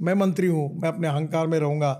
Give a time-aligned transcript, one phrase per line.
[0.00, 1.92] मैं मंत्री हूँ, मैं अपने अहंकार में रहूँगा।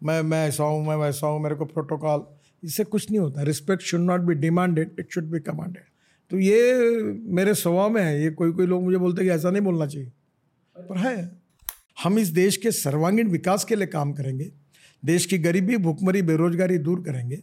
[0.00, 2.24] मैं मैं ऐसा हूँ, मैं वैसा हूँ, मेरे को प्रोटोकॉल
[2.62, 5.82] इससे कुछ नहीं होता। Respect should not be demanded it should be commanded
[6.30, 9.50] तो ये मेरे स्वभाव में है, ये कोई कोई लोग मुझे बोलते हैं कि ऐसा
[9.50, 10.10] नहीं बोलना चाहिए।
[10.76, 11.30] पर है।
[12.02, 14.50] हम इस देश के सर्वांगीण विकास के लिए काम करेंगे,
[15.02, 17.42] देश की गरीबी, भुखमरी, बेरोजगारी दूर करेंगे।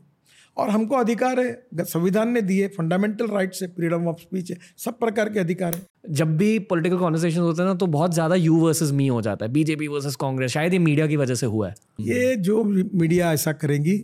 [0.57, 4.99] और हमको अधिकार है। संविधान ने दिए फंडामेंटल राइट्स है फ्रीडम ऑफ़ स्पीच है सब
[4.99, 5.81] प्रकार के अधिकार है।
[6.11, 9.45] जब भी पॉलिटिकल कॉन्वर्सेशन होते हैं ना तो बहुत ज़्यादा यू वर्सेस मी हो जाता
[9.45, 13.31] है। बीजेपी वर्सेस कांग्रेस शायद ये मीडिया की वजह से हुआ है। ये जो मीडिया
[13.33, 14.03] ऐसा करेंगी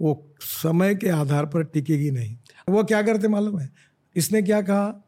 [0.00, 2.36] वो समय के आधार पर टिकेगी नहीं।
[2.68, 3.70] वो क्या करते मालूम है?
[4.16, 5.00] इसने क्या कहा?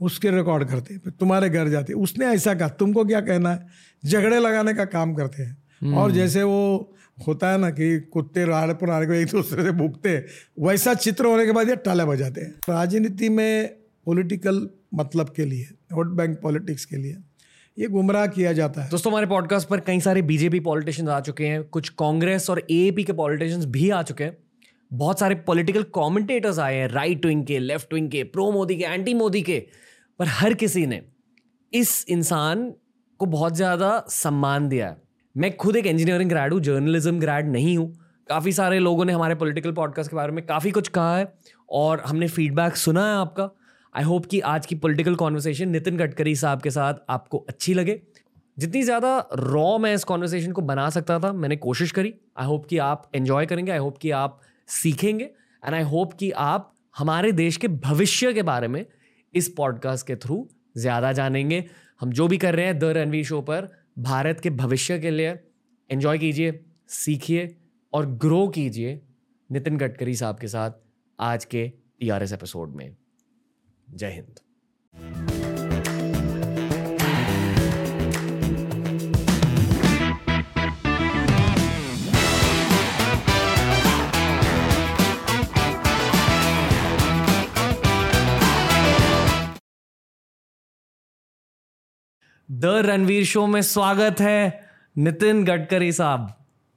[0.00, 3.66] उसके रिकॉर्ड करते तुम्हारे घर जाते उसने ऐसा कहा। तुमको क्या कहना है?
[4.02, 8.72] झगड़े लगाने का काम करते हैं। और जैसे वो होता है ना कि कुत्ते राड़
[8.72, 10.16] पर आने को एक दूसरे से भूखते
[10.60, 13.68] वैसा चित्र होने के बाद ये टाले बजाते हैं। राजनीति में
[14.06, 17.16] पॉलिटिकल मतलब के लिए, वोट बैंक पॉलिटिक्स के लिए
[17.76, 21.46] ये गुमराह किया जाता है। दोस्तों, हमारे पॉडकास्ट पर कई सारे बीजेपी पॉलिटिशियंस आ चुके
[21.46, 24.36] हैं, कुछ कांग्रेस और एएपी के पॉलिटिशियंस भी आ चुके हैं।
[24.90, 28.84] बहुत सारे पॉलिटिकल कमेंटेटर्स आए हैं राइट विंग के लेफ़्ट विंग के प्रो मोदी के
[28.84, 29.58] एंटी मोदी के।
[30.18, 31.00] पर हर किसी ने
[31.72, 32.70] इस इंसान
[33.20, 34.96] को बहुत ज़्यादा सम्मान दिया है।
[35.36, 37.86] मैं खुद एक इंजीनियरिंग ग्रेड हूँ जर्नलिज्म ग्रेड नहीं हूँ।
[38.28, 41.26] काफ़ी सारे लोगों ने हमारे पॉलिटिकल पॉडकास्ट के बारे में काफ़ी कुछ कहा है
[41.70, 43.48] और हमने फीडबैक सुना है आपका।
[43.94, 48.00] आई होप कि आज की पॉलिटिकल कॉन्वर्सेशन नितिन गडकरी साहब के साथ आपको अच्छी लगे।
[48.56, 52.66] जितनी ज़्यादा रॉ मैं इस कॉन्वर्सेशन को बना सकता था, मैंने कोशिश करी। आई होप
[52.66, 57.32] कि आप एन्जॉय करेंगे आई होप कि आप सीखेंगे एंड आई होप कि आप हमारे
[57.34, 58.84] देश के भविष्य के बारे में
[59.34, 61.64] इस पॉडकास्ट के थ्रू ज़्यादा जानेंगे।
[62.00, 65.28] हम जो भी कर रहे हैं द रणवीर शो पर भारत के भविष्य के लिए
[65.90, 67.56] एंजॉय कीजिए, सीखिए
[67.92, 69.00] और ग्रो कीजिए
[69.52, 70.70] नितिन गडकरी साहब के साथ
[71.20, 71.68] आज के
[72.00, 72.96] टी एपिसोड में।
[73.90, 74.40] जय हिंद।
[92.48, 96.28] द रणवीर शो में स्वागत है नितिन गडकरी साहब।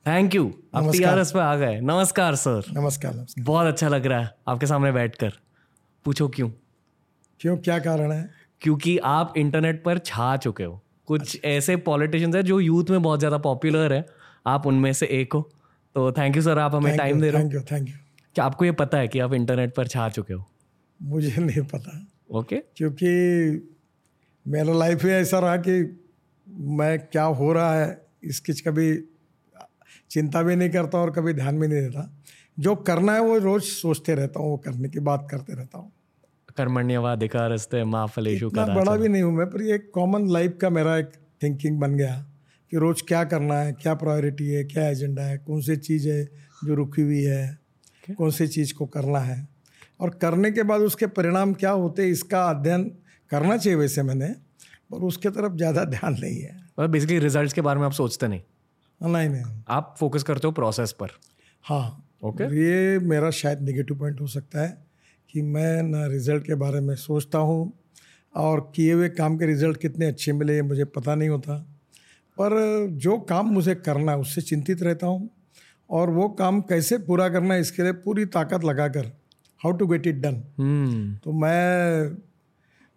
[0.05, 4.19] थैंक यू आप टीआरएस पे आ गए। नमस्कार सर नमस्कार नमस्कार। बहुत अच्छा लग रहा
[4.19, 5.33] है आपके सामने बैठकर।
[6.05, 6.49] पूछो क्यों?
[7.39, 7.57] क्यों?
[7.57, 8.29] क्या कारण है?
[8.61, 13.01] क्योंकि आप इंटरनेट पर छा चुके हो। कुछ अच्छा। ऐसे पॉलिटिशियंस हैं जो यूथ में
[13.01, 14.05] बहुत ज़्यादा पॉपुलर है।
[14.47, 15.41] आप उनमें से एक हो।
[15.95, 17.95] तो थैंक यू सर आप हमें टाइम दे रहे हो। थैंक यू थैंक यू
[18.35, 20.45] क्या आपको ये पता है कि आप इंटरनेट पर छा चुके हो?
[20.99, 22.67] मुझे नहीं पता। Okay okay.
[22.77, 23.75] क्योंकि
[24.49, 26.05] मेरा लाइफ ही ऐसा रहा कि
[26.47, 29.03] मैं क्या हो रहा है इसकी कभी
[30.09, 32.21] चिंता भी नहीं करता और कभी ध्यान भी नहीं देता।
[32.59, 35.91] जो करना है वो रोज सोचते रहता हूँ वो करने की बात करते रहता हूँ।
[36.57, 41.11] कर्मण्यवाधिकारस्ते माँ का बड़ा भी नहीं हूँ मैं पर ये कॉमन लाइफ का मेरा एक
[41.43, 42.15] थिंकिंग बन गया
[42.71, 46.23] कि रोज क्या करना है क्या प्रायोरिटी है क्या एजेंडा है कौन सी चीज़ है
[46.65, 48.15] जो रुकी हुई है okay.
[48.15, 49.47] कौन सी चीज़ को करना है।
[49.99, 52.91] और करने के बाद उसके परिणाम क्या होते इसका अध्ययन
[53.31, 54.27] करना चाहिए वैसे मैंने
[54.91, 58.27] पर उसके तरफ़ ज़्यादा ध्यान नहीं है। मतलब बेसिकली रिजल्ट्स के बारे में आप सोचते
[58.27, 58.41] नहीं?
[59.01, 61.09] नहीं नहीं। आप फोकस करते हो प्रोसेस पर?
[61.65, 62.55] हाँ। Okay okay.
[62.55, 64.77] ये मेरा शायद नेगेटिव पॉइंट हो सकता है
[65.29, 67.71] कि मैं ना रिज़ल्ट के बारे में सोचता हूँ
[68.35, 71.57] और किए हुए काम के रिज़ल्ट कितने अच्छे मिले ये मुझे पता नहीं होता।
[72.37, 72.55] पर
[72.97, 75.29] जो काम मुझे करना है उससे चिंतित रहता हूँ
[75.89, 79.05] और वो काम कैसे पूरा करना है इसके लिए पूरी ताकत लगाकर
[79.61, 80.35] how to get it done
[81.23, 82.17] तो मैं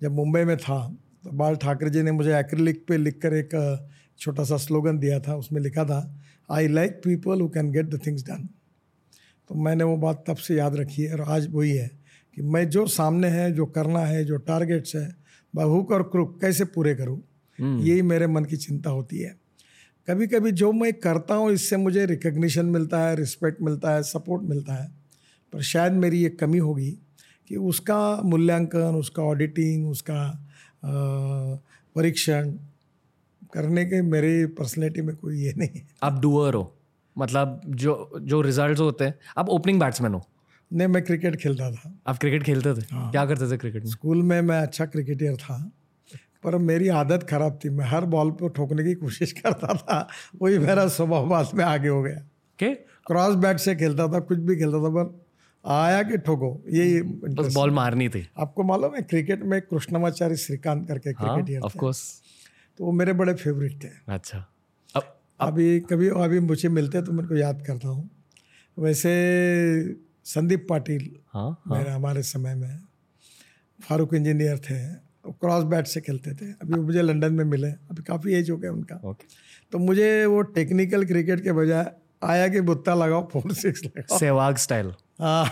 [0.03, 3.51] जब मुंबई में था तो बाल ठाकरे जी ने मुझे एक्रिलिक पे लिख कर एक
[4.19, 6.21] छोटा सा स्लोगन दिया था उसमें लिखा था
[6.51, 8.49] I like people who can get the things done
[9.49, 11.91] तो मैंने वो बात तब से याद रखी है और आज वही है
[12.37, 15.17] कि मैं जो सामने है जो करना है जो टारगेट्स है
[15.55, 17.23] बहुक और क्रुक कैसे पूरे करूँ?
[17.61, 19.37] हम्म। यही मेरे मन की चिंता होती है।
[20.09, 24.43] कभी कभी जो मैं करता हूँ इससे मुझे रिकग्निशन मिलता है रिस्पेक्ट मिलता है सपोर्ट
[24.43, 24.93] मिलता है
[25.53, 26.99] पर शायद मेरी एक कमी होगी
[27.49, 30.49] कि उसका मूल्यांकन उसका ऑडिटिंग उसका
[30.85, 32.51] परीक्षण
[33.53, 36.75] करने के मेरी पर्सनैलिटी में कोई ये नहीं है। आप डूअर हो।
[37.17, 40.27] मतलब जो जो रिजल्ट्स होते हैं आप ओपनिंग बैट्समैन हो।
[40.73, 42.85] नहीं मैं क्रिकेट खेलता था। आप क्रिकेट खेलते थे?
[42.93, 43.91] हाँ। क्या करते थे क्रिकेट में?
[43.91, 45.71] स्कूल में मैं अच्छा क्रिकेटर था
[46.45, 50.09] पर मेरी आदत खराब थी। मैं हर बॉल पर ठोकने की कोशिश करता था
[50.43, 52.29] वही मेरा स्वभाव बाद में आगे हो गया।
[52.59, 52.75] के?
[53.06, 55.22] क्रॉस बैट से खेलता था कुछ भी खेलता था पर
[55.64, 60.87] आया कि ठोको यही बस बॉल मारनी थी। आपको मालूम है क्रिकेट में कृष्णमाचार्य श्रीकांत
[60.88, 62.00] करके क्रिकेटर ऑफ़ कोर्स
[62.79, 64.38] तो वो मेरे बड़े फेवरेट थे। अच्छा।
[64.94, 65.03] अब,
[65.41, 68.11] अभी कभी अभी मुझे मिलते तो मेरे को याद करता हूँ।
[68.76, 69.12] वैसे
[70.25, 71.79] संदीप पाटिल हाँ, हाँ.
[71.79, 72.79] मेरे हमारे समय में
[73.79, 74.82] फारूक इंजीनियर थे
[75.32, 78.73] क्रॉस बैट से खेलते थे। अभी मुझे लंदन में मिले अभी काफ़ी एज हो गया
[78.73, 79.26] उनका। ओके
[79.73, 81.93] तो मुझे वो टेक्निकल क्रिकेट के बजाय
[82.23, 85.45] आया कि बुत्ता लगाओ फोर सिक्स लगाओ। सहवाग स्टाइल। हाँ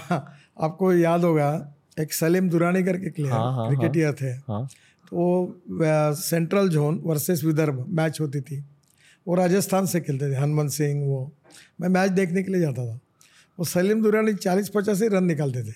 [0.61, 4.67] आपको याद होगा एक सलीम दुरानी करके प्लेयर हाँ, हाँ, क्रिकेटियर थे। हाँ।
[5.07, 5.63] तो
[6.17, 8.65] central zone versus Vidarbha match होती थी।
[9.27, 11.33] वो राजस्थान से खेलते थे हनुमंत सिंह वो।
[11.81, 12.99] मैं मैच देखने के लिए जाता था।
[13.59, 15.75] वो सलीम दुरानी चालीस पचास ही रन निकालते थे।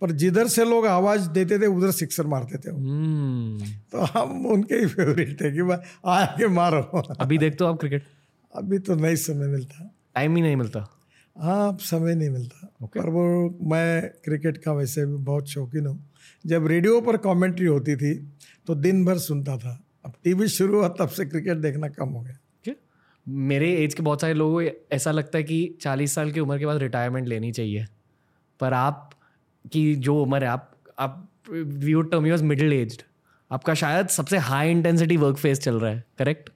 [0.00, 4.74] पर जिधर से लोग आवाज़ देते थे उधर सिक्सर मारते थे हम्म। तो हम उनके
[4.74, 6.80] ही फेवरेट थे कि मैं आया के मारो।
[7.20, 8.04] अभी देखते हो आप क्रिकेट?
[8.54, 10.86] अभी तो नहीं समय मिलता। टाइम ही नहीं मिलता।
[11.36, 12.98] हाँ समय नहीं मिलता। Okay.
[12.98, 16.10] पर वो मैं क्रिकेट का वैसे भी बहुत शौकीन हूँ।
[16.44, 18.14] जब रेडियो पर कमेंट्री होती थी
[18.66, 22.20] तो दिन भर सुनता था। अब टीवी शुरू हुआ तब से क्रिकेट देखना कम हो
[22.20, 22.74] गया। क्या
[23.26, 26.58] मेरे एज के बहुत सारे लोगों को ऐसा लगता है कि चालीस साल की उम्र
[26.58, 27.86] के बाद रिटायरमेंट लेनी चाहिए।
[28.60, 29.10] पर आप
[29.72, 33.02] की जो उम्र है आप आप you term use middle aged
[33.50, 36.50] आपका शायद सबसे हाई इंटेंसिटी वर्क फेस चल रहा है करेक्ट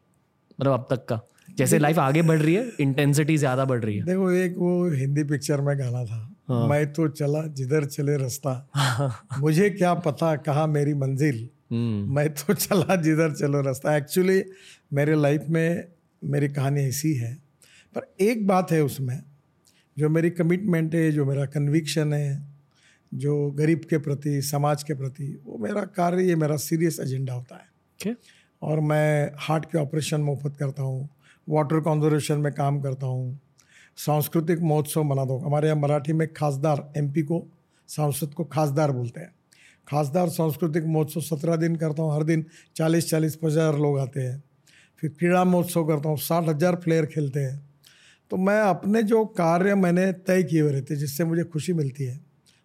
[0.60, 1.20] मतलब अब तक का।
[1.58, 5.24] जैसे लाइफ आगे बढ़ रही है इंटेंसिटी ज़्यादा बढ़ रही है। देखो एक वो हिंदी
[5.24, 8.68] पिक्चर में गाना था हाँ। मैं तो चला जिधर चले रास्ता।
[9.38, 14.44] मुझे क्या पता कहा मेरी मंजिल। हम्म। मैं तो चला जिधर चलो रास्ता। एक्चुअली
[14.92, 15.84] मेरे लाइफ में
[16.24, 17.34] मेरी कहानी ऐसी है।
[17.94, 19.22] पर एक बात है उसमें
[19.98, 22.56] जो मेरी कमिटमेंट है जो मेरा कन्विक्शन है
[23.14, 27.56] जो गरीब के प्रति समाज के प्रति वो मेरा कार्य ये मेरा सीरियस एजेंडा होता
[27.56, 27.66] है।
[28.00, 28.14] Okay.
[28.62, 31.08] और मैं हार्ट के ऑपरेशन मुफ़्त करता हूँ।
[31.48, 33.38] वाटर कंजर्वेशन में काम करता हूँ।
[33.98, 37.46] सांस्कृतिक महोत्सव मनाता हूँ हमारे यहाँ मराठी में खासदार एमपी को
[37.88, 39.34] सांसद को खासदार बोलते हैं।
[39.88, 42.44] खासदार सांस्कृतिक महोत्सव सत्रह दिन करता हूँ। हर दिन
[42.76, 44.43] चालीस चालीस हज़ार लोग आते हैं।
[45.02, 47.64] फिर क्रीड़ा महोत्सव करता हूँ। साठ हज़ार प्लेयर खेलते हैं।
[48.31, 52.04] तो मैं अपने जो कार्य मैंने तय किए हुए रहते हैं जिससे मुझे खुशी मिलती
[52.04, 52.20] है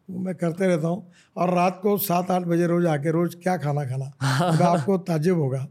[0.09, 3.57] वो मैं करते रहता हूँ। और रात को सात आठ बजे रोज आके रोज क्या
[3.57, 4.05] खाना खाना?
[4.57, 5.67] तो आपको ताजुब होगा।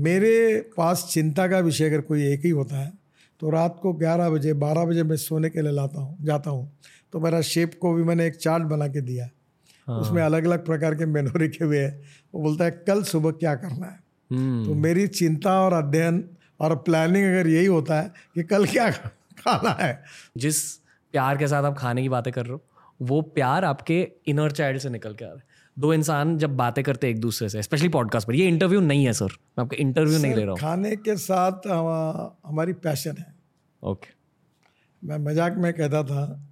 [0.00, 2.92] मेरे पास चिंता का विषय अगर कोई एक ही होता है
[3.40, 6.70] तो रात को ग्यारह बजे बारह बजे मैं सोने के लिए लाता हूँ जाता हूँ।
[7.12, 9.28] तो मेरा शेप को भी मैंने एक चार्ट बना के दिया
[9.86, 12.02] हाँ। उसमें अलग अलग प्रकार के मेनू रखे हुए हैं।
[12.34, 13.98] वो बोलता है कल सुबह क्या करना है?
[14.30, 16.24] हम्म। तो मेरी चिंता और अध्ययन
[16.60, 20.02] और प्लानिंग अगर यही होता है कि कल क्या खाना है।
[20.36, 20.62] जिस
[21.14, 22.62] प्यार के साथ आप खाने की बातें कर रहे हो
[23.00, 26.84] वो प्यार आपके इनर चाइल्ड से निकल के आ रहा है। दो इंसान जब बातें
[26.84, 30.18] करते एक दूसरे से स्पेशली पॉडकास्ट पर। ये इंटरव्यू नहीं है सर मैं आपका इंटरव्यू
[30.18, 33.34] नहीं ले रहा हूँ। खाने के साथ हमा- हमारी पैशन है।
[33.82, 34.20] ओके
[35.08, 36.46] मैं मज़ाक में कहता था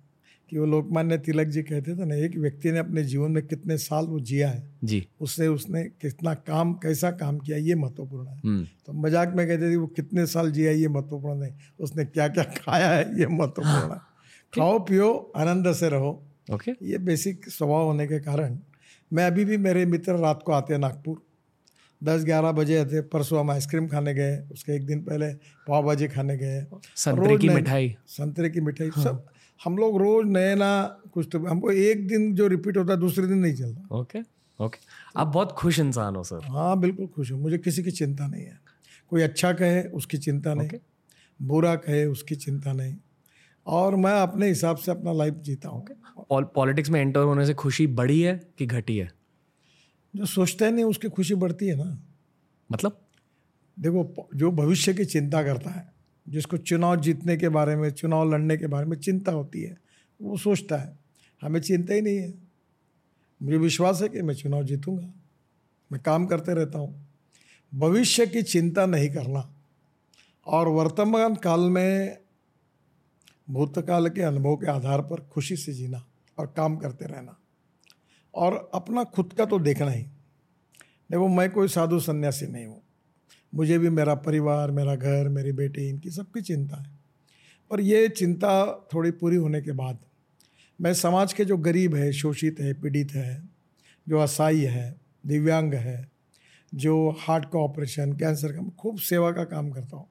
[0.50, 3.78] कि वो लोकमान्य तिलक जी कहते थे ना एक व्यक्ति ने अपने जीवन में कितने
[3.78, 8.38] साल वो जिया है जी। उससे उसने कितना काम कैसा काम किया ये महत्वपूर्ण है।
[8.44, 12.28] हम्म। तो मज़ाक में कहते थे वो कितने साल जिया ये महत्वपूर्ण नहीं। उसने क्या
[12.28, 13.98] क्या खाया है ये महत्वपूर्ण है।
[14.54, 18.58] खाओ पियो आनंद से रहो। ओके ये बेसिक स्वभाव होने के कारण
[19.12, 21.22] मैं अभी भी मेरे मित्र रात को आते हैं नागपुर।
[22.04, 25.32] दस ग्यारह बजे आते परसों हम आइसक्रीम खाने गए उसके एक दिन पहले
[25.68, 26.66] पाव भाजी खाने गए।
[26.96, 29.26] संतरे की मिठाई। संतरे की मिठाई। हाँ। सब
[29.64, 33.26] हम लोग रोज नए ना कुछ तो हमको एक दिन जो रिपीट होता है दूसरे
[33.26, 34.18] दिन नहीं चलता। Okay
[34.60, 34.78] okay.
[35.16, 38.44] आप बहुत खुश इंसान हो सर। हाँ बिल्कुल खुश हूँ। मुझे किसी की चिंता नहीं
[38.44, 38.58] है।
[39.10, 40.78] कोई अच्छा कहे उसकी चिंता नहीं।
[41.42, 42.96] बुरा कहे उसकी चिंता नहीं।
[43.68, 45.86] और मैं अपने हिसाब से अपना लाइफ जीता हूँ।
[46.32, 49.10] पॉलिटिक्स में एंटर होने से खुशी बढ़ी है कि घटी है?
[50.16, 51.98] जो सोचते हैं नहीं उसकी खुशी बढ़ती है ना।
[52.72, 53.00] मतलब?
[53.78, 55.92] देखो जो भविष्य की चिंता करता है
[56.28, 59.76] जिसको चुनाव जीतने के बारे में चुनाव लड़ने के बारे में चिंता होती है
[60.20, 60.98] वो सोचता है
[61.42, 62.34] हमें चिंता ही नहीं है।
[63.42, 65.12] मुझे विश्वास है कि मैं चुनाव जीतूँगा।
[65.92, 67.06] मैं काम करते रहता हूँ।
[67.74, 69.48] भविष्य की चिंता नहीं करना
[70.46, 72.18] और वर्तमान काल में
[73.50, 76.06] भूतकाल के अनुभव के आधार पर खुशी से जीना
[76.38, 77.36] और काम करते रहना।
[78.34, 80.02] और अपना खुद का तो देखना ही।
[81.10, 82.82] देखो, मैं कोई साधु सन्यासी नहीं हूँ।
[83.54, 86.98] मुझे भी मेरा परिवार, मेरा घर, मेरी बेटी, इनकी सबकी चिंता है।
[87.70, 89.98] पर ये चिंता थोड़ी पूरी होने के बाद
[90.80, 93.48] मैं समाज के जो गरीब है, शोषित है, पीड़ित है,
[94.08, 96.08] जो असहाय है, दिव्यांग है,
[96.74, 100.06] जो हार्ट का ऑपरेशन, कैंसर का खूब सेवा का काम करता हूँ।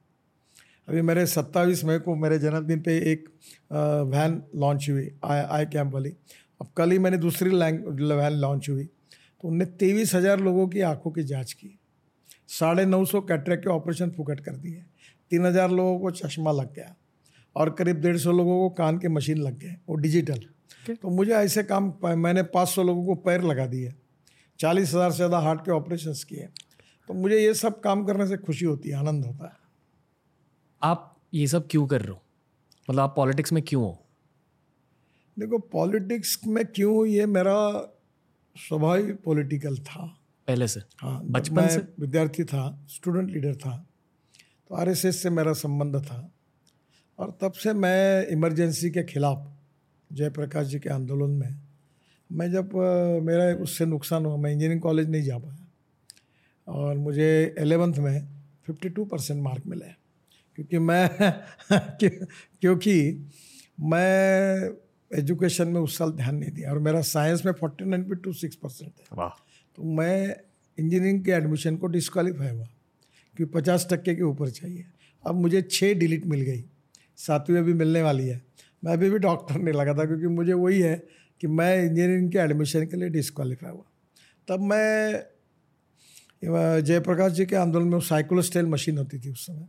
[0.87, 3.27] अभी मेरे सत्ताईस मई को मेरे जन्मदिन पे एक
[4.11, 6.09] वैन लॉन्च हुई आई आई कैम्प वाली।
[6.61, 7.79] अब कल ही मैंने दूसरी लैंग
[8.11, 11.77] वैन लॉन्च हुई। तो उनने तेईस हज़ार लोगों की आँखों की जाँच की।
[12.49, 14.83] साढ़े नौ सौ कैटरेक के ऑपरेशन फुकट कर दिए।
[15.31, 16.95] तीन हज़ार लोगों को चश्मा लग गया
[17.55, 20.39] और करीब डेढ़ सौ लोगों को कान के मशीन लग गए वो डिजिटल।
[20.93, 23.93] तो मुझे ऐसे काम मैंने पाँच सौ लोगों को पैर लगा दिए
[24.59, 26.47] चालीस हज़ार से ज़्यादा हार्ट के ऑपरेशन किए।
[27.09, 29.66] तो मुझे ये सब काम करने से खुशी होती है आनंद होता है।
[30.81, 32.21] आप ये सब क्यों कर रहे हो?
[32.89, 34.03] मतलब आप पॉलिटिक्स में क्यों हो?
[35.37, 37.57] देखो पॉलिटिक्स में क्यों ये मेरा
[38.55, 40.05] स्वभाव पॉलिटिकल था।
[40.47, 40.81] पहले से?
[40.97, 41.79] हाँ बचपन से?
[41.99, 43.75] विद्यार्थी था स्टूडेंट लीडर था
[44.69, 46.31] तो आरएसएस से मेरा संबंध था।
[47.19, 49.47] और तब से मैं इमरजेंसी के खिलाफ
[50.11, 51.59] जयप्रकाश जी के आंदोलन में
[52.29, 52.73] मैं जब
[53.23, 55.67] मेरा उससे नुकसान हुआ मैं इंजीनियरिंग कॉलेज नहीं जा पाया।
[56.67, 58.27] और मुझे एलेवेंथ में
[58.67, 59.85] 52 परसेंट मार्क मिले।
[60.57, 61.09] क्योंकि मैं
[62.61, 63.25] क्योंकि
[63.79, 64.69] मैं
[65.17, 68.33] एजुकेशन में उस साल ध्यान नहीं दिया और मेरा साइंस में forty nine point two
[68.33, 69.05] six percent है।
[69.75, 70.35] तो मैं
[70.79, 72.65] इंजीनियरिंग के एडमिशन को डिस्क्वालीफाई हुआ
[73.35, 74.85] क्योंकि पचास टक्के के ऊपर चाहिए।
[75.25, 76.65] अब मुझे छः डिलीट मिल गई।
[77.17, 78.41] सातवीं अभी मिलने वाली है।
[78.83, 81.07] मैं अभी भी डॉक्टर नहीं लगा था क्योंकि मुझे वही है
[81.41, 83.83] कि मैं इंजीनियरिंग के एडमिशन के लिए डिस्क्वालीफाई हुआ।
[84.47, 85.23] तब मैं
[86.81, 89.67] जयप्रकाश जी के आंदोलन में साइक्लोस्टाइल मशीन होती थी उस समय।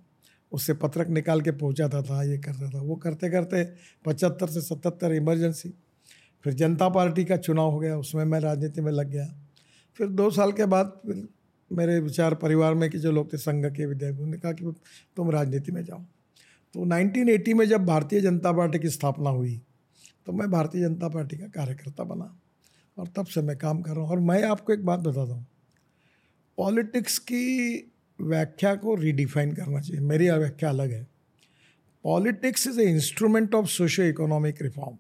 [0.52, 3.62] उससे पत्रक निकाल के पहुंचाता था ये करता था। वो करते करते
[4.04, 5.72] पचहत्तर से सतहत्तर इमरजेंसी,
[6.44, 9.26] फिर जनता पार्टी का चुनाव हो गया, उसमें मैं राजनीति में लग गया।
[9.98, 11.28] फिर दो साल के बाद फिर
[11.70, 14.72] मेरे विचार परिवार में कि जो लोग थे संघ के विद्यार्थी उन्होंने कहा कि
[15.16, 15.98] तुम राजनीति में जाओ।
[16.74, 19.60] तो 1980 में जब भारतीय जनता पार्टी की स्थापना हुई
[20.26, 22.34] तो मैं भारतीय जनता पार्टी का कार्यकर्ता बना
[22.96, 25.46] और तब से मैं काम कर रहा हूँ। और मैं आपको एक बात बताता हूँ।
[26.58, 27.76] पॉलिटिक्स की
[28.18, 31.06] व्याख्या को रिडिफाइन करना चाहिए। मेरी व्याख्या अलग है।
[32.04, 34.96] Politics is a instrument of socio economic reform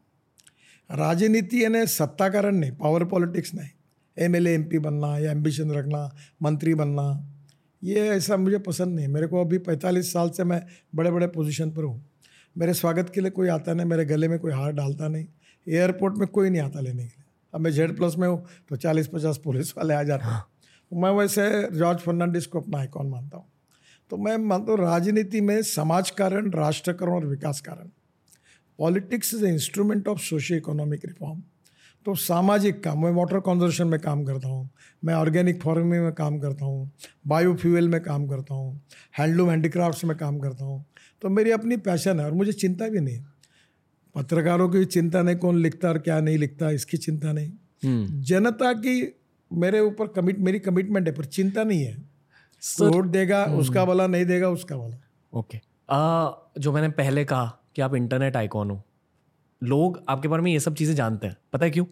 [0.90, 3.68] राजनीति यानी सत्ताकरण नहीं पावर पॉलिटिक्स नहीं।
[4.16, 6.10] एम एल एम पी बनना, या एम्बिशन रखना,
[6.42, 7.34] मंत्री बनना,
[7.82, 10.60] ये ऐसा मुझे पसंद नहीं। मेरे को अभी पैंतालीस साल से मैं
[10.94, 12.04] बड़े बड़े पोजीशन पर हूँ।
[12.56, 15.26] मेरे स्वागत के लिए कोई आता नहीं, मेरे गले में कोई हार डालता नहीं।
[15.66, 18.76] एयरपोर्ट में कोई नहीं आता लेने के लिए। अब मैं जेड प्लस में हूँ तो
[18.76, 20.42] चालीस पचास पुलिस वाले आ जाते हैं।
[20.92, 23.46] मैं वैसे जॉर्ज फर्नांडिस को अपना आइकॉन मानता हूँ।
[24.10, 27.88] तो मैं मानता हूँ राजनीति में समाज कारण राष्ट्रकरण और विकास कारण।
[28.78, 31.42] Politics is a instrument of socio economic reform.
[32.06, 34.68] तो सामाजिक काम मैं वाटर कंजर्वेशन में काम करता हूँ
[35.02, 36.90] मैं ऑर्गेनिक फ़ार्मिंग में काम करता हूँ
[37.26, 38.80] बायोफ्यूल में काम करता हूँ
[39.18, 40.84] हैंडलूम हैंडीक्राफ्ट्स में काम करता हूँ।
[41.22, 43.22] तो मेरी अपनी पैशन है और मुझे चिंता भी नहीं
[44.14, 47.50] पत्रकारों की चिंता नहीं कौन लिखता और क्या नहीं लिखता इसकी चिंता नहीं।
[47.84, 49.00] हम्म। जनता की
[49.50, 51.96] मेरे ऊपर कमिट मेरी कमिटमेंट है पर चिंता नहीं है।
[52.62, 54.96] वोट देगा उसका वाला नहीं देगा उसका वाला
[55.32, 58.82] ओके। आ, जो मैंने पहले कहा कि आप इंटरनेट आइकॉन हो
[59.62, 61.84] लोग आपके बारे में ये सब चीज़ें जानते हैं। पता है क्यों?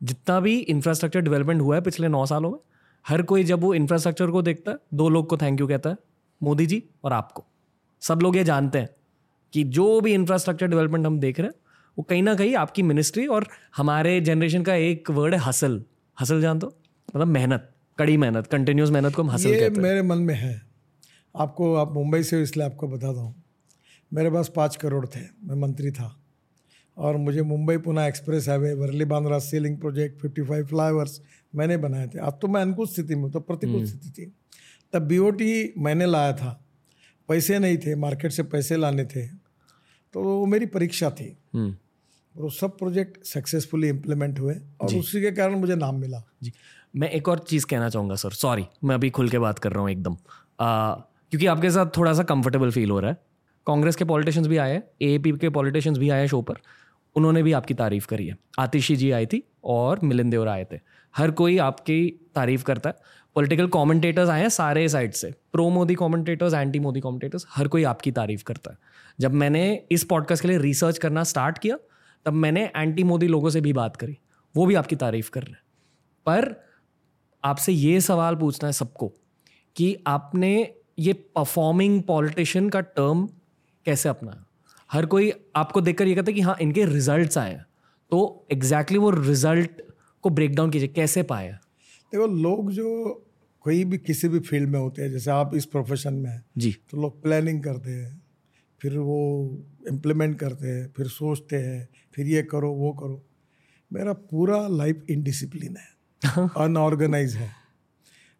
[0.00, 2.58] जितना भी इंफ्रास्ट्रक्चर डेवलपमेंट हुआ है पिछले नौ सालों में
[3.04, 5.96] हर कोई जब वो इंफ्रास्ट्रक्चर को देखता है दो लोग को थैंक यू कहता है
[6.40, 7.44] मोदी जी और आपको।
[8.02, 8.88] सब लोग ये जानते हैं
[9.52, 11.54] कि जो भी इंफ्रास्ट्रक्चर डेवलपमेंट हम देख रहे हैं
[11.96, 15.82] वो कहीं ना कहीं आपकी मिनिस्ट्री और हमारे जनरेशन का एक वर्ड है हसल
[16.20, 16.74] हसल जान दो।
[17.16, 20.34] मतलब मेहनत कड़ी मेहनत कंटिन्यूस मेहनत को हम हसल ये कहते हैं। मेरे मन में
[20.34, 20.62] है।
[21.34, 23.34] आपको आप मुंबई से हो इसलिए आपको बताता हूँ
[24.12, 26.18] मेरे पास पाँच करोड़ थे मैं मंत्री था।
[26.96, 31.20] और मुझे Mumbai Pune express highway Worli Bandra sea link project fifty five flyovers
[31.54, 34.32] मैंने बनाए थे। अब तो मैं अनुकूल स्थिति में तो प्रतिकूल स्थिति थी।
[34.92, 36.64] तब बीओटी मैंने लाया था।
[37.28, 39.26] पैसे नहीं थे मार्केट से पैसे लाने थे।
[40.14, 41.76] तो वो मेरी परीक्षा थी। हम्म।
[42.36, 46.52] और वो सब प्रोजेक्ट सक्सेसफुली इम्प्लीमेंट हुए और उसी के कारण मुझे नाम मिला। जी।
[46.96, 49.80] मैं एक और चीज़ कहना चाहूँगा सर सॉरी मैं अभी खुल के बात कर रहा
[49.80, 50.16] हूँ एकदम।
[50.60, 53.16] क्योंकि आपके साथ थोड़ा सा कंफर्टेबल फील हो रहा है।
[53.66, 56.54] कांग्रेस के पॉलिटिशियंस भी आए ए के पॉलिटिशियंस भी आए शो पर।
[57.16, 60.78] उन्होंने भी आपकी तारीफ़ करी है। आतिशी जी आई थी और मिलिंद देवर आए थे।
[61.16, 62.96] हर कोई आपकी तारीफ़ करता है।
[63.34, 67.84] पॉलिटिकल कमेंटेटर्स आए हैं सारे साइड से। Pro Modi commentators anti Modi commentators हर कोई
[67.84, 68.78] आपकी तारीफ़ करता है।
[69.20, 71.78] जब मैंने इस पॉडकास्ट के लिए रिसर्च करना स्टार्ट किया
[72.24, 74.18] तब मैंने एंटी मोदी लोगों से भी बात करी।
[74.56, 75.62] वो भी आपकी तारीफ़ कर रहे हैं।
[76.26, 76.64] पर
[77.44, 79.12] आपसे ये सवाल पूछना है सबको
[79.76, 83.26] कि आपने ये परफॉर्मिंग पॉलिटिशियन का टर्म
[83.84, 84.46] कैसे अपनाया?
[84.92, 87.60] हर कोई आपको देखकर ये कहता है कि हाँ इनके रिजल्ट्स आए
[88.10, 89.82] तो एग्जैक्टली exactly वो रिज़ल्ट
[90.22, 91.52] को ब्रेक डाउन कीजिए कैसे पाया
[92.12, 93.14] देखो लोग जो
[93.60, 96.72] कोई भी किसी भी फ़ील्ड में होते हैं जैसे आप इस प्रोफेशन में हैं जी।
[96.90, 98.22] तो लोग प्लानिंग करते हैं।
[98.80, 99.48] फिर वो
[99.88, 103.22] इम्प्लीमेंट करते हैं फिर सोचते हैं फिर ये करो वो करो।
[103.92, 107.50] मेरा पूरा लाइफ इनडिसिप्लिन है अनऑर्गेनाइज है।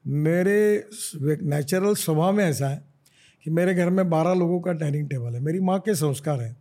[0.04, 0.84] मेरे
[1.42, 2.84] नेचुरल स्वभाव में ऐसा है
[3.44, 6.56] कि मेरे घर में बारह लोगों का डाइनिंग टेबल है। मेरी माँ के संस्कार हैं।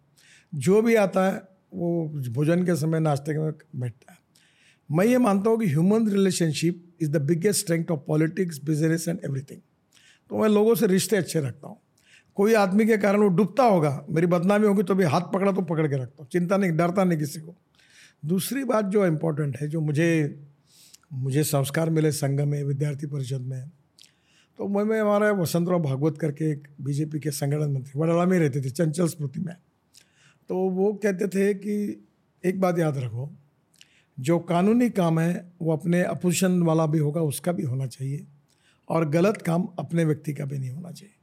[0.54, 1.42] जो भी आता है
[1.74, 4.18] वो भोजन के समय नाश्ते के बैठता है।
[4.90, 9.20] मैं ये मानता हूँ कि human relationship is the biggest strength of politics business and
[9.26, 9.60] everything
[10.30, 11.78] तो मैं लोगों से रिश्ते अच्छे रखता हूँ।
[12.38, 15.62] कोई आदमी के कारण वो डूबता होगा, मेरी बदनामी होगी तो भी हाथ पकड़ा तो
[15.64, 17.56] पकड़ के रखता हूँ चिंता नहीं, डरता नहीं किसी को।
[18.24, 20.40] दूसरी बात जो इम्पोर्टेंट है, जो मुझे
[21.14, 23.70] मुझे संस्कार मिले संघ में, विद्यार्थी परिषद में
[24.60, 28.62] तो मैं मैं हमारा वसंतराव भागवत करके एक बीजेपी के संगठन मंत्री वडाला में रहते
[28.62, 29.56] थे, चंचल स्मृति में।
[30.50, 32.08] तो वो कहते थे कि
[32.44, 33.30] एक बात याद रखो,
[34.18, 38.26] जो कानूनी काम है, वो अपने अपोजिशन वाला भी होगा, उसका भी होना चाहिए,
[38.90, 41.16] और गलत काम अपने व्यक्ति का भी नहीं होना चाहिए।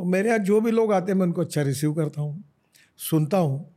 [0.00, 2.44] तो मेरे यहाँ जो भी लोग आते हैं, मैं उनको अच्छा रिसीव करता हूँ,
[2.96, 3.74] सुनता हूँ।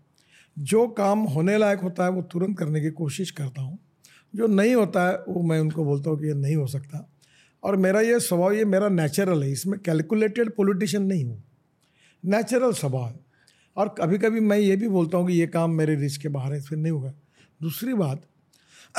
[0.60, 3.80] जो काम होने लायक होता है, वो तुरंत करने की कोशिश करता हूँ।
[4.36, 7.10] जो नहीं होता है, वो मैं उनको बोलता हूँ कि ये नहीं हो सकता।
[7.64, 11.44] और मेरा ये स्वभाव, ये मेरा नेचुरल है, इसमें कैलकुलेटेड पॉलिटिशियन नहीं हूँ।
[12.26, 13.20] नेचुरल स्वभाव है।
[13.78, 16.54] और कभी कभी मैं ये भी बोलता हूँ कि ये काम मेरे रिच के बाहर
[16.54, 17.14] है फिर नहीं होगा।
[17.62, 18.22] दूसरी बात,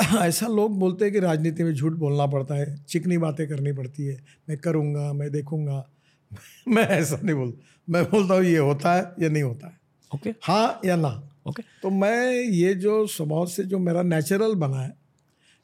[0.21, 4.05] ऐसा लोग बोलते हैं कि राजनीति में झूठ बोलना पड़ता है, चिकनी बातें करनी पड़ती
[4.05, 5.89] है। मैं करूँगा, मैं देखूँगा।
[6.67, 9.79] मैं ऐसा नहीं बोलता मैं बोलता हूँ ये होता है या नहीं होता है
[10.11, 10.41] ओके okay.
[10.43, 11.07] हाँ या ना
[11.47, 11.81] ओके okay.
[11.81, 14.93] तो मैं ये जो स्वभाव से जो मेरा नेचुरल बना है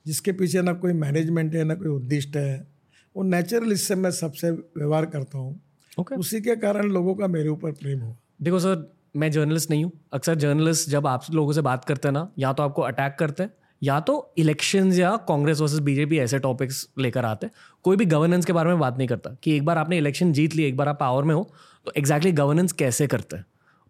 [0.05, 2.67] जिसके पीछे ना कोई मैनेजमेंट है ना कोई उद्दिष्ट है
[3.15, 5.59] वो नेचुरल इससे मैं सबसे व्यवहार करता हूँ
[5.99, 6.17] okay.
[6.17, 9.91] उसी के कारण लोगों का मेरे ऊपर प्रेम हुआ देखो सर मैं जर्नलिस्ट नहीं हूँ
[10.13, 13.43] अक्सर जर्नलिस्ट जब आप लोगों से बात करते हैं ना या तो आपको अटैक करते
[13.43, 13.53] हैं
[13.83, 18.45] या तो इलेक्शन या कांग्रेस वर्सेस बीजेपी ऐसे टॉपिक्स लेकर आते हैं। कोई भी गवर्नेंस
[18.45, 20.89] के बारे में बात नहीं करता कि एक बार आपने इलेक्शन जीत ली, एक बार
[20.89, 21.53] आप पावर में हो
[21.85, 23.45] तो एग्जैक्टली गवर्नेंस कैसे करते हैं?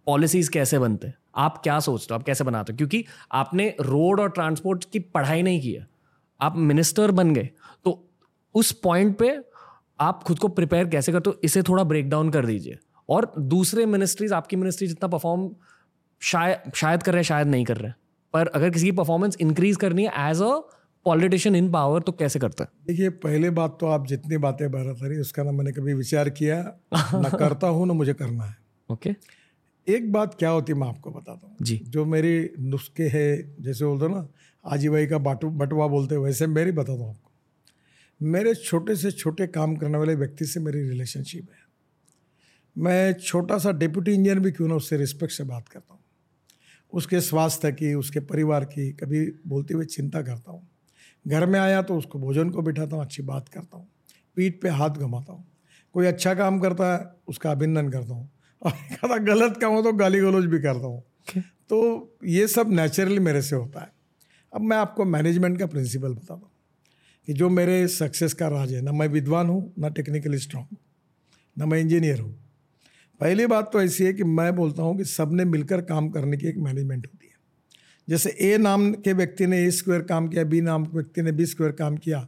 [0.05, 1.13] पॉलिसीज़ कैसे बनते हैं?
[1.36, 2.19] आप क्या सोचते हो?
[2.19, 2.77] आप कैसे बनाते हो?
[2.77, 5.88] क्योंकि आपने रोड और ट्रांसपोर्ट की पढ़ाई नहीं की है।
[6.41, 7.50] आप मिनिस्टर बन गए।
[7.86, 8.10] तो
[8.55, 9.39] उस पॉइंट पे
[10.00, 11.39] आप खुद को प्रिपेयर कैसे करते हो?
[11.43, 12.77] इसे थोड़ा ब्रेक डाउन कर दीजिए।
[13.10, 15.50] और दूसरे मिनिस्ट्रीज आपकी मिनिस्ट्री जितना परफॉर्म
[16.21, 17.91] शायद शायद कर रहे हैं, शायद नहीं कर रहे
[18.33, 20.59] पर अगर किसी की परफॉर्मेंस इंक्रीज करनी है as a
[21.05, 22.69] politician in power तो कैसे करता है?
[22.88, 26.79] देखिए पहले बात तो आप जितनी बातें बता रही उसका ना मैंने कभी विचार किया
[26.93, 28.57] ना करता हूँ ना मुझे करना है।
[28.91, 29.25] ओके। okay.
[29.88, 33.85] एक बात क्या होती है मैं आपको बताता हूँ। जी। जो मेरी नुस्खे है जैसे
[33.85, 34.27] बोलते ना
[34.65, 37.31] आजी भाई का बाटू बटवा बोलते हैं वैसे मेरी बताता हूँ आपको।
[38.21, 41.71] मेरे छोटे से छोटे काम करने वाले व्यक्ति से मेरी रिलेशनशिप है।
[42.77, 46.00] मैं छोटा सा डिप्यूटी इंजीनियर भी क्यों ना उससे रिस्पेक्ट से बात करता हूँ?
[46.93, 50.67] उसके स्वास्थ्य की उसके परिवार की कभी बोलते हुए चिंता करता हूँ।
[51.27, 53.88] घर में आया तो उसको भोजन को बिठाता हूँ अच्छी बात करता हूँ।
[54.36, 55.48] पीठ पे हाथ घुमाता हूँ।
[55.93, 58.29] कोई अच्छा काम करता है उसका अभिनंदन करता हूँ।
[58.65, 61.03] और कहता गलत काम हो तो गाली गलोज भी करता हूँ।
[61.69, 63.92] तो ये सब नेचुरली मेरे से होता है।
[64.55, 66.51] अब मैं आपको मैनेजमेंट का प्रिंसिपल बताता हूँ
[67.27, 70.75] कि जो मेरे सक्सेस का राज है ना मैं विद्वान हूँ ना टेक्निकली स्ट्रांग
[71.57, 72.50] ना मैं इंजीनियर हूँ।
[73.22, 76.48] पहली बात तो ऐसी है कि मैं बोलता हूँ कि सबने मिलकर काम करने की
[76.48, 77.34] एक मैनेजमेंट होती है।
[78.07, 81.31] जैसे ए नाम के व्यक्ति ने ए स्क्वायर काम किया बी नाम के व्यक्ति ने
[81.31, 82.20] बी स्क्वायर काम किया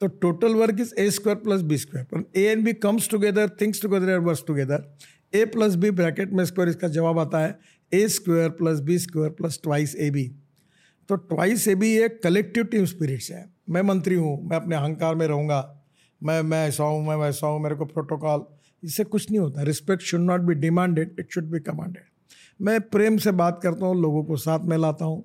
[0.00, 3.48] तो total work is A square plus B square पर A and B comes together
[3.60, 4.84] things together and work together
[5.34, 7.58] A plus B bracket में स्क्वायर इसका जवाब आता है
[7.92, 10.24] A square plus B square plus twice A B
[11.08, 15.14] तो twice A B एक collective team spirits है। मैं मंत्री हूँ, मैं अपने अहंकार
[15.14, 15.60] में रहूँगा,
[16.20, 18.44] मैं मैं ऐसा हूँ, मैं वैसा हूँ, मेरे को प्रोटोकॉल
[18.82, 22.02] इससे कुछ नहीं होता। Respect should not be demanded it should be commanded
[22.60, 25.24] मैं प्रेम से बात करता हूँ, लोगों को साथ में लाता हूँ।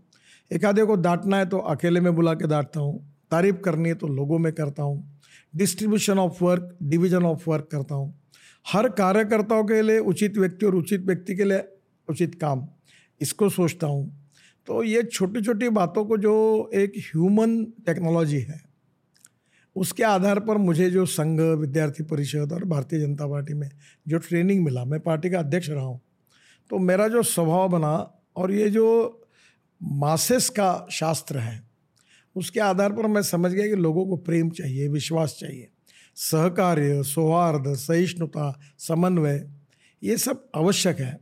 [0.51, 2.99] एक आधे को डांटना है तो अकेले में बुला के डांटता हूँ।
[3.31, 5.19] तारीफ़ करनी है तो लोगों में करता हूँ।
[5.53, 8.13] Distribution of work division of work करता हूँ।
[8.65, 11.63] हर कार्यकर्ताओं के लिए उचित व्यक्ति और उचित व्यक्ति के लिए
[12.07, 12.67] उचित काम।
[13.21, 14.27] इसको सोचता हूँ।
[14.67, 16.33] तो ये छोटी छोटी बातों को जो
[16.73, 18.59] एक ह्यूमन टेक्नोलॉजी है
[19.75, 23.69] उसके आधार पर मुझे जो संघ, विद्यार्थी परिषद और भारतीय जनता पार्टी में
[24.07, 26.01] जो ट्रेनिंग मिला, मैं पार्टी का अध्यक्ष रहा हूँ।
[26.69, 29.21] तो मेरा जो स्वभाव बना और ये जो
[29.83, 31.63] मासेस का शास्त्र है,
[32.35, 35.67] उसके आधार पर मैं समझ गया कि लोगों को प्रेम चाहिए, विश्वास चाहिए।
[36.15, 39.47] सहकार्य, सौहार्द, सहिष्णुता, समन्वय,
[40.03, 41.19] ये सब आवश्यक है।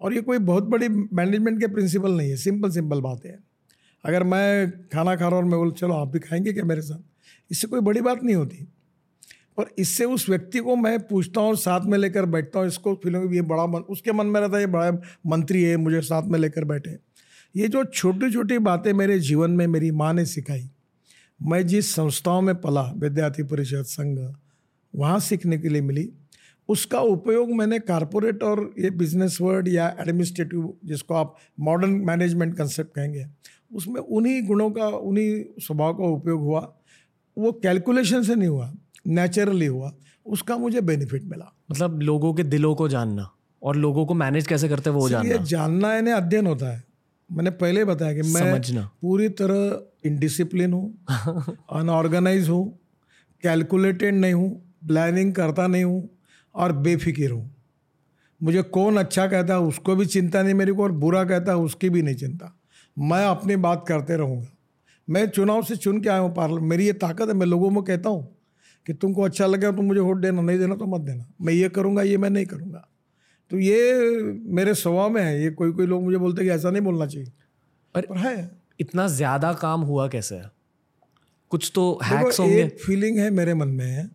[0.00, 3.38] और ये कोई बहुत बड़ी मैनेजमेंट के प्रिंसिपल नहीं है सिंपल सिंपल बात है।
[4.04, 6.82] अगर मैं खाना खा रहा हूँ और मैं बोल, चलो आप भी खाएँगे क्या मेरे
[6.82, 7.13] साथ?
[7.50, 8.66] इससे कोई बड़ी बात नहीं होती।
[9.58, 12.94] पर इससे उस व्यक्ति को मैं पूछता हूँ और साथ में लेकर बैठता हूँ, इसको
[12.94, 14.90] फीलिंग ये बड़ा मन, उसके मन में रहता है, ये बड़ा
[15.26, 16.96] मंत्री है, मुझे साथ में लेकर बैठे
[17.54, 20.68] ये जो छोटी छोटी बातें मेरे जीवन में मेरी माँ ने सिखाई,
[21.40, 24.18] मैं जिस संस्थाओं में पला, विद्यार्थी परिषद, संघ,
[24.94, 26.08] वहाँ सीखने के लिए मिली,
[26.68, 32.94] उसका उपयोग मैंने कारपोरेट और ये बिज़नेस वर्ड या एडमिनिस्ट्रेटिव जिसको आप मॉडर्न मैनेजमेंट कंसेप्ट
[32.94, 33.26] कहेंगे,
[33.72, 36.60] उसमें उन्हीं गुणों का, उन्हीं स्वभाव का उपयोग हुआ।
[37.38, 38.72] वो कैलकुलेशन से नहीं हुआ
[39.06, 39.92] नेचुरली हुआ
[40.26, 43.30] उसका मुझे बेनिफिट मिला। मतलब लोगों के दिलों को जानना
[43.62, 46.84] और लोगों को मैनेज कैसे करते हैं वो जानना। जानना यानी अध्ययन होता है।
[47.32, 51.04] मैंने पहले बताया कि मैं समझना। पूरी तरह इनडिसिप्लिन हूँ
[51.72, 52.78] अनऑर्गेनाइज हूँ
[53.42, 56.08] कैलकुलेटेड नहीं हूँ प्लानिंग करता नहीं हूँ
[56.54, 57.50] और बेफिक्र हूँ।
[58.42, 61.58] मुझे कौन अच्छा कहता है उसको भी चिंता नहीं मेरे को और बुरा कहता है
[61.58, 62.60] उसकी भी नहीं चिंता।
[62.98, 64.53] मैं अपनी बात करते रहूँगा।
[65.08, 67.82] मैं चुनाव से चुन के आया हूँ पार्लियामेंट मेरी ये ताकत है मैं लोगों में
[67.84, 68.36] कहता हूँ
[68.86, 71.68] कि तुमको अच्छा लगे तो मुझे वोट देना नहीं देना तो मत देना। मैं ये
[71.68, 72.88] करूँगा ये मैं नहीं करूँगा।
[73.50, 73.94] तो ये
[74.54, 77.06] मेरे स्वभाव में है ये कोई कोई लोग मुझे बोलते हैं कि ऐसा नहीं बोलना
[77.06, 77.32] चाहिए।
[77.94, 80.36] पर है। इतना ज़्यादा काम हुआ कैसे?
[80.36, 80.50] है
[81.50, 84.08] कुछ तो हैक्स होंगे। एक फीलिंग है मेरे मन में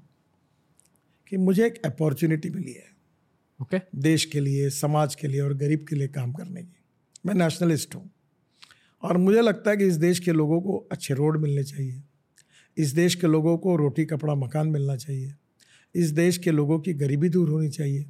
[1.28, 2.88] कि मुझे एक अपॉर्चुनिटी मिली है।
[3.60, 3.88] Okay okay.
[3.95, 6.75] देश के लिए समाज के लिए और गरीब के लिए काम करने की।
[7.25, 8.10] मैं नेशनलिस्ट हूँ।
[9.04, 12.04] और मुझे लगता है कि इस देश के लोगों को अच्छे रोड मिलने चाहिए।
[12.78, 15.34] इस देश के लोगों को रोटी, कपड़ा, मकान मिलना चाहिए।
[15.96, 18.06] इस देश के लोगों की गरीबी दूर होनी चाहिए।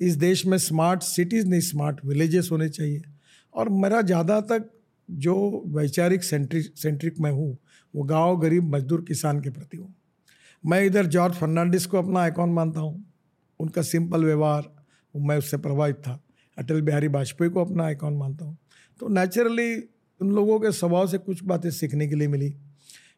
[0.00, 3.02] इस देश में स्मार्ट सिटीज़, नहीं, स्मार्ट विलेजेस होने चाहिए।
[3.54, 4.70] और मेरा ज़्यादा तक
[5.10, 7.58] जो वैचारिक सेंट्रिक सेंट्रिक मैं हूँ,
[7.94, 9.94] वो गाँव गरीब मजदूर किसान के प्रति हूँ।
[10.66, 13.04] मैं इधर जॉर्ज फर्नांडिस को अपना आइकॉन मानता हूँ।
[13.60, 14.76] उनका सिंपल व्यवहार,
[15.16, 16.24] मैं उससे प्रभावित था।
[16.58, 18.58] अटल बिहारी वाजपेयी को अपना आइकॉन मानता हूँ।
[19.00, 22.56] तो नेचुरली उन लोगों के स्वभाव से कुछ बातें सीखने के लिए मिली।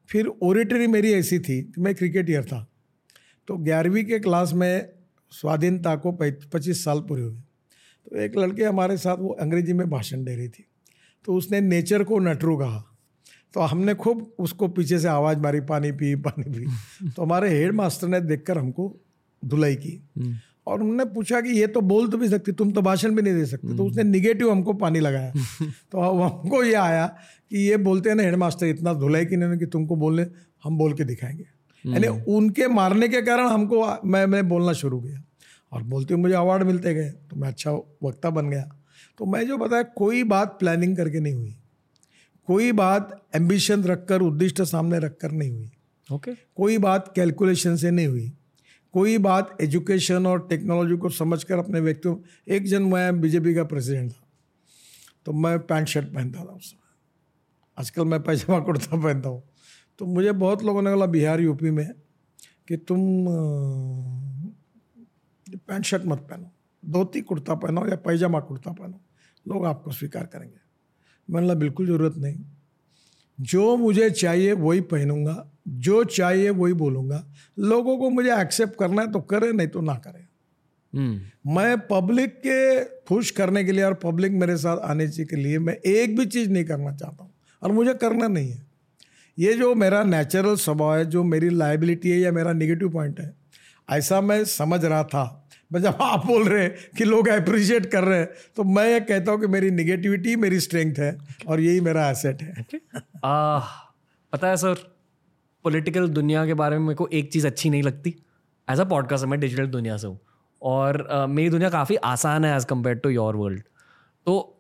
[0.09, 2.71] फिर ओरेटरी मेरी ऐसी थी कि मैं क्रिकेटर था।
[3.49, 4.89] तो ग्यारहवीं के क्लास में
[5.31, 7.37] स्वाधीनता को पच्चीस साल पूरे हुए।
[8.07, 10.67] तो एक लड़के हमारे साथ वो अंग्रेज़ी में भाषण दे रही थी।
[11.25, 12.85] तो उसने नेचर को नटरू कहा।
[13.55, 16.67] तो हमने खूब उसको पीछे से आवाज़ मारी पानी पी पानी पी।
[17.11, 19.01] तो हमारे हेड मास्टर ने देखकर हमको
[19.45, 22.83] धुलाई की। हम्म। और उन्होंने पूछा कि ये तो बोल तो भी सकती तुम तो
[22.83, 25.33] भाषण भी नहीं दे सकते। तो उसने निगेटिव हमको पानी लगाया।
[25.93, 27.07] तो हमको ये आया
[27.51, 30.27] कि ये बोलते हैं ना हेड मास्टर इतना धुलाई कि नहीं कि तुमको बोलने
[30.65, 31.45] हम बोल के दिखाएँगे।
[31.87, 35.23] यानी हम्म। उनके मारने के कारण हमको मैं मैं बोलना शुरू किया।
[35.73, 37.71] और बोलते हुए मुझे अवार्ड मिलते गए तो मैं अच्छा
[38.03, 38.73] वक्ता बन गया।
[39.19, 41.57] तो मैं जो बताया कोई बात प्लानिंग करके नहीं हुई।
[42.47, 45.71] कोई बात एम्बिशन रखकर उद्दिष्ट सामने रखकर नहीं हुई।
[46.13, 46.43] Okay okay.
[46.57, 48.33] कोई बात कैलकुलेशन से नहीं हुई।
[48.97, 52.17] कोई बात एजुकेशन और टेक्नोलॉजी को समझकर अपने व्यक्तियों,
[52.49, 54.23] एक जन मैं बीजेपी का प्रेसिडेंट था
[55.27, 56.81] तो मैं पैंट शर्ट पहनता था उस समय।
[57.79, 59.43] आजकल मैं पैजामा कुर्ता पहनता हूँ।
[59.99, 61.89] तो मुझे बहुत लोगों ने बोला, बिहार यूपी में
[62.69, 63.27] कि तुम
[65.47, 66.51] पैंट शर्ट मत पहनो,
[66.83, 69.01] धोती कुर्ता पहनो या पैजामा कुर्ता पहनो,
[69.47, 70.59] लोग आपको स्वीकार करेंगे।
[71.29, 72.45] मैंने बोला, बिल्कुल ज़रूरत नहीं।
[73.39, 77.25] जो मुझे चाहिए वही पहनूँगा जो चाहिए वही बोलूँगा।
[77.59, 80.25] लोगों को मुझे एक्सेप्ट करना है तो करे नहीं तो ना करे।
[80.93, 85.59] हम्म। मैं पब्लिक के खुश करने के लिए और पब्लिक मेरे साथ आने के लिए
[85.59, 88.67] मैं एक भी चीज़ नहीं करना चाहता हूँ और मुझे करना नहीं है।
[89.39, 93.35] ये जो मेरा नेचुरल स्वभाव है जो मेरी लाइबिलिटी है या मेरा निगेटिव पॉइंट है
[93.91, 98.05] ऐसा मैं समझ रहा था। मैं जब आप बोल रहे हैं कि लोग अप्रिशिएट कर
[98.05, 101.17] रहे हैं तो मैं ये कहता हूँ कि मेरी निगेटिविटी मेरी स्ट्रेंथ है
[101.49, 102.67] और यही मेरा एसेट है।
[103.25, 103.59] आ,
[104.33, 104.75] पता है सर
[105.65, 108.15] पॉलिटिकल दुनिया के बारे में मेरे को एक चीज़ अच्छी नहीं लगती।
[108.69, 110.19] एज अ पॉडकास्ट मैं डिजिटल दुनिया से हूँ।
[110.63, 113.63] और uh, मेरी दुनिया काफ़ी आसान है as compare to your world
[114.27, 114.53] तो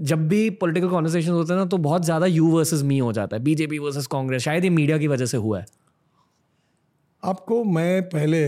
[0.00, 3.36] जब भी पॉलिटिकल कॉन्वर्सेशन होते हैं ना तो बहुत ज़्यादा यू वर्सेस मी हो जाता
[3.36, 5.66] है। बीजेपी वर्सेस कांग्रेस शायद ये मीडिया की वजह से हुआ है।
[7.22, 8.46] आपको मैं पहले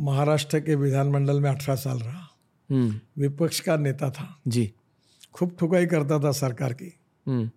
[0.00, 2.26] महाराष्ट्र के विधानमंडल में अठारह साल रहा।
[2.70, 4.74] हम्म। विपक्ष का नेता था। जी।
[5.32, 7.50] खूब ठुकाई करता था सरकार की। हम्म।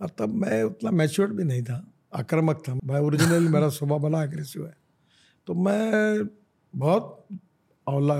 [0.00, 4.24] और तब मैं उतना मैच्योर्ड भी नहीं था। आक्रामक था। मैं ओरिजिनल मेरा स्वभाव बड़ा
[4.24, 4.76] एग्रेसिव है।
[5.46, 6.18] तो मैं
[6.76, 7.26] बहुत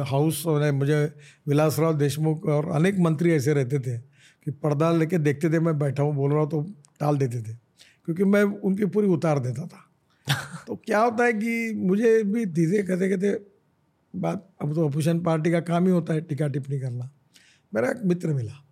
[0.08, 1.14] हाउस मुझे
[1.48, 3.98] विलासराव देशमुख और अनेक मंत्री ऐसे रहते थे
[4.44, 6.62] कि पर्दा लेके देखते थे मैं बैठा हूँ बोल रहा हूँ तो
[7.00, 7.56] टाल देते थे।
[8.04, 9.90] क्योंकि मैं उनकी पूरी उतार देता था।
[10.66, 13.51] तो क्या होता है कि मुझे भी धीरे कहते कहते
[14.16, 17.10] बात अब तो अपोजिशन पार्टी का काम ही होता है टीका टिप्पणी करना।
[17.74, 18.66] मेरा एक मित्र मिला।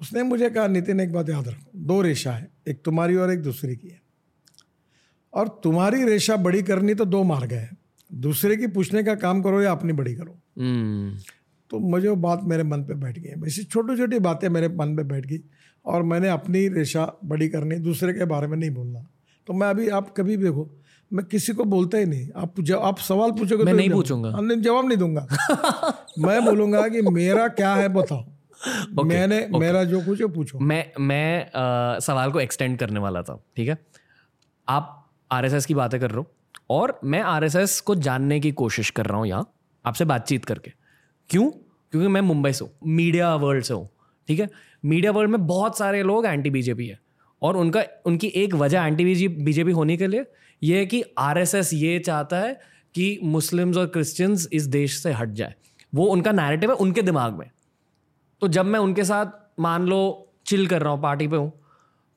[0.00, 3.42] उसने मुझे कहा नितिन एक बात याद रखो दो रेशा है एक तुम्हारी और एक
[3.42, 4.02] दूसरे की है।
[5.34, 7.70] और तुम्हारी रेशा बड़ी करनी तो दो मार्ग है
[8.14, 11.28] दूसरे की पूछने का काम करो या अपनी बड़ी करो। hmm.
[11.70, 14.96] तो मुझे वो बात मेरे मन पे बैठ गई। ऐसी छोटी छोटी बातें मेरे मन
[14.96, 15.38] पे बैठ गई
[15.84, 19.06] और मैंने अपनी रेशा बड़ी करनी दूसरे के बारे में नहीं बोलना।
[19.46, 20.70] तो मैं अभी आप कभी भी देखो
[21.12, 24.30] मैं किसी को बोलता ही नहीं। आप जब आप सवाल पूछोगे मैं तो नहीं पूछूँगा।
[24.54, 25.26] जवाब नहीं दूँगा।
[26.18, 28.24] मैं बोलूँगा कि मेरा क्या है बताओ।
[28.58, 29.60] Okay, मैंने okay.
[29.60, 33.68] मेरा जो कुछ है पूछो। मैं मैं आ, सवाल को एक्सटेंड करने वाला था ठीक
[33.68, 33.78] है?
[34.68, 36.26] आप आरएसएस की बातें कर रहे हो
[36.70, 39.52] और मैं आरएसएस को जानने की कोशिश कर रहा हूँ यहाँ
[39.84, 40.72] आपसे बातचीत करके।
[41.30, 41.50] क्यों?
[41.50, 43.88] क्योंकि मैं मुंबई से हूँ मीडिया वर्ल्ड से हूँ
[44.28, 44.48] ठीक है?
[44.84, 46.98] मीडिया वर्ल्ड में बहुत सारे लोग एंटी बीजेपी है
[47.42, 50.24] और उनका उनकी एक वजह एंटी बीजेपी होने के लिए
[50.62, 52.52] ये है कि आरएसएस ये चाहता है
[52.94, 55.54] कि मुस्लिम्स और क्रिश्चियंस इस देश से हट जाए।
[55.92, 57.50] वो उनका नैरेटिव है, उनके दिमाग में।
[58.42, 59.26] तो जब मैं उनके साथ,
[59.60, 61.52] मान लो चिल कर रहा हूँ पार्टी पे हूँ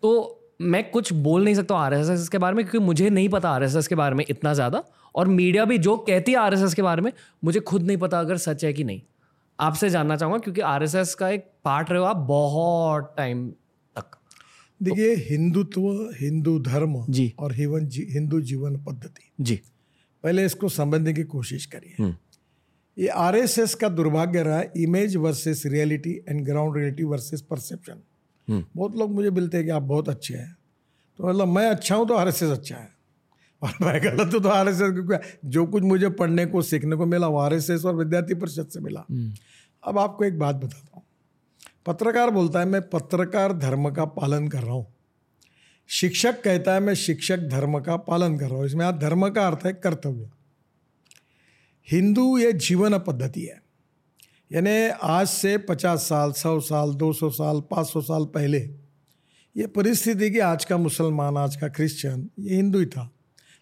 [0.04, 3.50] तो मैं कुछ बोल नहीं सकता आर एस के बारे में, क्योंकि मुझे नहीं पता
[3.50, 4.84] आर एस के बारे में इतना ज़्यादा।
[5.16, 7.12] और मीडिया भी जो कहती है आरएसएस के बारे में,
[7.44, 9.02] मुझे खुद नहीं पता अगर सच है कि नहीं।
[9.60, 13.52] आपसे जानना चाहूँगा, क्योंकि आरएसएस का एक पार्ट रहे हो आप बहुत टाइम
[14.84, 19.62] देखिए हिंदुत्व हिंदू धर्म जी। और हिवन जी, हिंदू जीवन पद्धति। जी।
[20.24, 22.16] पहले इसको समझने की कोशिश करिए। हम्म।
[22.98, 28.02] ये आरएसएस का दुर्भाग्य रहा image versus reality and ground reality versus perception
[28.76, 30.58] बहुत लोग मुझे मिलते हैं कि आप बहुत अच्छे हैं।
[31.18, 33.02] तो मतलब मैं अच्छा हूँ तो आरएसएस अच्छा है।
[33.64, 35.16] और मैं गलत हूँ तो आर क्योंकि
[35.46, 37.54] जो कुछ मुझे पढ़ने को सीखने को मिला वो आर
[37.86, 39.06] और विद्यार्थी परिषद से मिला।
[39.84, 40.91] अब आपको एक बात बता
[41.86, 44.94] पत्रकार बोलता है, मैं पत्रकार धर्म का पालन कर रहा हूँ।
[45.88, 49.48] शिक्षक कहता है, मैं शिक्षक धर्म का पालन कर रहा हूँ। इसमें आप धर्म का
[49.48, 50.30] अर्थ है कर्तव्य।
[51.92, 53.62] हिंदू ये जीवन पद्धति है।
[54.52, 58.58] यानी आज से पचास साल, सौ साल, दो सौ साल, पाँच सौ साल पहले
[59.58, 63.12] ये परिस्थिति कि आज का मुसलमान, आज का क्रिश्चियन, ये हिंदू ही था।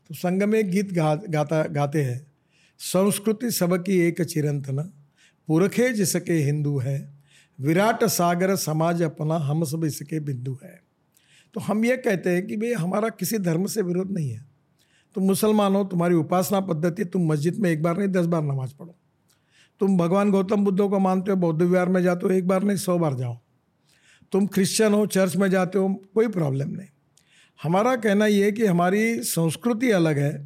[0.08, 2.32] तो संग में गीत गा, गाता, गाते हैं,
[2.80, 4.78] संस्कृति सबकी एक चिरंतन,
[5.48, 7.19] पुरखे जिसके हिंदू है
[7.62, 10.84] विराट सागर समाज अपना हम सब इसके बिंदु है।
[11.54, 14.46] तो हम ये कहते हैं कि भाई, हमारा किसी धर्म से विरोध नहीं है।
[15.16, 18.74] तुम मुसलमान हो, तुम्हारी उपासना पद्धति, तुम मस्जिद में एक बार नहीं, दस बार नमाज़
[18.80, 18.96] पढ़ो।
[19.80, 22.78] तुम भगवान गौतम बुद्ध को मानते हो, बौद्ध विहार में जाते हो, एक बार नहीं,
[22.78, 23.40] सौ बार जाओ।
[24.32, 26.88] तुम क्रिश्चियन हो, चर्च में जाते हो, कोई प्रॉब्लम नहीं।
[27.64, 30.46] हमारा कहना ये कि हमारी संस्कृति अलग है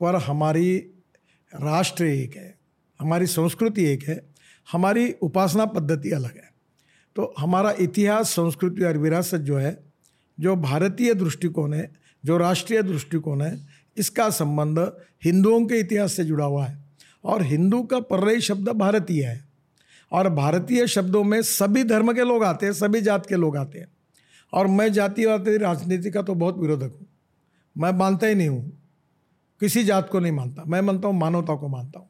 [0.00, 0.76] पर हमारी
[1.54, 2.58] राष्ट्र एक है।
[3.00, 4.37] हमारी संस्कृति एक है
[4.72, 6.52] हमारी उपासना पद्धति अलग है।
[7.16, 9.84] तो हमारा इतिहास, संस्कृति और विरासत जो है,
[10.40, 11.92] जो भारतीय दृष्टिकोण है,
[12.24, 14.78] जो राष्ट्रीय दृष्टिकोण है, इसका संबंध
[15.24, 16.78] हिंदुओं के इतिहास से जुड़ा हुआ है।
[17.24, 19.48] और हिंदू का पर्यायी शब्द भारतीय है।
[20.12, 23.78] और भारतीय शब्दों में सभी धर्म के लोग आते हैं, सभी जात के लोग आते
[23.78, 23.88] हैं।
[24.52, 27.06] और मैं जातिवादी राजनीति का तो बहुत विरोधक हूँ।
[27.78, 28.82] मैं मानता ही नहीं हूँ।
[29.60, 32.08] किसी जात को नहीं मानता। मैं मानता हूँ, मानवता को मानता हूँ।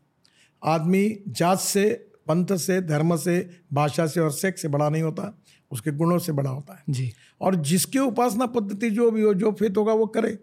[0.64, 5.38] आदमी जात से पंथ से धर्म से भाषा से और सेक्स से बड़ा नहीं होता
[5.70, 9.52] उसके गुणों से बड़ा होता है। जी। और जिसकी उपासना पद्धति जो भी हो जो
[9.52, 10.38] फित होगा वो करे।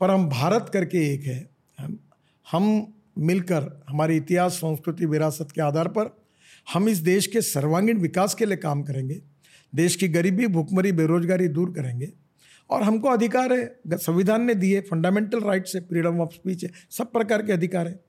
[0.00, 1.98] पर हम भारत करके एक है। हम
[2.52, 6.24] हम मिलकर हमारे इतिहास संस्कृति विरासत के आधार पर
[6.72, 9.20] हम इस देश के सर्वांगीण विकास के लिए काम करेंगे।
[9.74, 12.12] देश की गरीबी भूखमरी बेरोजगारी दूर करेंगे।
[12.70, 17.12] और हमको अधिकार है संविधान ने दिए फंडामेंटल राइट्स है फ्रीडम ऑफ़ स्पीच है सब
[17.12, 18.00] प्रकार के अधिकार है।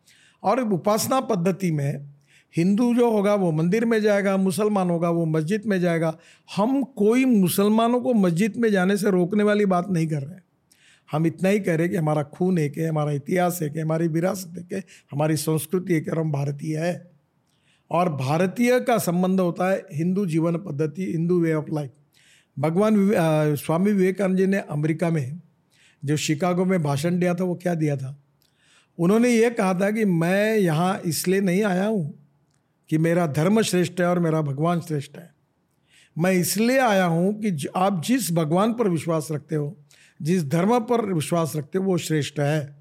[0.43, 2.14] और उपासना पद्धति में
[2.55, 6.17] हिंदू जो होगा वो मंदिर में जाएगा, मुसलमान होगा वो मस्जिद में जाएगा।
[6.49, 10.43] हम कोई मुसलमानों को मस्जिद में जाने से रोकने वाली बात नहीं कर रहे
[11.09, 14.07] हम इतना ही कह रहे कि हमारा खून एक है, हमारा इतिहास एक है, हमारी
[14.07, 17.11] विरासत एक है, हमारी संस्कृति एक है और हम भारतीय है।
[17.91, 21.91] और भारतीय का संबंध होता है हिंदू जीवन पद्धति, हिंदू वे ऑफ़ लाइफ
[22.57, 22.95] भगवान
[23.57, 25.39] स्वामी विवेकानंद जी ने अमेरिका में,
[26.03, 28.17] जो शिकागो में भाषण दिया था, वो क्या दिया था?
[28.97, 32.13] उन्होंने ये कहा था कि मैं यहाँ इसलिए नहीं आया हूँ
[32.89, 35.33] कि मेरा धर्म श्रेष्ठ है और मेरा भगवान श्रेष्ठ है।
[36.15, 39.75] मैं इसलिए आया हूँ कि आप जिस भगवान पर विश्वास रखते हो,
[40.19, 42.75] जिस धर्म पर विश्वास रखते हो, वो श्रेष्ठ है।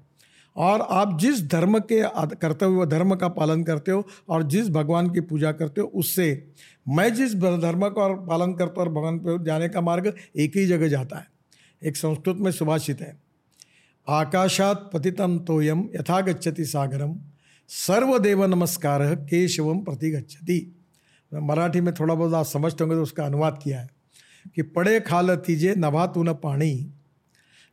[0.55, 2.01] और आप जिस धर्म के
[2.35, 6.47] करते हुए धर्म का पालन करते हो और जिस भगवान की पूजा करते हो, उससे
[6.87, 10.87] मैं जिस धर्म का पालन करता और भगवान पर जाने का मार्ग एक ही जगह
[10.87, 11.27] जाता है,
[11.81, 13.15] एक संस्कृत में सुभाषित है।
[14.07, 17.15] आकाशात पतितम तोयम यथा गच्छति सागरम।
[17.69, 20.59] सर्वदेव नमस्कार केशवम प्रतिगछति
[21.31, 23.87] मराठी में थोड़ा बहुत आप समझते होंगे तो उसका अनुवाद किया है
[24.55, 26.91] कि पड़े खाल तीजे न पाणी,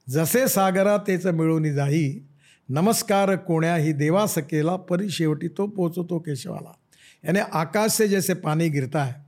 [0.08, 2.22] जसे सागरा तेच मिळवणी जाई,
[2.68, 6.78] नमस्कार कोण्या ही देवा सकेला, परी शेवटी तो पोचो तो केशवाला।
[7.24, 9.24] यानी आकाश से जैसे पानी गिरता है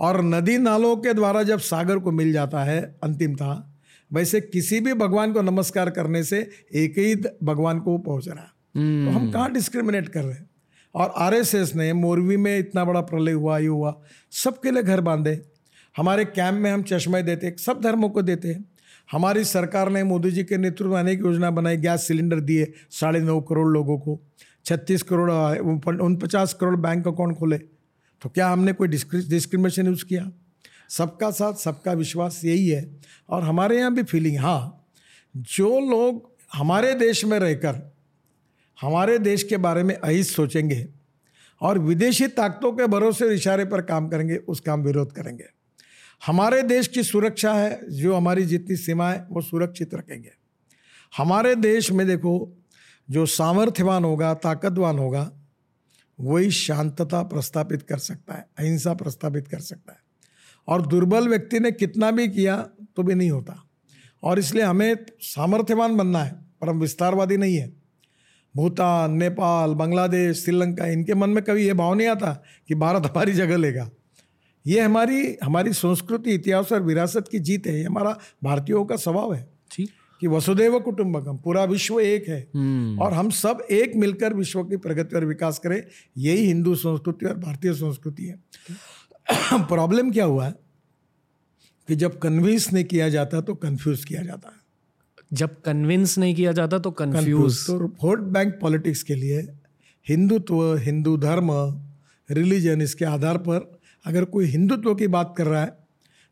[0.00, 3.76] और नदी नालों के द्वारा जब सागर को मिल जाता है अंतिमता,
[4.10, 8.52] वैसे किसी भी भगवान को नमस्कार करने से एक ही भगवान को पहुँच रहा है।
[8.74, 10.48] तो हम कहाँ डिस्क्रिमिनेट कर रहे हैं?
[10.94, 14.00] और आरएसएस ने मोरवी में इतना बड़ा प्रलय हुआ ये हुआ
[14.32, 15.40] सबके लिए घर बांधे।
[15.96, 18.64] हमारे कैंप में हम चश्मे देते सब धर्मों को देते हैं।
[19.12, 23.20] हमारी सरकार ने मोदी जी के नेतृत्व में अनेक योजना बनाई गैस सिलेंडर दिए साढ़े
[23.20, 24.20] नौ करोड़ लोगों को
[24.64, 25.30] छत्तीस करोड़
[26.00, 27.58] उन पचास करोड़ बैंक अकाउंट खोले।
[28.22, 30.30] तो क्या हमने कोई डिस्क्रिमिनेशन यूज़ किया?
[30.88, 32.84] सबका साथ सबका विश्वास यही है।
[33.28, 34.86] और हमारे यहाँ भी फीलिंग हाँ
[35.36, 37.93] जो लोग हमारे देश में रहकर
[38.80, 40.88] हमारे देश के बारे में अहित सोचेंगे
[41.60, 45.44] और विदेशी ताकतों के भरोसे इशारे पर काम करेंगे उसका हम विरोध करेंगे।
[46.26, 50.30] हमारे देश की सुरक्षा है, जो हमारी जितनी सीमाएँ वो सुरक्षित रखेंगे।
[51.16, 52.58] हमारे देश में देखो,
[53.10, 55.32] जो सामर्थ्यवान होगा, ताकतवान होगा,
[56.20, 59.98] वही शांतता प्रस्तापित कर सकता है, अहिंसा प्रस्तापित कर सकता है।
[60.68, 63.64] और दुर्बल व्यक्ति ने कितना भी किया तो भी नहीं होता।
[64.22, 67.83] और इसलिए हमें सामर्थ्यवान बनना है, पर हम विस्तारवादी नहीं है।
[68.56, 73.32] भूटान नेपाल बांग्लादेश श्रीलंका इनके मन में कभी ये भाव नहीं आता कि भारत हमारी
[73.32, 73.90] जगह लेगा।
[74.66, 79.34] ये हमारी हमारी संस्कृति इतिहास और विरासत की जीत है। ये हमारा भारतीयों का स्वभाव
[79.34, 79.48] है
[80.20, 84.76] कि वसुदेव कुटुंबकम पूरा विश्व एक है। हम्म। और हम सब एक मिलकर विश्व की
[84.76, 85.82] प्रगति और विकास करें
[86.18, 88.36] यही हिंदू संस्कृति और भारतीय संस्कृति है।
[89.54, 90.54] प्रॉब्लम क्या हुआ है
[91.88, 94.63] कि जब कन्विंस नहीं किया जाता तो कन्फ्यूज़ किया जाता है।
[95.32, 99.40] जब कन्विंस नहीं किया जाता तो कंफ्यूज तो वोट बैंक पॉलिटिक्स के लिए
[100.06, 101.50] हिंदुत्व हिंदू धर्म
[102.28, 105.72] रिलीजन इसके आधार पर अगर कोई हिंदुत्व की बात कर रहा है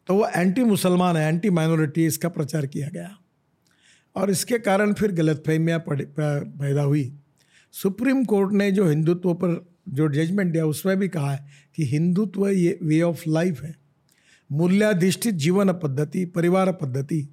[0.09, 3.11] तो वो एंटी मुसलमान है एंटी माइनॉरिटी इसका प्रचार किया गया।
[4.17, 7.13] और इसके कारण फिर गलतफहमियाँ पैदा हुई।
[7.75, 9.55] सुप्रीम कोर्ट ने जो हिंदुत्व पर
[9.89, 11.45] जो जजमेंट दिया उसमें भी कहा है
[11.77, 13.75] कि हिंदुत्व ये वे ऑफ़ लाइफ है।
[14.51, 17.29] मूल्याधिष्ठित जीवन पद्धति परिवार पद्धति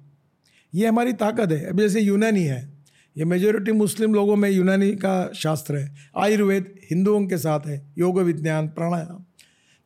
[0.74, 2.68] ये हमारी ताकत है। अभी जैसे यूनानी है
[3.16, 8.20] ये मेजोरिटी मुस्लिम लोगों में यूनानी का शास्त्र है। आयुर्वेद हिंदुओं के साथ है योग
[8.20, 9.24] विज्ञान प्राणायाम।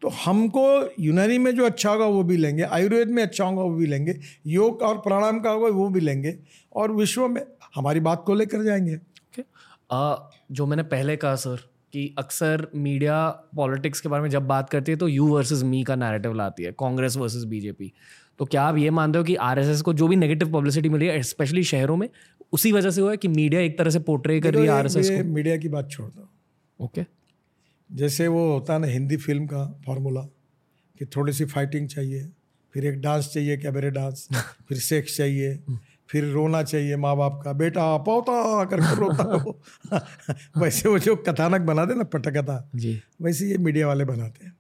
[0.03, 0.65] तो हमको
[1.01, 4.15] यूनानी में जो अच्छा होगा वो भी लेंगे आयुर्वेद में अच्छा होगा वो भी लेंगे
[4.47, 6.37] योग और प्राणायाम का होगा वो भी लेंगे
[6.73, 7.43] और विश्व में
[7.75, 9.45] हमारी बात को लेकर जाएँगे। okay.
[9.93, 10.17] आ,
[10.53, 11.57] जो मैंने पहले कहा सर
[11.93, 15.83] कि अक्सर मीडिया पॉलिटिक्स के बारे में जब बात करती है तो यू वर्सेस मी
[15.85, 17.93] का नैरेटिव लाती है कांग्रेस वर्सेस बीजेपी।
[18.39, 21.23] तो क्या आप ये मानते हो कि आरएसएस को जो भी नेगेटिव पब्लिसिटी मिली है
[21.23, 22.09] स्पेशली शहरों में
[22.53, 25.11] उसी वजह से हुआ है कि मीडिया एक तरह से पोर्ट्रे कर रही है आरएसएस
[25.11, 25.25] को?
[25.25, 26.31] मीडिया की बात छोड़ दो।
[26.81, 27.15] Okay okay.
[27.93, 30.21] जैसे वो होता है ना हिंदी फ़िल्म का फॉर्मूला
[30.99, 32.33] कि थोड़ी सी फाइटिंग चाहिए
[32.73, 34.29] फिर एक डांस चाहिए कैबरे डांस
[34.69, 35.63] फिर सेक्स चाहिए
[36.09, 39.61] फिर रोना चाहिए माँ बाप का बेटा पोता करके रोता हो
[40.63, 44.57] वैसे वो जो कथानक बनाते ना पटकथा जी। वैसे ये मीडिया वाले बनाते हैं।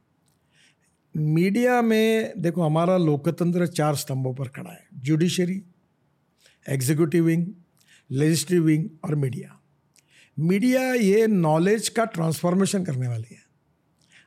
[1.15, 5.63] मीडिया में देखो हमारा लोकतंत्र चार स्तंभों पर खड़ा है। Judiciary
[6.67, 7.47] executive wing
[8.11, 9.61] legislative wing और मीडिया
[10.37, 13.43] मीडिया ये नॉलेज का ट्रांसफॉर्मेशन करने वाली है।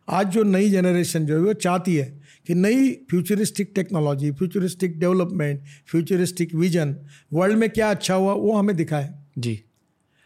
[0.07, 2.05] आज जो नई जनरेशन जो है वो चाहती है
[2.47, 6.95] कि नई futuristic technology futuristic development futuristic vision
[7.33, 9.59] world में क्या अच्छा हुआ वो हमें दिखाए। जी,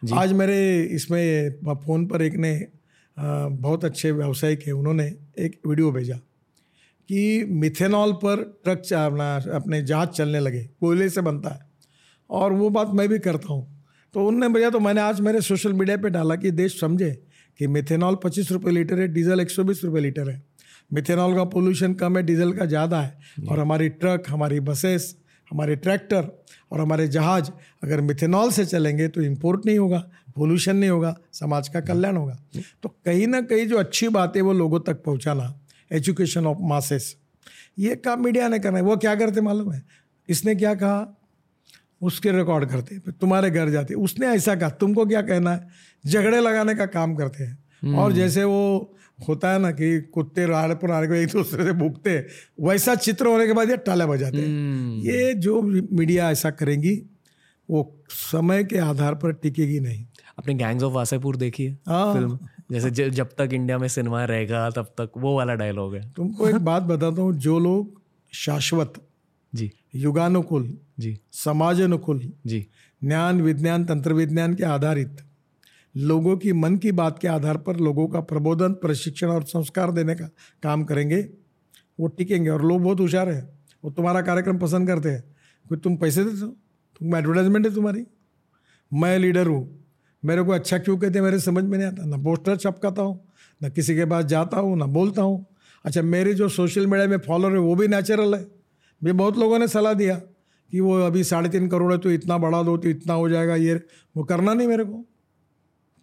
[0.01, 2.59] जी। आज मेरे इसमें फ़ोन पर एक ने
[3.17, 6.19] बहुत अच्छे व्यवसायिक है उन्होंने एक वीडियो भेजा।
[7.09, 11.59] कि मिथेनॉल पर ट्रक अपना अपने जहाज़ चलने लगे कोयले से बनता है।
[12.29, 13.67] और वो बात मैं भी करता हूँ।
[14.13, 17.11] तो उनने भैया तो मैंने आज मेरे सोशल मीडिया पे डाला कि देश समझे
[17.59, 20.41] कि मिथेनॉल पच्चीस रुपये लीटर है डीजल एक सौ बीस रुपये लीटर है।
[20.91, 25.15] मिथेनॉल का पोल्यूशन कम है डीजल का ज़्यादा है। और हमारी ट्रक हमारी बसेस
[25.51, 26.27] हमारे ट्रैक्टर
[26.71, 27.49] और हमारे जहाज़
[27.83, 30.03] अगर मिथेनॉल से चलेंगे तो इम्पोर्ट नहीं होगा
[30.35, 32.37] पोल्यूशन नहीं होगा समाज का कल्याण होगा।
[32.83, 35.43] तो कहीं ना कहीं जो अच्छी बात है वो लोगों तक पहुँचाना
[35.91, 37.15] एजुकेशन ऑफ़ मासेस।
[37.79, 39.83] ये काम मीडिया ने करना है। वो क्या करते मालूम है?
[40.29, 41.17] इसने क्या कहा?
[42.01, 45.67] उसके रिकॉर्ड करते तुम्हारे घर जाते उसने ऐसा कहा। तुमको क्या कहना है?
[46.05, 48.95] झगड़े लगाने का काम करते हैं। हम्म। और जैसे वो
[49.27, 52.27] होता है ना कि कुत्ते राड़ पर आने को एक दूसरे से भूखते
[52.61, 55.61] वैसा चित्र होने के बाद ये टाले बजाते हैं। हम्म। ये जो
[55.93, 57.01] मीडिया ऐसा करेंगी
[57.69, 60.05] वो समय के आधार पर टिकेगी नहीं।
[60.39, 62.39] अपने गैंग्स ऑफ़ वासेपुर देखिए हाँ। फ़िल्म
[62.71, 66.55] जैसे जब तक इंडिया में सिनेमा रहेगा तब तक वो वाला डायलॉग है। तुमको एक
[66.55, 68.01] बात बताता हूँ जो लोग
[68.33, 68.93] शाश्वत
[69.55, 72.67] जी। युगानुकूल जी। समाज अनुकूल जी।
[73.03, 75.17] ज्ञान विज्ञान तंत्र विज्ञान के आधारित
[75.97, 80.15] लोगों की मन की बात के आधार पर लोगों का प्रबोधन प्रशिक्षण और संस्कार देने
[80.15, 80.25] का
[80.63, 81.21] काम करेंगे
[81.99, 85.21] वो टिकेंगे और लोग बहुत होशियार हैं। वो तुम्हारा कार्यक्रम पसंद करते हैं।
[85.69, 86.47] कोई तुम पैसे देते हो?
[86.47, 88.05] तुम एडवर्टाइजमेंट है तुम्हारी।
[88.93, 89.80] मैं लीडर हूँ।
[90.23, 91.25] मेरे को अच्छा क्यों कहते हैं?
[91.25, 93.19] मेरे समझ में नहीं आता। ना पोस्टर छपकाता हूँ
[93.61, 95.45] ना किसी के पास जाता हूँ ना बोलता हूँ।
[95.85, 98.45] अच्छा मेरे जो सोशल मीडिया में फॉलोअर है वो भी नेचुरल है।
[99.01, 102.37] भी बहुत लोगों ने सलाह दिया कि वो अभी साढ़े तीन करोड़ है तो इतना
[102.37, 103.73] बढ़ा दो तो इतना हो जाएगा ये।
[104.15, 104.97] वो करना नहीं मेरे को।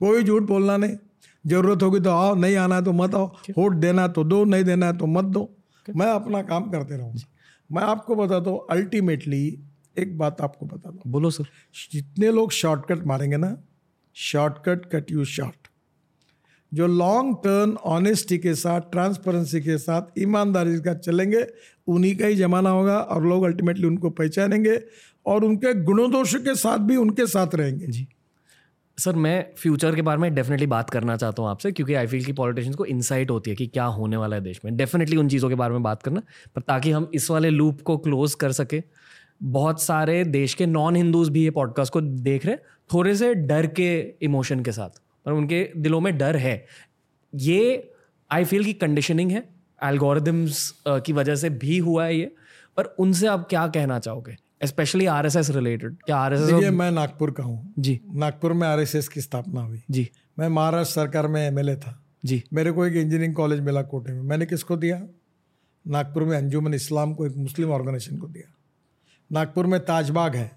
[0.00, 0.96] कोई झूठ बोलना नहीं।
[1.44, 4.64] ज़रूरत होगी तो आओ नहीं आना है तो मत आओ। वोट देना तो दो नहीं
[4.64, 5.48] देना है तो मत दो।
[5.88, 7.26] मैं अपना काम करते रहूँगा
[7.70, 9.44] मैं आपको बताता हूँ अल्टीमेटली
[9.98, 11.44] एक बात आपको बता दो बोलो सर।
[11.92, 13.56] जितने लोग शॉर्टकट मारेंगे ना
[14.20, 15.68] शॉर्टकट कट यू शॉर्ट
[16.74, 21.46] जो लॉन्ग टर्म ऑनेस्टी के साथ ट्रांसपेरेंसी के साथ ईमानदारी के साथ चलेंगे,
[21.86, 24.80] उन्हीं का ही जमाना होगा और लोग अल्टीमेटली उनको पहचानेंगे
[25.26, 28.08] और उनके गुणोदोष के साथ भी उनके साथ रहेंगे। जी।
[28.98, 32.24] सर, मैं फ्यूचर के बारे में डेफिनेटली बात करना चाहता हूँ आपसे क्योंकि आई फील
[32.24, 35.28] की पॉलिटिशियंस को इनसाइट होती है कि क्या होने वाला है देश में। डेफिनेटली उन
[35.28, 36.22] चीज़ों के बारे में बात करना,
[36.54, 38.82] पर ताकि हम इस वाले लूप को क्लोज कर सके।
[39.42, 42.56] बहुत सारे देश के नॉन हिंदूज भी ये पॉडकास्ट को देख रहे
[42.90, 43.90] थोड़े से डर के
[44.22, 46.64] इमोशन के साथ पर उनके दिलों में डर है।
[47.32, 47.92] ये
[48.30, 49.48] आई फील की कंडीशनिंग है
[49.80, 52.34] एल्गोरिदम्स की वजह से भी हुआ है ये
[52.76, 54.36] पर उनसे आप क्या कहना चाहोगे?
[54.64, 58.52] Specially R S S related क्या आर एस एस मैं नागपुर का हूँ। जी। नागपुर
[58.52, 60.08] में आर एस एस की स्थापना हुई। जी।
[60.38, 64.22] मैं महाराष्ट्र सरकार में एमएलए था। जी। मेरे को एक इंजीनियरिंग कॉलेज मिला कोटे में।
[64.22, 65.02] मैंने किसको दिया?
[65.84, 68.52] नागपुर में अंजुमन इस्लाम को एक मुस्लिम ऑर्गेनाइजेशन को दिया।
[69.30, 70.50] नागपुर में ताजबाग है।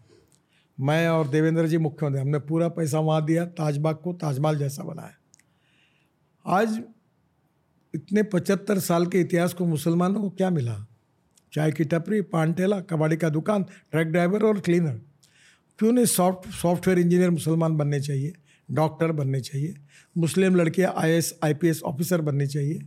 [0.80, 5.18] मैं और देवेंद्र जी मुख्यमंत्री, हमने पूरा पैसा वहाँ दिया, ताजबाग को ताजमहल जैसा बनाया।
[6.46, 6.82] आज
[7.94, 10.86] इतने पचहत्तर साल के इतिहास को मुसलमानों को क्या मिला?
[11.54, 15.02] चाय की टपरी पान ठेला कबाड़ी का दुकान, ट्रक ड्राइवर और क्लीनर।
[15.80, 18.34] क्यों नहीं सॉफ्ट, सॉफ्टवेयर इंजीनियर मुसलमान बनने चाहिए,
[18.70, 19.76] डॉक्टर बनने चाहिए,
[20.16, 22.80] मुस्लिम लड़कियाँ I S I P S officer बननी चाहिए?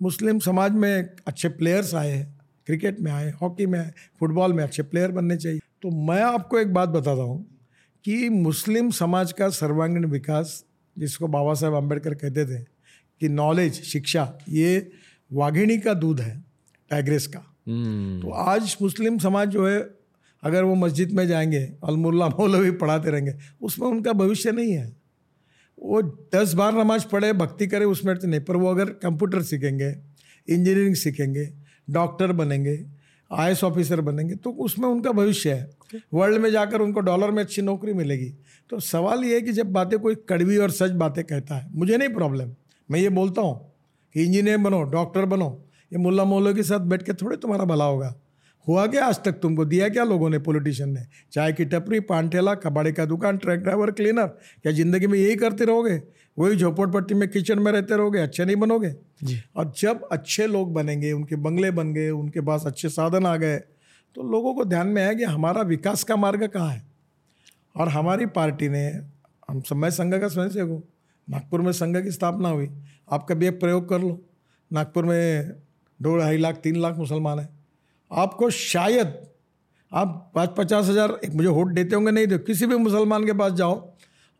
[0.00, 4.62] मुस्लिम समाज में अच्छे प्लेयर्स आए हैं, क्रिकेट में आए हॉकी में आए फुटबॉल में
[4.64, 7.58] अच्छे प्लेयर बनने चाहिए। तो मैं आपको एक बात बताता हूँ
[8.04, 10.64] कि मुस्लिम समाज का सर्वांगीण विकास
[10.98, 12.64] जिसको बाबा साहेब अंबेडकर कहते थे
[13.20, 14.90] कि नॉलेज शिक्षा ये
[15.32, 16.44] वाघिणी का दूध है
[16.90, 19.78] टाइग्रेस का। हम्म, तो आज मुस्लिम समाज जो है
[20.42, 24.96] अगर वो मस्जिद में जाएँगे अलमुल्ला मौलवी पढ़ाते रहेंगे उसमें उनका भविष्य नहीं है।
[25.78, 26.02] वो
[26.34, 29.90] दस बार नमाज़ पढ़े भक्ति करे उसमें तो नहीं पर वो अगर कंप्यूटर सीखेंगे
[30.48, 31.52] इंजीनियरिंग सीखेंगे
[31.90, 32.76] डॉक्टर बनेंगे
[33.30, 35.70] आईएस ऑफिसर बनेंगे तो उसमें उनका भविष्य है।
[36.14, 38.28] वर्ल्ड में जाकर उनको डॉलर में अच्छी नौकरी मिलेगी।
[38.70, 41.96] तो सवाल ये है कि जब बातें कोई कड़वी और सच बातें कहता है मुझे
[41.96, 42.50] नहीं प्रॉब्लम
[42.88, 43.58] मैं ये बोलता हूँ
[44.14, 45.48] कि इंजीनियर बनो डॉक्टर बनो
[45.92, 48.14] ये मुल्ला मौलों के साथ बैठ के थोड़े तुम्हारा भला होगा।
[48.66, 49.64] हुआ क्या आज तक तुमको?
[49.64, 50.38] दिया क्या लोगों ने?
[50.38, 55.06] पॉलिटिशियन ने। चाय की टपरी पान ठेला कबाड़ी का दुकान ट्रक ड्राइवर क्लीनर क्या ज़िंदगी
[55.06, 55.96] में यही करते रहोगे?
[56.40, 58.94] वही झोपड़पट्टी में किचन में रहते रहोगे अच्छे नहीं बनोगे?
[59.24, 63.36] जी। और जब अच्छे लोग बनेंगे उनके बंगले बन गए उनके पास अच्छे साधन आ
[63.36, 63.56] गए
[64.16, 66.82] तो लोगों को ध्यान में आया कि हमारा विकास का मार्ग कहाँ है?
[67.76, 68.86] और हमारी पार्टी ने
[69.48, 70.82] हम सब मैं संघ का स्वयंसेवक हूँ
[71.28, 72.68] नागपुर में संघ की स्थापना हुई।
[73.12, 74.18] आप कभी एक प्रयोग कर लो।
[74.70, 75.52] नागपुर में
[76.00, 77.48] दो ढाई लाख तीन लाख मुसलमान हैं।
[78.10, 79.14] आपको शायद
[79.92, 83.32] आप पाँच पचास हज़ार एक मुझे वोट देते होंगे नहीं दे किसी भी मुसलमान के
[83.32, 83.74] पास जाओ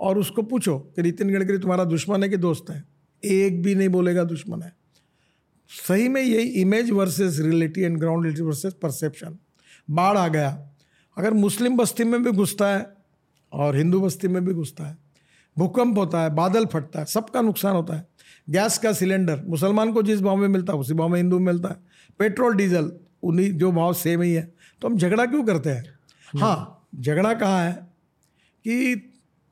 [0.01, 2.85] और उसको पूछो कि नितिन गडकरी तुम्हारा दुश्मन है कि दोस्त है?
[3.25, 4.77] एक भी नहीं बोलेगा दुश्मन है।
[5.89, 9.39] सही में यही image versus reality and ground reality versus perception
[9.91, 10.71] बाढ़ आ गया।
[11.19, 12.87] अगर मुस्लिम बस्ती में भी घुसता है
[13.53, 14.99] और हिंदू बस्ती में भी घुसता है
[15.59, 18.09] भूकंप होता है बादल फटता है सबका नुकसान होता है।
[18.51, 21.47] गैस का सिलेंडर मुसलमान को जिस भाव में मिलता है उसी भाव में हिंदू में
[21.47, 21.77] मिलता है।
[22.19, 22.93] पेट्रोल डीजल
[23.23, 25.85] उन्हीं जो भाव सेम ही है। तो हम झगड़ा क्यों करते हैं?
[26.41, 27.73] हाँ झगड़ा कहाँ है?
[28.65, 29.10] कि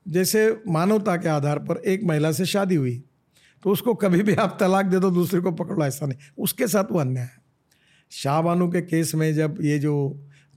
[0.09, 3.03] जैसे मानवता के आधार पर एक महिला से शादी हुई
[3.63, 6.67] तो उसको कभी भी आप तलाक दे दो, दूसरे को पकड़ लो ऐसा नहीं। उसके
[6.69, 7.41] साथ वो अन्याय है।
[8.13, 9.95] शाहबानू के केस में जब ये जो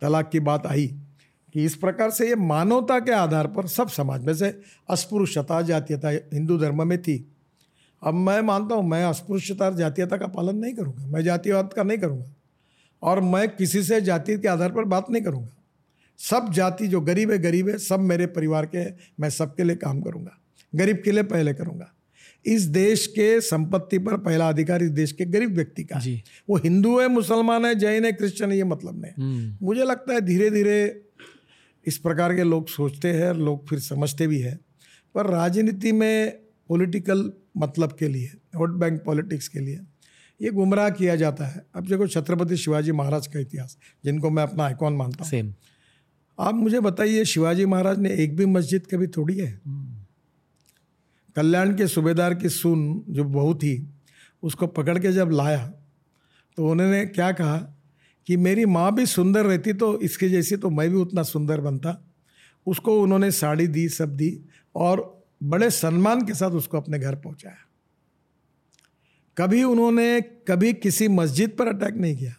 [0.02, 0.88] तलाक की बात आई,
[1.56, 4.50] कि इस प्रकार से ये मानवता के आधार पर सब समाज में से
[4.90, 7.18] अस्पृश्यता, जातीयता हिंदू धर्म में थी।
[8.02, 11.98] अब मैं मानता हूँ, मैं अस्पृश्यता जातीयता का पालन नहीं करूँगा, मैं जातिवाद का नहीं
[11.98, 12.32] करूँगा,
[13.02, 15.61] और मैं किसी से जाति के आधार पर बात नहीं करूँगा।
[16.22, 19.76] सब जाति जो गरीब है गरीब है सब मेरे परिवार के हैं मैं सबके लिए
[19.76, 20.38] काम करूँगा।
[20.74, 21.92] गरीब के लिए पहले करूँगा।
[22.46, 26.58] इस देश के संपत्ति पर पहला अधिकार इस देश के गरीब व्यक्ति का जी। वो
[26.58, 30.22] हिंदू है मुसलमान है जैन है क्रिश्चियन है ये मतलब नहीं हम्म, मुझे लगता है
[30.22, 30.80] धीरे धीरे
[31.86, 34.60] इस प्रकार के लोग सोचते हैं और लोग फिर समझते भी हैं।
[35.16, 36.32] पर राजनीति में
[36.70, 39.80] पॉलिटिकल मतलब के लिए वोट बैंक पॉलिटिक्स के लिए
[40.40, 44.64] ये गुमराह किया जाता है। अब देखो छत्रपति शिवाजी महाराज का इतिहास जिनको मैं अपना
[44.66, 45.30] आइकॉन मानता हूँ।
[46.40, 49.60] आप मुझे बताइए, शिवाजी महाराज ने एक भी मस्जिद कभी तोड़ी है?
[51.36, 53.88] कल्याण के सूबेदार की सुन जो बहू थी,
[54.44, 55.68] उसको पकड़ के जब लाया
[56.58, 57.58] तो उन्होंने क्या कहा
[58.28, 61.96] कि मेरी माँ भी सुंदर रहती तो इसके जैसी तो मैं भी उतना सुंदर बनता।
[62.68, 64.40] उसको उन्होंने साड़ी दी, सब दी
[64.76, 67.56] और बड़े सम्मान के साथ उसको अपने घर पहुँचाया।
[69.38, 72.34] कभी उन्होंने कभी किसी मस्जिद पर अटैक नहीं किया।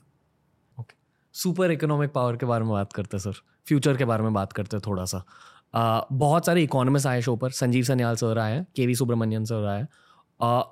[0.78, 0.94] ओके
[1.34, 4.76] सुपर इकोनॉमिक पावर के बारे में बात करते सर फ्यूचर के बारे में बात करते
[4.76, 5.24] हैं थोड़ा सा।
[5.74, 9.44] आ, बहुत सारे इकोनॉमिस्ट आए शो पर। संजीव सन्याल सर आए हैं के वी सुब्रमण्यन
[9.44, 9.86] सर आए
[10.42, 10.62] आ,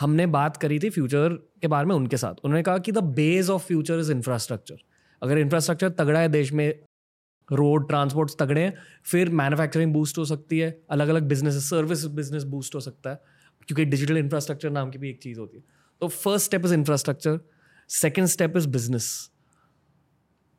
[0.00, 1.28] हमने बात करी थी फ्यूचर
[1.62, 4.76] के बारे में उनके साथ। उन्होंने कहा कि the base of future is infrastructure
[5.22, 6.68] अगर इंफ्रास्ट्रक्चर तगड़ा है देश में
[7.52, 8.74] रोड ट्रांसपोर्ट तगड़े हैं
[9.04, 13.20] फिर मैन्युफैक्चरिंग बूस्ट हो सकती है। अलग अलग बिज़नेस सर्विस बिज़नेस बूस्ट हो सकता है।
[13.66, 15.64] क्योंकि डिजिटल इंफ्रास्ट्रक्चर नाम की भी एक चीज़ होती है।
[16.00, 17.40] तो first step is infrastructure
[17.88, 19.30] second step is business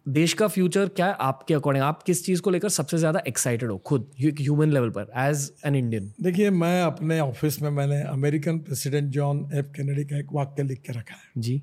[0.05, 1.15] देश का फ्यूचर क्या है?
[1.21, 3.77] आपके अकॉर्डिंग आप किस चीज़ को लेकर सबसे ज़्यादा एक्साइटेड हो?
[3.77, 9.11] खुद ह्यूमन लेवल पर एज एन इंडियन देखिए मैं अपने ऑफ़िस में मैंने American president
[9.11, 11.61] John F Kennedy का एक वाक्य लिख के रखा है। जी।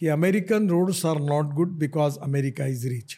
[0.00, 3.16] कि American roads are not good because America is rich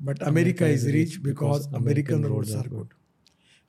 [0.00, 2.88] but America is rich because American roads are good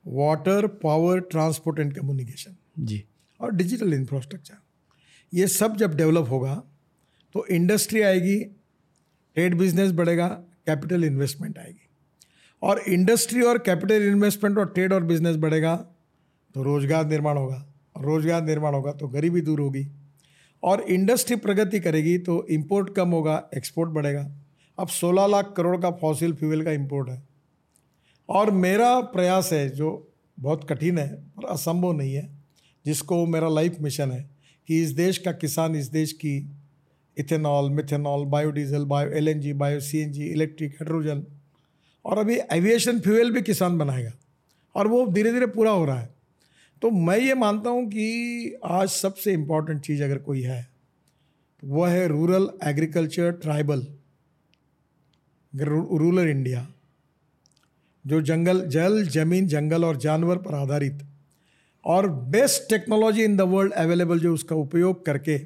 [0.04, 3.02] water power transport and communication जी।
[3.40, 4.58] और डिजिटल इंफ्रास्ट्रक्चर
[5.32, 6.54] ये सब जब डेवलप होगा
[7.34, 8.38] तो इंडस्ट्री आएगी
[9.36, 10.26] ट्रेड बिज़नेस बढ़ेगा
[10.66, 11.88] कैपिटल इन्वेस्टमेंट आएगी।
[12.62, 15.74] और इंडस्ट्री और कैपिटल इन्वेस्टमेंट और ट्रेड और बिज़नेस बढ़ेगा
[16.54, 17.64] तो रोज़गार निर्माण होगा।
[17.96, 19.86] और रोज़गार निर्माण होगा तो गरीबी दूर होगी।
[20.62, 24.26] और इंडस्ट्री प्रगति करेगी तो इम्पोर्ट कम होगा एक्सपोर्ट बढ़ेगा।
[24.78, 27.22] अब 16 लाख करोड़ का फॉसिल फ्यूल का इम्पोर्ट है।
[28.28, 32.28] और मेरा प्रयास है, जो बहुत कठिन है, पर असंभव नहीं है,
[32.84, 34.28] जिसको मेरा लाइफ मिशन है,
[34.68, 36.38] कि इस देश का किसान इस देश की
[37.16, 41.24] ethanol, methanol, biodiesel, bio L LNG, bio, CNG, electric, hydrogen.
[42.04, 44.12] और अभी एविएशन फ्यूल भी किसान बनाएगा
[44.74, 46.14] और वो धीरे धीरे पूरा हो रहा है।
[46.82, 50.62] तो मैं ये मानता हूँ कि आज सबसे इंपॉर्टेंट चीज़ अगर कोई है
[51.62, 53.86] तो वह है rural agriculture tribal
[55.52, 56.66] rural India
[58.04, 60.98] जो जंगल, जल, ज़मीन, जंगल और जानवर पर आधारित
[61.84, 65.38] और best technology in the world available जो उसका उपयोग करके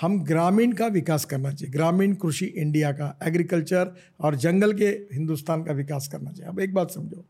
[0.00, 5.64] हम ग्रामीण का विकास करना चाहिए। ग्रामीण कृषि इंडिया का, एग्रीकल्चर और जंगल के हिंदुस्तान
[5.64, 7.24] का विकास करना चाहिए। अब एक बात समझो।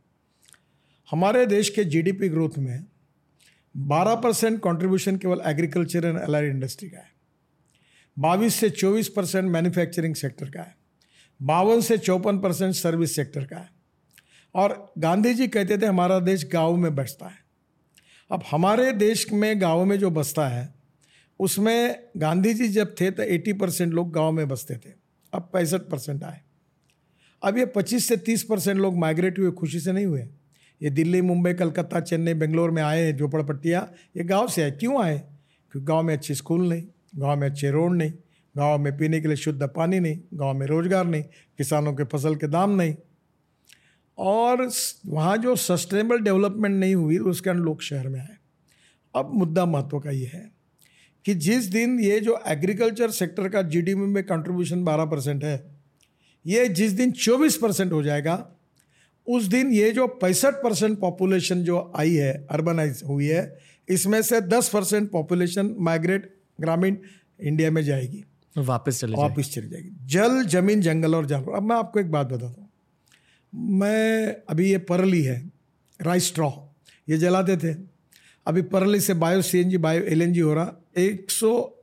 [1.10, 2.84] हमारे देश के जीडीपी ग्रोथ में
[3.76, 7.12] 12 परसेंट कॉन्ट्रीब्यूशन केवल एग्रीकल्चर एंड अलाइड इंडस्ट्री का है।
[8.18, 10.76] बाईस से 24 परसेंट मैन्युफैक्चरिंग सेक्टर का है।
[11.42, 13.70] बावन से चौपन परसेंट सर्विस सेक्टर का है।
[14.54, 17.38] और गांधी जी कहते थे, हमारा देश गाँव में बसता है।
[18.32, 20.77] अब हमारे देश में गाँव में जो बसता है
[21.40, 24.92] उसमें गांधी जी जब थे तो 80 परसेंट लोग गाँव में बसते थे।
[25.34, 26.40] अब पैंसठ परसेंट आए।
[27.42, 30.28] अब ये 25 से 30 परसेंट लोग माइग्रेट हुए, खुशी से नहीं हुए।
[30.82, 35.02] ये दिल्ली, मुंबई, कलकत्ता, चेन्नई, बेंगलोर में आए हैं झोपड़पट्टियाँ, ये गाँव से आए। क्यों
[35.02, 35.18] आए?
[35.72, 36.82] क्योंकि गाँव में अच्छे स्कूल नहीं,
[37.16, 38.12] गाँव में अच्छे रोड नहीं,
[38.56, 41.22] गाँव में पीने के लिए शुद्ध पानी नहीं, गाँव में रोज़गार नहीं,
[41.58, 42.94] किसानों के फ़सल के दाम नहीं।
[44.18, 44.70] और
[45.06, 48.36] वहाँ जो सस्टेनेबल डेवलपमेंट नहीं हुई, उसके कारण लोग शहर में आए।
[49.14, 50.57] अब मुद्दा महत्व का ये है।
[51.28, 55.56] कि जिस दिन ये जो एग्रीकल्चर सेक्टर का जीडीपी में कंट्रीब्यूशन 12 परसेंट है
[56.46, 58.36] ये जिस दिन 24 परसेंट हो जाएगा
[59.26, 63.58] उस दिन ये जो पैंसठ परसेंट पॉपुलेशन जो आई है अर्बनाइज हुई है
[63.88, 66.96] इसमें से 10 परसेंट पॉपुलेशन माइग्रेट ग्रामीण
[67.40, 68.24] इंडिया में जाएगी।
[68.56, 72.26] वापस चले वापस चली जाएगी। जल ज़मीन जंगल और जानवर। अब मैं आपको एक बात
[72.26, 72.68] बताता हूँ।
[73.52, 75.52] मैं अभी ये परली है
[76.02, 76.50] राइस स्ट्रॉ
[77.08, 77.76] ये जलाते थे।
[78.46, 81.74] अभी परली से bio C N G bio LNG हो रहा। एक सौ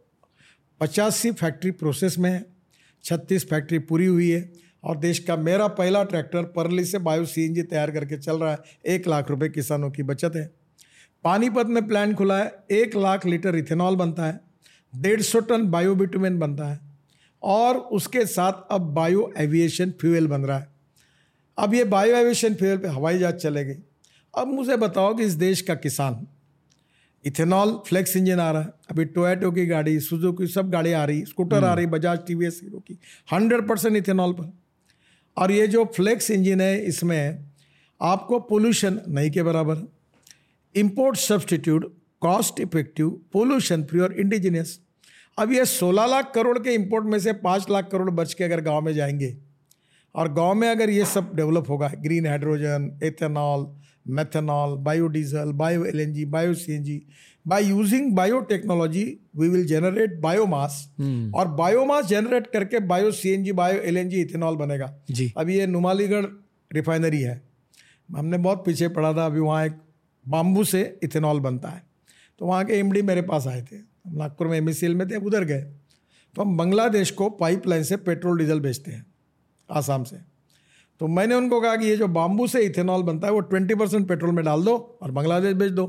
[0.81, 2.45] पचासी फैक्ट्री प्रोसेस में है
[3.03, 4.53] छत्तीस फैक्ट्री पूरी हुई है
[4.83, 8.57] और देश का मेरा पहला ट्रैक्टर परली से बायो सीएनजी तैयार करके चल रहा है।
[8.85, 10.51] एक लाख रुपए किसानों की बचत है।
[11.23, 14.39] पानीपत में प्लांट खुला है। एक लाख लीटर इथेनॉल बनता है।
[14.95, 16.79] डेढ़ सौ टन बायोबिटुमेन बनता है।
[17.43, 20.67] और उसके साथ अब बायो एविएशन फ्यूल बन रहा है।
[21.57, 23.83] अब ये बायो एविएशन फ्यूल पे हवाई जहाज़ चलेगी।
[24.37, 26.27] अब मुझे बताओ कि इस देश का किसान
[27.25, 31.25] इथेनॉल फ्लेक्स इंजन आ रहा है। अभी टोयटो की गाड़ी सुजुकी सब गाड़ी आ रही
[31.25, 32.97] स्कूटर आ रही Bajaj T V S Hero की।
[33.33, 34.51] हंड्रेड परसेंट इथेनॉल पर।
[35.37, 37.45] और ये जो फ्लेक्स इंजन है इसमें
[38.01, 39.87] आपको पोल्यूशन नहीं के बराबर
[40.75, 44.79] import substitute cost effective pollution free और इंडिजिनियस
[45.39, 48.61] अब ये 16 लाख करोड़ के इंपोर्ट में से 5 लाख करोड़ बच के अगर
[48.61, 49.37] गाँव में जाएँगे
[50.15, 53.65] और गाँव में अगर ये सब डेवलप होगा green hydrogen ethanol
[54.09, 56.99] methanol, biodiesel, bio-LNG, bio-CNG.
[57.47, 59.05] By using biotechnology,
[59.39, 60.71] we will generate biomass.
[61.01, 61.33] Hmm.
[61.33, 66.25] और बायोमास जनरेट करके bio CNG bio LNG ethanol बनेगा। जी। अब ये नुमालीगढ़
[66.73, 67.41] रिफाइनरी है।
[68.17, 69.73] हमने बहुत पीछे पढ़ा था अभी वहाँ एक
[70.27, 71.83] बाम्बू से इथेनॉल बनता है।
[72.39, 74.65] तो वहाँ के एमडी मेरे पास आए थे। हम नागपुर में एम
[74.97, 75.61] में थे उधर गए।
[76.35, 79.05] तो हम बांग्लादेश को पाइपलाइन से पेट्रोल डीजल बेचते हैं
[79.71, 80.34] आसाम से।
[81.01, 84.07] तो मैंने उनको कहा कि ये जो बाम्बू से इथेनॉल बनता है वो ट्वेंटी परसेंट
[84.07, 85.85] पेट्रोल में डाल दो और बांग्लादेश बेच दो।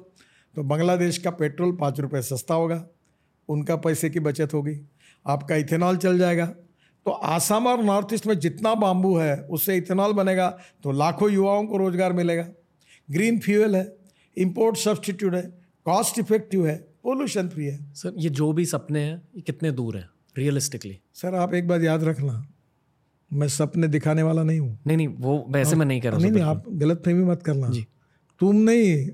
[0.55, 2.85] तो बांग्लादेश का पेट्रोल पाँच रुपये सस्ता होगा
[3.49, 4.79] उनका पैसे की बचत होगी
[5.27, 10.13] आपका इथेनॉल चल जाएगा। तो आसाम और नॉर्थ ईस्ट में जितना बाम्बू है उससे इथेनॉल
[10.13, 10.49] बनेगा
[10.83, 12.49] तो लाखों युवाओं को रोज़गार मिलेगा।
[13.09, 13.87] ग्रीन फ्यूल है
[14.37, 15.43] इम्पोर्ट सब्सटीट्यूट है
[15.87, 19.97] कॉस्ट इफ़ेक्टिव है पोल्यूशन फ्री है। सर ये जो भी सपने हैं ये कितने दूर
[19.97, 20.99] हैं रियलिस्टिकली?
[21.15, 22.45] सर आप एक बात याद रखना
[23.33, 26.31] मैं सपने दिखाने वाला नहीं हूँ। नहीं नहीं वो वैसे मैं नहीं कर रहा नहीं
[26.31, 27.87] नहीं आप गलत फहमी मत करना। जी।
[28.41, 29.11] तुम नहीं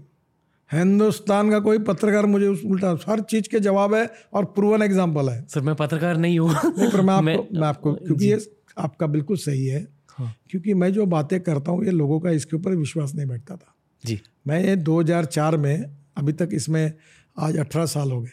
[0.73, 5.29] हिंदुस्तान का कोई पत्रकार मुझे उस उल्टा हर चीज़ के जवाब है और प्रूवन एग्ज़ाम्पल
[5.29, 8.39] है। सर मैं पत्रकार नहीं हूँ। पर मैं आपको मैं, मैं आपको क्योंकि ये
[8.79, 12.57] आपका बिल्कुल सही है। हाँ। क्योंकि मैं जो बातें करता हूँ ये लोगों का इसके
[12.57, 15.85] ऊपर विश्वास नहीं बैठता था। जी। मैं ये 2004 में
[16.17, 16.93] अभी तक इसमें
[17.39, 18.31] आज 18 साल हो गए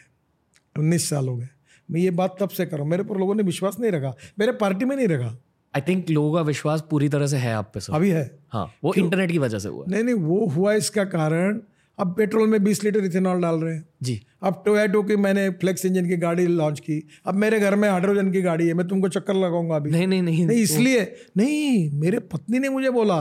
[0.75, 1.47] 19 साल हो गए।
[1.91, 4.15] मैं ये बात तब से कर रहा हूँ। मेरे पर लोगों ने विश्वास नहीं रखा।
[4.39, 5.37] मेरे पार्टी में नहीं रखा।
[5.73, 8.65] आई थिंक लोगों का विश्वास पूरी तरह से है आप पे सर अभी है। हाँ
[8.83, 11.59] वो इंटरनेट की वजह से हुआ नहीं नहीं वो हुआ इसका कारण
[11.99, 15.85] अब पेट्रोल में 20 लीटर इथेनॉल डाल रहे हैं। जी। अब टोयटो की मैंने फ्लेक्स
[15.85, 19.09] इंजन की गाड़ी लॉन्च की। अब मेरे घर में हाइड्रोजन की गाड़ी है मैं तुमको
[19.09, 21.01] चक्कर लगाऊँगा अभी। नहीं नहीं नहीं। नहीं इसलिए
[21.37, 23.19] नहीं मेरे पत्नी ने मुझे बोला।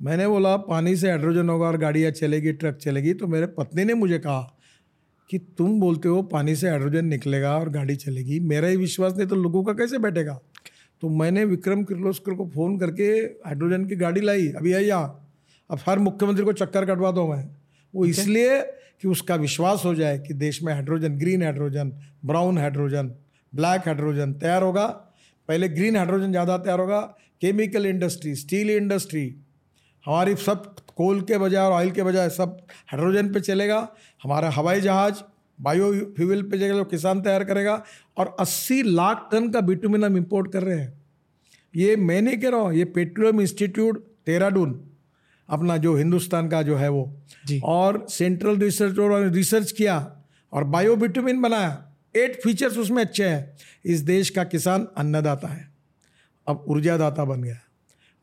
[0.00, 3.94] मैंने बोला पानी से हाइड्रोजन होगा और गाड़ियाँ चलेगी ट्रक चलेगी तो मेरे पत्नी ने
[3.94, 4.40] मुझे कहा
[5.30, 9.26] कि तुम बोलते हो पानी से हाइड्रोजन निकलेगा और गाड़ी चलेगी। मेरा ही विश्वास नहीं
[9.26, 10.38] तो लोगों का कैसे बैठेगा?
[11.02, 13.08] तो मैंने विक्रम किर्लोस्कर को फ़ोन करके
[13.46, 15.30] हाइड्रोजन की गाड़ी लाई अभी आई यहाँ।
[15.70, 17.44] अब हर मुख्यमंत्री को चक्कर कटवा दो मैं।
[17.94, 18.10] वो okay.
[18.10, 18.60] इसलिए
[19.00, 21.92] कि उसका विश्वास हो जाए कि देश में hydrogen green hydrogen
[22.24, 23.12] brown hydrogen
[23.52, 24.86] black hydrogen तैयार होगा।
[25.48, 27.00] पहले ग्रीन हाइड्रोजन ज़्यादा तैयार होगा
[27.40, 29.24] केमिकल इंडस्ट्री स्टील इंडस्ट्री
[30.04, 32.56] हमारी सब कोल के बजाय और ऑयल के बजाय सब
[32.88, 33.78] हाइड्रोजन पे चलेगा।
[34.22, 35.22] हमारा हवाई जहाज़
[35.60, 37.84] बायो फ्यूल पे चलेगा किसान तैयार करेगा
[38.16, 41.02] और 80 लाख टन का बिटुमिन हम इम्पोर्ट कर रहे हैं।
[41.76, 44.80] ये मैं नहीं कह रहा हूँ ये पेट्रोलियम इंस्टीट्यूट तेराडून
[45.48, 50.64] अपना जो हिंदुस्तान का जो है वो। जी। और सेंट्रल रिसर्च और रिसर्च किया और
[50.64, 51.84] बायो बिटुमिन बनाया।
[52.16, 55.68] एट फीचर्स उसमें अच्छे हैं। इस देश का किसान अन्नदाता है।
[56.46, 57.58] अब ऊर्जादाता बन गया।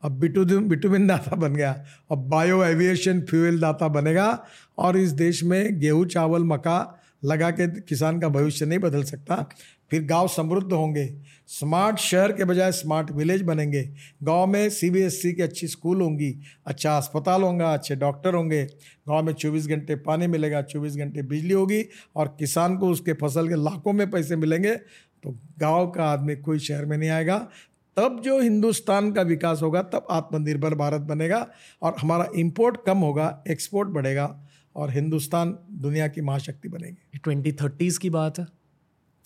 [0.02, 4.46] अब बिटुमिन बिटुमिन दाता बन गया। अब बायो एविएशन फ्यूल दाता बनेगा।
[4.78, 9.48] और इस देश में गेहूँ चावल मका लगा के किसान का भविष्य नहीं बदल सकता।
[9.90, 11.14] फिर गाँव समृद्ध होंगे।
[11.46, 13.90] स्मार्ट शहर के बजाय स्मार्ट विलेज बनेंगे।
[14.22, 18.64] गाँव में सीबीएसई की अच्छी स्कूल होंगी। अच्छा अस्पताल होगा, अच्छे डॉक्टर होंगे।
[19.08, 21.84] गाँव में 24 घंटे पानी मिलेगा 24 घंटे बिजली होगी
[22.16, 24.76] और किसान को उसके फ़सल के लाखों में पैसे मिलेंगे।
[25.22, 27.48] तो गाँव का आदमी कोई शहर में नहीं आएगा।
[27.96, 31.46] तब जो हिंदुस्तान का विकास होगा, तब आत्मनिर्भर भारत बनेगा
[31.82, 34.45] और हमारा इम्पोर्ट कम होगा एक्सपोर्ट बढ़ेगा।
[34.76, 38.46] और हिंदुस्तान दुनिया की महाशक्ति बनेगी। ट्वेंटी थर्टीज की बात है।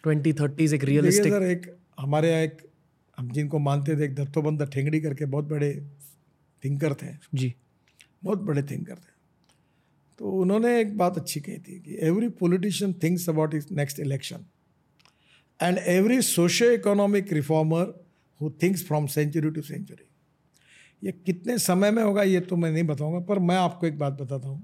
[0.04, 1.66] ट्वेंटी थर्टीज एक रियलिस्टिक सर एक
[2.00, 2.56] हमारे यहाँ एक
[3.18, 5.72] हम जिनको मानते थे एक दत्तोबंद ठेंगड़ी करके बहुत बड़े
[6.62, 7.54] थिंकर थे। जी।
[8.24, 9.12] बहुत बड़े थिंकर थे।
[10.18, 14.44] तो उन्होंने एक बात अच्छी कही थी कि every politician thinks about is next election
[15.60, 17.94] and every socio economic reformer
[18.40, 20.08] who thinks from century to century
[21.02, 24.12] ये कितने समय में होगा ये तो मैं नहीं बताऊँगा पर मैं आपको एक बात
[24.12, 24.62] बताता हूँ।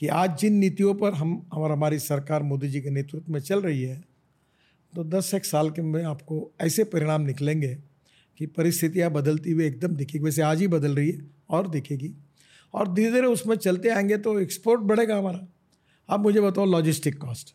[0.00, 3.62] कि आज जिन नीतियों पर हम और हमारी सरकार मोदी जी के नेतृत्व में चल
[3.62, 4.04] रही है
[4.96, 7.78] तो दस एक साल के में आपको ऐसे परिणाम निकलेंगे
[8.38, 11.18] कि परिस्थितियाँ बदलती हुई एकदम दिखेगी। वैसे आज ही बदल रही है
[11.50, 12.14] और दिखेगी।
[12.74, 15.48] और धीरे धीरे उसमें चलते आएँगे तो एक्सपोर्ट बढ़ेगा हमारा।
[16.08, 17.54] अब मुझे बताओ लॉजिस्टिक कॉस्ट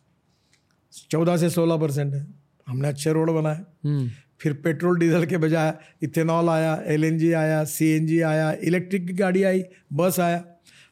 [1.10, 2.26] चौदह से सोलह परसेंट है।
[2.68, 4.10] हमने अच्छे रोड बनाए। हम्म।
[4.40, 9.62] फिर पेट्रोल डीजल के बजाय इथेनॉल आया एलएनजी आया सीएनजी आया इलेक्ट्रिक की गाड़ी आई
[9.92, 10.44] बस आया।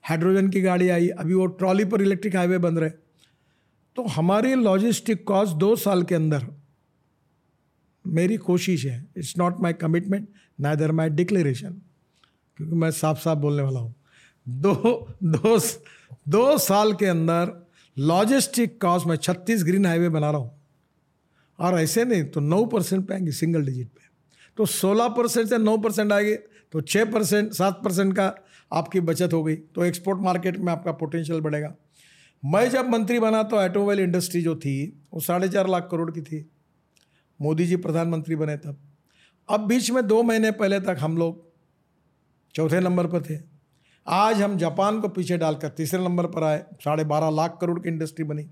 [0.05, 2.91] हाइड्रोजन की गाड़ी आई, अभी वो ट्रॉली पर इलेक्ट्रिक हाईवे बन रहे।
[3.97, 6.47] तो हमारी लॉजिस्टिक कॉस्ट दो साल के अंदर,
[8.05, 10.29] मेरी कोशिश है it's not my commitment
[10.59, 11.81] neither my declaration
[12.59, 13.95] क्योंकि मैं साफ़ साफ़ बोलने वाला हूँ।
[14.47, 14.75] दो
[15.25, 15.59] दो
[16.29, 17.53] दो साल के अंदर
[17.97, 20.51] लॉजिस्टिक कॉस्ट में छत्तीस ग्रीन हाईवे बना रहा हूँ।
[21.59, 24.07] और ऐसे नहीं तो नौ परसेंट पे आएँगे सिंगल डिजिट पे।
[24.59, 26.35] तो सोलह परसेंट से नौ परसेंट आएगी
[26.73, 28.35] तो छः परसेंट, सात परसेंट का
[28.71, 31.75] आपकी बचत हो गई। तो एक्सपोर्ट मार्केट में आपका पोटेंशियल बढ़ेगा।
[32.43, 36.21] मैं जब मंत्री बना तो ऑटोमोबाइल इंडस्ट्री जो थी, वो साढ़े चार लाख करोड़ की
[36.21, 36.49] थी।
[37.41, 38.79] मोदी जी प्रधानमंत्री बने तब।
[39.49, 41.47] अब बीच में दो महीने पहले तक हम लोग
[42.55, 43.39] चौथे नंबर पर थे।
[44.07, 47.89] आज हम जापान को पीछे डालकर तीसरे नंबर पर आए। साढ़े बारह लाख करोड़ की
[47.89, 48.47] इंडस्ट्री बनी।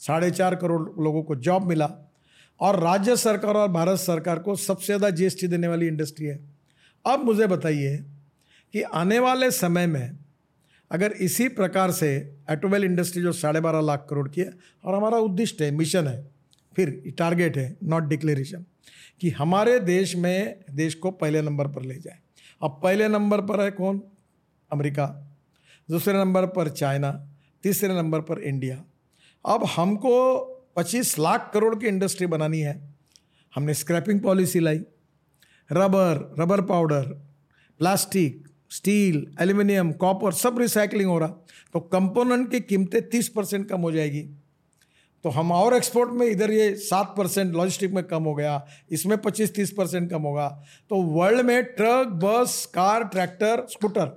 [0.00, 1.90] साढ़े चार करोड़ लोगों को जॉब मिला।
[2.60, 6.38] और राज्य सरकार और भारत सरकार को सबसे ज़्यादा जीएसटी देने वाली इंडस्ट्री है।
[7.04, 7.96] अब मुझे बताइए
[8.74, 10.18] कि आने वाले समय में
[10.90, 14.50] अगर इसी प्रकार से ऑटोमोबाइल इंडस्ट्री जो साढ़े बारह लाख करोड़ की है,
[14.84, 16.30] और हमारा उद्दिष्ट है मिशन है,
[16.76, 18.64] फिर टारगेट है नॉट डिक्लेरेशन
[19.20, 22.18] कि हमारे देश में देश को पहले नंबर पर ले जाए।
[22.62, 24.02] अब पहले नंबर पर है कौन?
[24.72, 25.36] अमेरिका,
[25.90, 27.28] दूसरे नंबर पर चाइना,
[27.62, 28.84] तीसरे नंबर पर इंडिया।
[29.46, 30.44] अब हमको
[30.76, 32.94] 25 लाख करोड़ की इंडस्ट्री बनानी है।
[33.54, 34.78] हमने स्क्रैपिंग पॉलिसी लाई।
[35.72, 37.02] Rubber rubber powder
[37.78, 41.28] plastic steel, aluminium, copper सब रिसाइकलिंग हो रहा।
[41.72, 44.22] तो कंपोनेंट की कीमतें तीस परसेंट कम हो जाएगी।
[45.24, 49.16] तो हम और एक्सपोर्ट में इधर ये सात परसेंट लॉजिस्टिक में कम हो गया। इसमें
[49.18, 50.48] पच्चीस तीस परसेंट कम होगा।
[50.90, 54.12] तो वर्ल्ड में truck bus car tractor scooter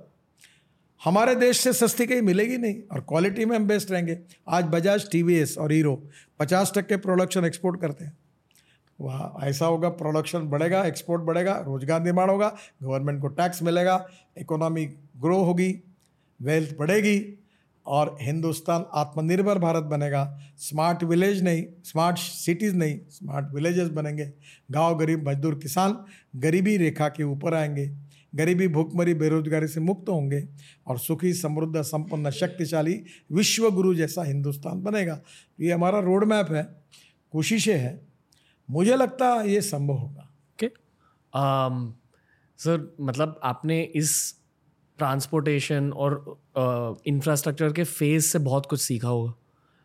[1.00, 5.10] हमारे देश से सस्ती कहीं मिलेगी नहीं और क्वालिटी में हम बेस्ट रहेंगे। आज बजाज
[5.10, 5.94] टी और हीरो
[6.38, 8.16] पचास टक्के प्रोडक्शन एक्सपोर्ट करते हैं।
[9.00, 14.04] वहाँ ऐसा होगा प्रोडक्शन बढ़ेगा एक्सपोर्ट बढ़ेगा, रोज़गार निर्माण होगा गवर्नमेंट को टैक्स मिलेगा
[14.38, 14.84] इकोनॉमी
[15.20, 15.74] ग्रो होगी
[16.40, 17.34] वेल्थ बढ़ेगी
[17.86, 24.32] और हिंदुस्तान आत्मनिर्भर भारत बनेगा। स्मार्ट विलेज नहीं स्मार्ट सिटीज़ नहीं स्मार्ट विलेजेस बनेंगे।
[24.70, 25.96] गाँव गरीब, मजदूर, किसान
[26.36, 27.86] गरीबी रेखा के ऊपर आएँगे।
[28.34, 30.42] गरीबी, भूखमरी, बेरोजगारी से मुक्त होंगे
[30.86, 33.00] और सुखी, समृद्ध, संपन्न, शक्तिशाली
[33.32, 35.20] विश्व गुरु जैसा हिंदुस्तान बनेगा।
[35.60, 36.62] ये हमारा रोड मैप है,
[37.32, 38.07] कोशिशें हैं
[38.68, 40.68] मुझे लगता है ये संभव होगा। ओके।
[42.58, 44.14] सर मतलब आपने इस
[44.98, 46.14] ट्रांसपोर्टेशन और
[47.06, 49.34] इंफ्रास्ट्रक्चर के फ़ेज़ से बहुत कुछ सीखा होगा।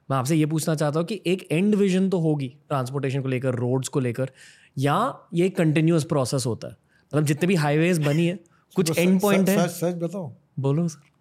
[0.10, 3.56] मैं आपसे ये पूछना चाहता हूँ कि एक एंड विजन तो होगी ट्रांसपोर्टेशन को लेकर
[3.56, 4.32] रोड्स को लेकर
[4.78, 4.98] या
[5.34, 6.78] ये कंटिन्यूस प्रोसेस होता है?
[7.12, 8.40] मतलब जितने भी हाईवेज बनी है
[8.76, 9.68] कुछ तो एंड पॉइंट है?
[9.68, 11.12] सच सच बताओ बोलो सर।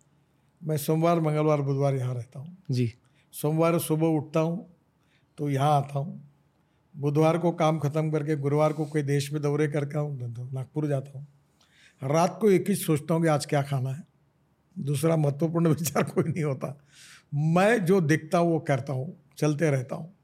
[0.61, 2.93] मैं सोमवार मंगलवार बुधवार यहाँ रहता हूँ। जी।
[3.35, 4.67] सोमवार सुबह उठता हूँ
[5.39, 6.21] तो यहाँ आता हूँ।
[6.97, 10.87] बुधवार को काम खत्म करके गुरुवार को कोई देश में दौरे करके आऊँ तो नागपुर
[10.87, 11.27] जाता हूँ।
[12.03, 14.03] रात को एक ही सोचता हूँ कि आज क्या खाना है।
[14.79, 16.85] दूसरा महत्वपूर्ण विचार कोई नहीं होता।
[17.35, 20.15] मैं जो देखता हूँ वो करता हूँ चलते रहता हूँ।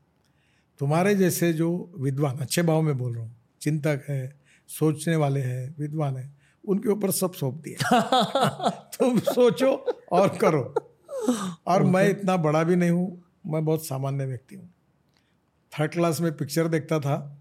[0.79, 4.39] तुम्हारे जैसे जो विद्वान अच्छे भाव में बोल रहा हूँ चिंतक है
[4.69, 8.01] सोचने वाले हैं विद्वान है उनके ऊपर सब सौंप दिया।
[8.99, 9.73] तुम सोचो
[10.12, 10.75] और करो।
[11.66, 14.71] और मैं इतना बड़ा भी नहीं हूँ मैं बहुत सामान्य व्यक्ति हूँ।
[15.73, 17.41] थर्ड क्लास में पिक्चर देखता था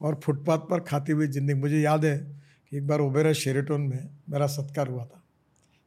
[0.00, 2.18] और फुटपाथ पर खाती हुई ज़िंदगी। मुझे याद है
[2.72, 5.22] कि एक बार ओबेरा शेरेटोन में मेरा सत्कार हुआ था।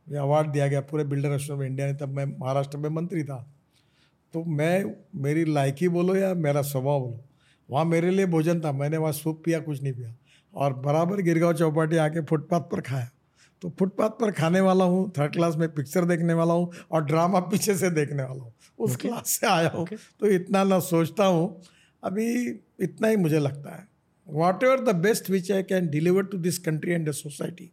[0.08, 3.54] मुझे अवार्ड दिया गया पूरे बिल्डर ऑफ़ इंडिया ने, तब मैं महाराष्ट्र में मंत्री था।
[4.34, 7.24] तो मैं, मेरी लायकी बोलो या मेरा स्वभाव बोलो,
[7.70, 10.16] वहाँ मेरे लिए भोजन था। मैंने वहाँ सूप पिया, कुछ नहीं पिया।
[10.54, 13.10] और बराबर गिरगांव चौपाटी आके फुटपाथ पर खाया।
[13.62, 17.40] तो फुटपाथ पर खाने वाला हूँ थर्ड क्लास में पिक्चर देखने वाला हूँ और ड्रामा
[17.40, 19.02] पीछे से देखने वाला हूँ। उस okay.
[19.02, 20.00] क्लास से आया हूँ। Okay.
[20.20, 21.62] तो इतना ना सोचता हूँ
[22.04, 22.50] अभी
[22.80, 23.88] इतना ही मुझे लगता है।
[24.64, 27.72] Whatever the best which I can deliver to this country and the society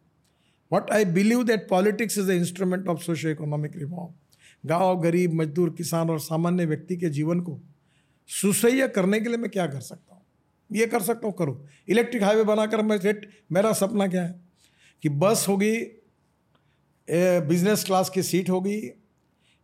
[0.73, 4.13] what I believe that politics is the instrument of socio economic reform
[4.65, 7.59] गाँव गरीब मजदूर किसान और सामान्य व्यक्ति के जीवन को
[8.27, 10.23] सुसह्य करने के लिए मैं क्या कर सकता हूँ?
[10.71, 14.46] ये कर सकता हूँ करो। इलेक्ट्रिक हाईवे बनाकर मैं रेट मेरा सपना क्या है?
[15.03, 15.73] कि बस होगी
[17.07, 18.75] बिज़नेस क्लास की सीट होगी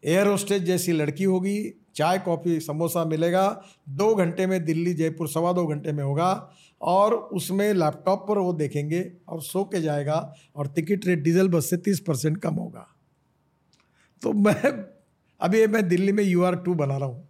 [0.04, 3.46] एयर होस्टेज जैसी लड़की होगी चाय कॉफ़ी समोसा मिलेगा
[3.90, 8.54] दो घंटे में दिल्ली जयपुर सवा दो घंटे में होगा और उसमें लैपटॉप पर वो
[8.54, 12.88] देखेंगे और सो के जाएगा और टिकट रेट डीजल बस से तीस परसेंट कम होगा।
[14.22, 14.72] तो मैं
[15.42, 17.28] अभी मैं दिल्ली में यू आर टू बना रहा हूँ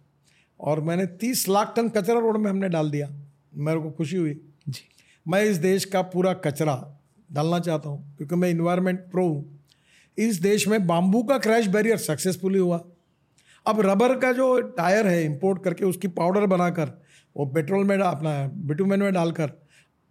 [0.60, 3.08] और मैंने तीस लाख टन कचरा रोड में हमने डाल दिया।
[3.54, 4.34] मेरे को खुशी हुई।
[4.68, 4.88] जी।
[5.26, 6.93] मैं इस देश का पूरा कचरा
[7.34, 9.60] डालना चाहता हूँ, क्योंकि मैं इन्वायरमेंट प्रो हूँ।
[10.18, 12.80] इस देश में बाम्बू का क्रैश बैरियर सक्सेसफुली हुआ।
[13.66, 16.90] अब रबर का जो टायर है इंपोर्ट करके उसकी पाउडर बनाकर,
[17.36, 18.32] वो पेट्रोल में अपना
[18.64, 19.50] बिटुमिन में डालकर,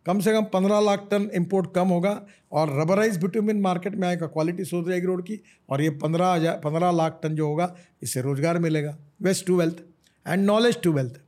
[0.06, 2.10] कम से कम पंद्रह लाख टन इंपोर्ट कम होगा
[2.52, 6.56] और रबराइज बिटुमिन मार्केट में आएगा क्वालिटी सोच जाएगी रोड की, और ये पंद्रह हज़ार,
[6.56, 9.84] पंद्रह लाख टन जो होगा इससे रोज़गार मिलेगा। Waste to wealth
[10.26, 11.22] and knowledge to wealth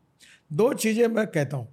[0.52, 1.68] दो चीज़ें मैं कहता हूँ।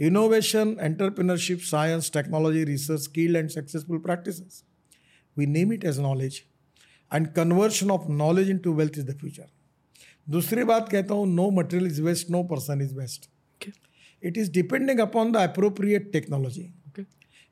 [0.00, 4.62] Entrepreneurship science technology research skill and successful practice
[5.36, 6.42] we name it as knowledge
[7.10, 9.46] and conversion of knowledge into wealth is the future
[10.26, 13.30] दूसरी बात कहता हूँ no material is waste no person is waste
[14.22, 16.68] it is depending upon the appropriate technology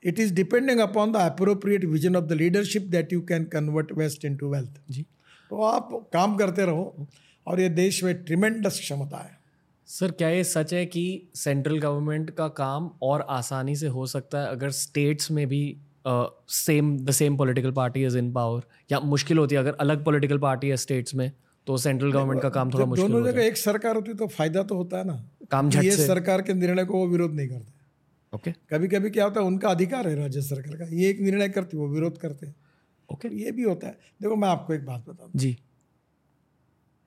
[0.05, 4.25] it is depending upon the appropriate vision of the leadership that you can convert waste
[4.37, 5.03] into wealth जी।
[5.51, 7.07] तो आप काम करते रहो
[7.47, 9.38] और ये देश में tremendous क्षमता है।
[9.89, 11.03] सर क्या ये सच है कि
[11.35, 15.61] सेंट्रल गवर्नमेंट का काम और आसानी से हो सकता है अगर स्टेट्स में भी
[16.07, 18.63] same the same political party is in power
[18.93, 21.31] या मुश्किल होती है अगर अलग पॉलिटिकल पार्टी है स्टेट्स में
[21.67, 24.75] तो सेंट्रल गवर्नमेंट का काम थोड़ा मुश्किल दोनों जगह एक सरकार होती तो फ़ायदा तो
[24.75, 25.15] होता है ना।
[25.51, 27.73] काम ये सरकार के निर्णय को वो विरोध नहीं करते।
[28.33, 28.63] Okay okay.
[28.71, 31.77] कभी कभी क्या होता है उनका अधिकार है राज्य सरकार का ये एक निर्णय करती
[31.77, 32.55] वो विरोध करते हैं।
[33.09, 33.41] Okay okay.
[33.41, 35.57] ये भी होता है। देखो मैं आपको एक बात बताऊँ। जी।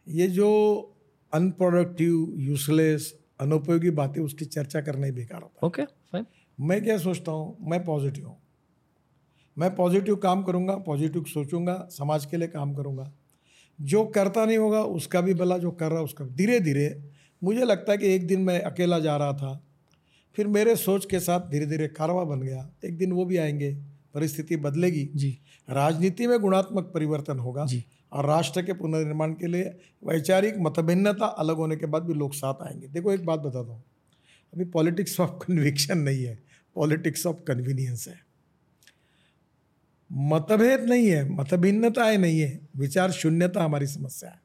[0.07, 0.90] ये जो
[1.34, 6.25] अनप्रोडक्टिव यूजलेस अनुपयोगी बातें उसकी चर्चा करना ही बेकार होता है। ओके फाइन
[6.59, 7.57] मैं क्या सोचता हूँ?
[7.61, 8.38] मैं पॉजिटिव हूँ।
[9.57, 13.11] मैं पॉजिटिव काम करूँगा पॉजिटिव सोचूँगा समाज के लिए काम करूँगा।
[13.82, 17.03] जो करता नहीं होगा उसका भी भला जो कर रहा उसका धीरे धीरे
[17.43, 19.63] मुझे लगता है कि एक दिन मैं अकेला जा रहा था।
[20.36, 23.73] फिर मेरे सोच के साथ धीरे धीरे कारवा बन गया। एक दिन वो भी आएँगे
[24.13, 29.64] परिस्थिति बदलेगी। जी। राजनीति में गुणात्मक परिवर्तन होगा। जी। और राष्ट्र के पुनर्निर्माण के लिए
[30.07, 33.82] वैचारिक मतभिन्नता अलग होने के बाद भी लोग साथ आएँगे। देखो एक बात बता दो।
[34.53, 36.43] अभी पॉलिटिक्स ऑफ़ कन्विक्शन नहीं है।
[36.76, 38.20] पॉलिटिक्स ऑफ़ कन्वीनियंस है।
[40.12, 44.39] मतभेद नहीं है मतभिन्नताएँ नहीं है विचार शून्यता हमारी समस्या है।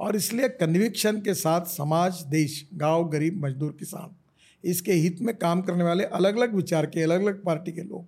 [0.00, 4.16] और इसलिए कन्विक्शन के साथ समाज देश गाँव गरीब मजदूर किसान
[4.64, 8.06] इसके हित में काम करने वाले अलग अलग विचार के अलग अलग पार्टी के लोग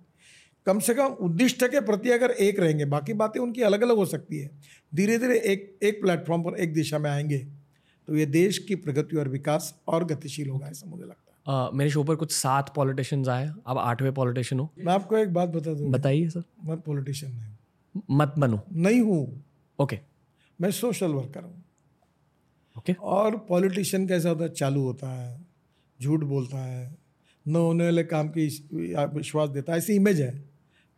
[0.65, 4.05] कम से कम उद्दिष्ट के प्रति अगर एक रहेंगे बाकी बातें उनकी अलग अलग हो
[4.05, 4.49] सकती है।
[4.95, 7.37] धीरे धीरे एक एक प्लेटफॉर्म पर एक दिशा में आएँगे
[8.07, 11.73] तो ये देश की प्रगति और विकास और गतिशील होगा ऐसा मुझे लगता है। Uh,
[11.73, 15.49] मेरे शो पर कुछ सात पॉलिटिशियंस आए अब आठवें पॉलिटिशियन हो। मैं आपको एक बात
[15.49, 19.43] बता दूँ। बताइए सर। मैं पॉलिटिशियन नहीं मत बनो। नहीं हूँ।
[19.79, 19.99] ओके।
[20.61, 21.63] मैं सोशल वर्कर हूँ।
[22.77, 24.49] ओके। और पॉलिटिशियन कैसा होता है?
[24.49, 25.45] चालू होता है
[26.01, 26.95] झूठ बोलता है
[27.47, 30.52] न होने वाले काम की विश्वास देता है ऐसी इमेज है।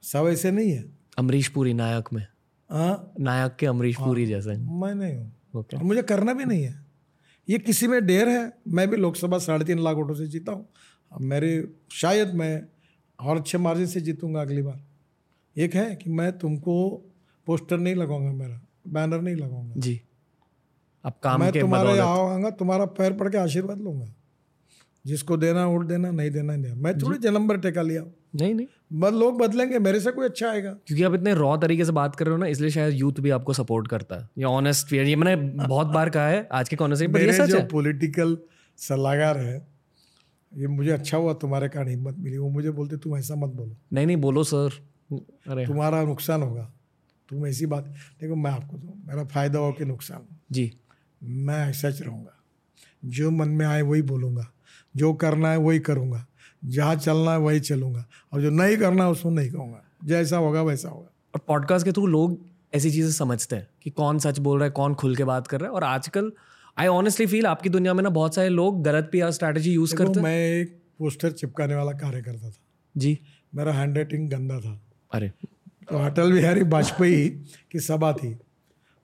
[0.05, 0.85] सब ऐसे नहीं है?
[1.17, 2.27] अमरीश पुरी नायक में।
[2.71, 3.13] हाँ?
[3.19, 5.81] नायक के अमरीश पुरी हाँ, जैसे मैं नहीं हूँ। Okay.
[5.81, 6.85] मुझे करना भी नहीं है।
[7.49, 10.67] ये किसी में डेर है। मैं भी लोकसभा साढ़े तीन लाख वोटों से जीता हूँ।
[11.21, 12.63] मेरे शायद मैं
[13.19, 14.83] और अच्छे मार्जिन से जीतूँगा अगली बार।
[15.57, 17.05] एक है कि मैं तुमको
[17.45, 20.01] पोस्टर नहीं लगाऊँगा मेरा बैनर नहीं लगाऊँगा। जी।
[21.05, 24.15] अब काम मैं तुम्हारे आऊँगा तुम्हारा पैर पड़ के आशीर्वाद लूँगा।
[25.05, 28.03] जिसको देना वोट देना नहीं देना नहीं मैं थोड़ी जन्म भर टेका लिया।
[28.35, 31.85] नहीं नहीं। बस लोग बदलेंगे मेरे से कोई अच्छा आएगा। क्योंकि आप इतने रॉ तरीके
[31.85, 34.43] से बात कर रहे हो ना इसलिए शायद यूथ भी आपको सपोर्ट करता है। ये
[34.43, 37.67] ऑनेस्ट ये मैंने बहुत बार कहा है आज के कॉन्वर्सेशन पर ये सच जो है।
[37.67, 38.37] पॉलिटिकल
[38.79, 39.55] सलाहकार है
[40.51, 43.75] ये मुझे अच्छा हुआ तुम्हारे कारण हिम्मत मिली। वो मुझे बोलते तुम ऐसा मत बोलो।
[43.93, 44.81] नहीं नहीं बोलो सर
[45.13, 46.71] अरे तुम्हारा नुकसान होगा।
[47.29, 47.85] तुम ऐसी बात
[48.21, 50.71] देखो मैं आपको दूँ मेरा फ़ायदा हो कि नुकसान हो। जी।
[51.23, 52.31] मैं ऐसा ही रहूँगा।
[53.05, 54.51] जो मन में आए वही बोलूँगा।
[54.95, 56.25] जो करना है वही करूँगा।
[56.65, 60.61] जहाँ चलना है वही चलूँगा। और जो नहीं करना है उसको नहीं कहूँगा। जैसा होगा
[60.61, 64.57] वैसा होगा। और पॉडकास्ट के थ्रू लोग ऐसी चीज़ें समझते हैं कि कौन सच बोल
[64.57, 66.31] रहा है कौन खुल के बात कर रहा है। और आजकल
[66.77, 70.19] आई ऑनेस्टली फील आपकी दुनिया में ना बहुत सारे लोग गलत पी स्ट्रैटेजी यूज़ करते
[70.19, 72.53] हैं। मैं एक पोस्टर चिपकाने वाला कार्य करता था।
[72.97, 73.19] जी।
[73.55, 74.81] मेरा हैंड राइटिंग गंदा था।
[75.13, 77.29] अरे। तो अटल बिहारी वाजपेयी
[77.71, 78.37] की सभा थी।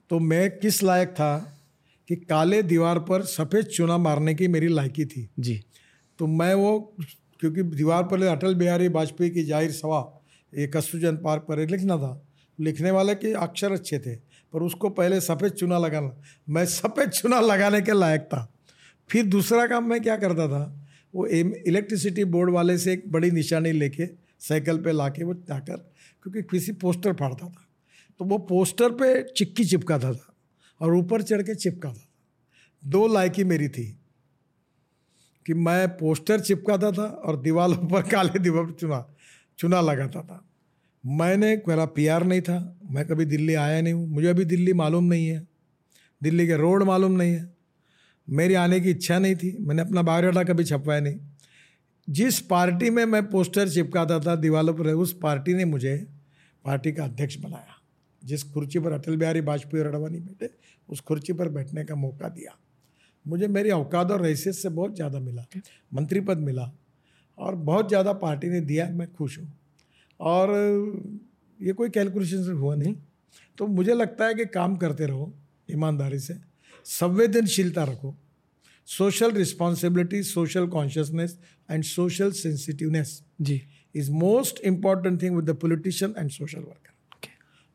[0.09, 1.59] तो मैं किस लायक था
[2.07, 5.63] कि काले दीवार पर सफ़ेद चुना मारने की मेरी लायकी थी। जी।
[6.21, 6.71] तो मैं वो,
[7.39, 10.01] क्योंकि दीवार पर अटल बिहारी वाजपेयी की ज़ाहिर सभा
[10.53, 12.11] ये कस्तूरचंद पार्क पर लिखना था,
[12.59, 14.15] लिखने वाले के अक्षर अच्छे थे,
[14.53, 16.11] पर उसको पहले सफ़ेद चुना लगाना,
[16.49, 18.41] मैं सफ़ेद चुना लगाने के लायक था।
[19.09, 20.61] फिर दूसरा काम मैं क्या करता था,
[21.13, 24.07] वो इलेक्ट्रिसिटी बोर्ड वाले से एक बड़ी निशानी लेके
[24.39, 25.77] साइकिल पे लाके वो जाकर,
[26.25, 27.65] क्योंकि किसी पोस्टर फाड़ता था
[28.19, 30.33] तो वो पोस्टर पे चिक्की चिपकाता था
[30.81, 32.07] और ऊपर चढ़ के चिपकाता था।
[32.83, 33.87] दो लायकी मेरी थी
[35.45, 39.15] कि मैं पोस्टर चिपकाता था और दीवारों पर काले दीवार चुना
[39.59, 40.45] चुना लगाता था।
[41.05, 45.03] मैंने मेरा पीआर नहीं था, मैं कभी दिल्ली आया नहीं हूँ। मुझे अभी दिल्ली मालूम
[45.03, 45.47] नहीं है,
[46.23, 47.53] दिल्ली के रोड मालूम नहीं है।
[48.29, 51.19] मेरी आने की इच्छा नहीं थी, मैंने अपना बायोडाटा कभी छपवाया नहीं।
[52.09, 56.07] जिस पार्टी में मैं पोस्टर चिपकाता था दीवारों पर, उस पार्टी ने मुझे
[56.65, 57.77] पार्टी का अध्यक्ष बनाया।
[58.23, 60.53] जिस कुर्सी पर अटल बिहारी वाजपेयी और अडवाणी बैठे,
[60.89, 62.57] उस कुर्सी पर बैठने का मौका दिया।
[63.25, 65.45] मुझे मेरी औकात और हैसियत से बहुत ज़्यादा मिला।
[65.91, 66.71] मंत्री पद मिला
[67.37, 69.51] और बहुत ज़्यादा पार्टी ने दिया मैं खुश हूँ।
[70.19, 70.49] और
[71.59, 72.95] ये कोई कैलकुलेशन से हुआ नहीं।
[73.57, 75.31] तो मुझे लगता है कि काम करते रहो
[75.69, 76.35] ईमानदारी से
[76.85, 78.15] संवेदनशीलता रखो
[78.87, 81.37] social responsibility social consciousness
[81.69, 83.61] and social sensitiveness ji.
[83.95, 86.89] Is most important thing with the politician and social worker.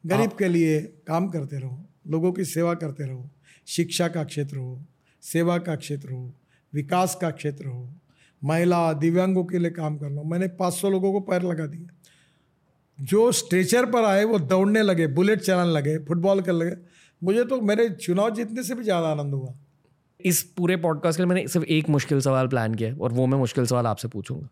[0.04, 3.28] गरीब के लिए काम करते रहो लोगों की सेवा करते रहो
[3.68, 4.78] शिक्षा का क्षेत्र हो
[5.26, 6.32] सेवा का क्षेत्र हो,
[6.72, 7.88] विकास का क्षेत्र हो,
[8.42, 11.88] महिला दिव्यांगों के लिए काम करना मैंने 500 लोगों को पैर लगा दिया।
[12.98, 16.76] जो स्ट्रेचर पर आए, वो दौड़ने लगे, बुलेट चलाने लगे, फुटबॉल कर लगे।
[17.22, 19.52] मुझे तो मेरे चुनाव जीतने से भी ज़्यादा आनंद हुआ।
[20.20, 23.26] इस पूरे पॉडकास्ट के लिए मैंने सिर्फ़ एक मुश्किल सवाल प्लान किया है, और वो
[23.26, 24.48] मैं मुश्किल सवाल आपसे पूछूँगा।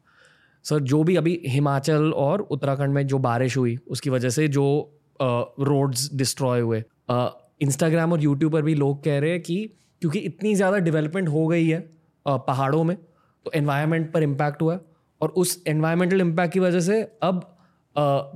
[0.65, 4.67] सर जो भी अभी हिमाचल और उत्तराखंड में जो बारिश हुई, उसकी वजह से जो
[5.21, 6.83] रोड्स डिस्ट्रॉय हुए
[7.63, 9.57] इंस्टाग्राम और यूट्यूब पर भी लोग कह रहे हैं कि
[10.05, 11.79] क्योंकि इतनी ज़्यादा डेवलपमेंट हो गई है
[12.27, 12.97] पहाड़ों में
[13.47, 14.81] तो एनवायरनमेंट पर इम्पैक्ट हुआ है
[15.21, 17.41] और उस एनवायरमेंटल इम्पैक्ट की वजह से अब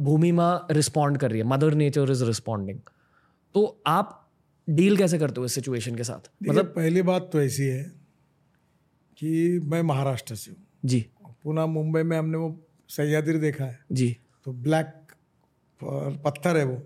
[0.00, 2.78] भूमि माँ रिस्पॉन्ड कर रही है मदर नेचर इज़ रिस्पॉन्डिंग
[3.54, 4.14] तो आप
[4.68, 6.30] डील कैसे करते हो इस सिचुएशन के साथ?
[6.42, 7.82] मतलब पहली बात तो ऐसी है
[9.18, 11.00] कि मैं महाराष्ट्र से हूँ। जी।
[11.44, 12.48] पुनः मुंबई में हमने वो
[12.90, 14.16] सह्याद्री देखा है। जी।
[14.46, 14.94] तो ब्लैक
[16.24, 16.80] पत्थर है वो।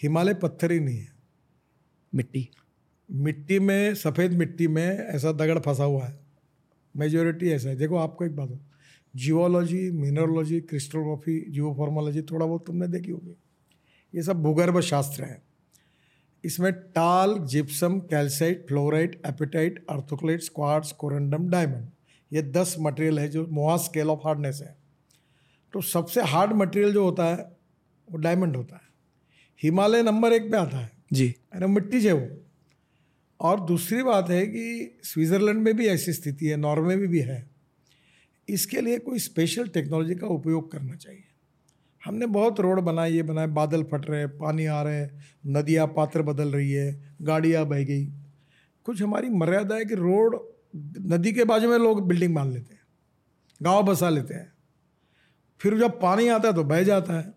[0.00, 1.12] हिमालय पत्थर ही नहीं है।
[2.12, 2.48] मिट्टी।
[3.12, 6.18] मिट्टी में सफ़ेद मिट्टी में ऐसा दगड़ फंसा हुआ है।
[6.96, 8.58] मेजोरिटी ऐसा है। देखो आपको एक बात हो
[9.16, 13.36] जियोलॉजी मिनरोलॉजी क्रिस्टोग्राफी जियोफॉर्मोलॉजी थोड़ा बहुत तुमने देखी होगी।
[14.14, 15.42] ये सब भूगर्भ शास्त्र है।
[16.44, 21.88] इसमें talc gypsum calcite fluorite apatite orthoclase quartz corundum diamond
[22.32, 24.76] ये दस मटेरियल है जो मोहा स्केल ऑफ़ हार्डनेस है।
[25.72, 27.36] तो सबसे हार्ड मटेरियल जो होता है
[28.10, 28.82] वो डायमंड होता है।
[29.62, 32.46] हिमालय नंबर एक पे आता है। जी। अरे मिट्टी से वो।
[33.42, 37.50] और दूसरी बात है कि स्विट्ज़रलैंड में भी ऐसी स्थिति है, नॉर्वे में भी है।
[38.48, 41.24] इसके लिए कोई स्पेशल टेक्नोलॉजी का उपयोग करना चाहिए।
[42.02, 45.06] हमने बहुत रोड बनाए, ये बनाए, बादल फट रहे पानी आ रहे
[45.46, 48.04] नदियाँ, पात्र बदल रही है, गाड़ियाँ बह गई।
[48.86, 50.38] कुछ हमारी मर्यादा है कि रोड,
[51.06, 52.80] नदी के बाजू में लोग बिल्डिंग बाँध लेते हैं,
[53.60, 54.52] गाँव बसा लेते हैं।
[55.60, 57.32] फिर जब पानी आता है तो बह जाता है।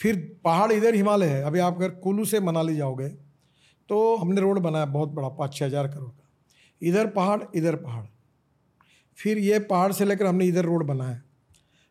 [0.00, 3.08] फिर पहाड़ इधर हिमालय है। अभी आप अगर कुल्लू से मनाली जाओगे
[3.88, 6.28] तो हमने रोड बनाया बहुत बड़ा, पाँच छः हज़ार करोड़ का।
[6.82, 8.04] इधर पहाड़ इधर पहाड़।
[9.18, 11.22] फिर ये पहाड़ से लेकर हमने इधर रोड बनाया।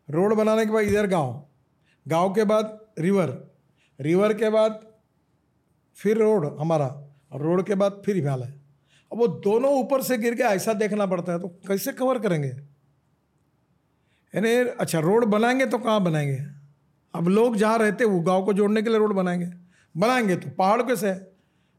[0.10, 1.46] रोड बनाने के बाद इधर गाँव।
[2.08, 3.52] गाँव के बाद रिवर।
[4.00, 4.88] रिवर के बाद
[5.98, 8.54] फिर रोड हमारा। और रोड के बाद फिर हिमालय।
[9.12, 12.48] अब वो दोनों ऊपर से गिर के ऐसा देखना पड़ता है तो कैसे कवर करेंगे?
[12.48, 16.46] यानी अच्छा रोड बनाएँगे तो कहाँ बनाएँगे?
[17.14, 19.54] अब लोग जहाँ रहते वो गाँव को जोड़ने के लिए रोड बनाएँगे।
[19.96, 21.08] बनाएँगे तो पहाड़ कैसे?
[21.08, 21.35] है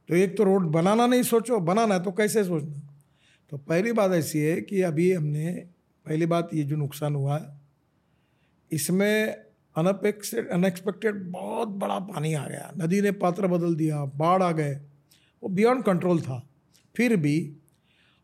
[0.08, 2.82] तो एक तो रोड बनाना नहीं सोचो, बनाना है तो कैसे सोचना?
[3.50, 5.50] तो पहली बात ऐसी है कि अभी हमने,
[6.06, 7.40] पहली बात ये जो नुकसान हुआ
[8.70, 9.46] इसमें
[9.76, 14.74] अनपेक्सेड अनएक्सपेक्टेड बहुत बड़ा पानी आ गया। नदी ने पात्र बदल दिया, बाढ़ आ गए,
[15.42, 16.46] वो बियॉन्ड कंट्रोल था।
[16.96, 17.56] फिर भी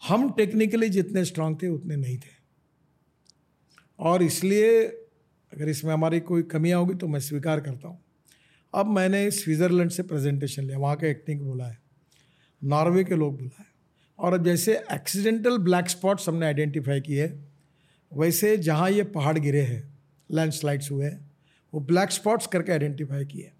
[0.02, 2.40] हम टेक्निकली जितने स्ट्रांग थे, उतने नहीं थे।
[3.98, 4.82] और इसलिए
[5.52, 8.00] अगर इसमें हमारी कोई कमियाँ होगी तो मैं स्वीकार करता हूँ।
[8.74, 11.78] अब मैंने स्विट्ज़रलैंड से प्रेजेंटेशन लिया, वहाँ के एक्टिंग बोला है,
[12.62, 13.64] नॉर्वे के लोग बुलाए
[14.18, 17.32] और अब जैसे एक्सीडेंटल ब्लैक स्पॉट्स हमने आइडेंटिफाई किए
[18.12, 19.82] वैसे जहाँ ये पहाड़ गिरे हैं
[20.30, 21.08] लैंडस्लाइड्स हुए
[21.72, 23.52] वो ब्लैक स्पॉट्स करके आइडेंटिफाई किए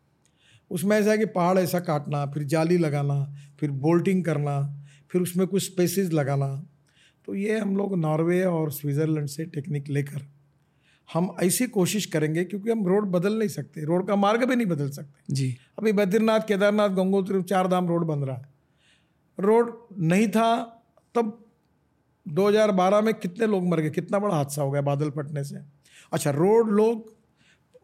[0.71, 3.25] उसमें ऐसा है कि पहाड़ ऐसा काटना, फिर जाली लगाना,
[3.61, 6.49] फिर बोल्टिंग करना, फिर उसमें कुछ स्पेसिस लगाना।
[7.29, 10.27] तो ये हम लोग नॉर्वे और स्विट्ज़रलैंड से टेक्निक लेकर
[11.15, 14.67] हम ऐसी कोशिश करेंगे क्योंकि हम रोड बदल नहीं सकते। रोड का मार्ग भी नहीं
[14.67, 18.49] बदल सकते। जी। अभी बद्रीनाथ केदारनाथ गंगोत्री चार धाम रोड बन रहा है।
[19.41, 20.65] रोड नहीं था
[21.15, 21.45] तब
[22.29, 23.91] 2012 में कितने लोग मर गए?
[23.91, 25.57] कितना बड़ा हादसा हो गया बादल फटने से।
[26.13, 27.15] अच्छा रोड लोग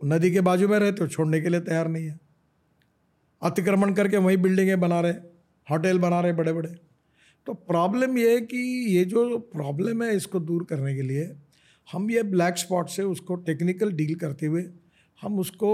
[0.04, 2.18] नदी के बाजू में रहते हो छोड़ने के लिए तैयार नहीं है।
[3.42, 5.12] अतिक्रमण करके वही बिल्डिंगें बना रहे
[5.70, 6.68] होटल बना रहे बड़े बड़े
[7.46, 8.58] तो प्रॉब्लम ये है कि
[8.88, 11.36] ये जो प्रॉब्लम है इसको दूर करने के लिए
[11.92, 14.64] हम ये ब्लैक स्पॉट से उसको टेक्निकल डील करते हुए,
[15.22, 15.70] हम उसको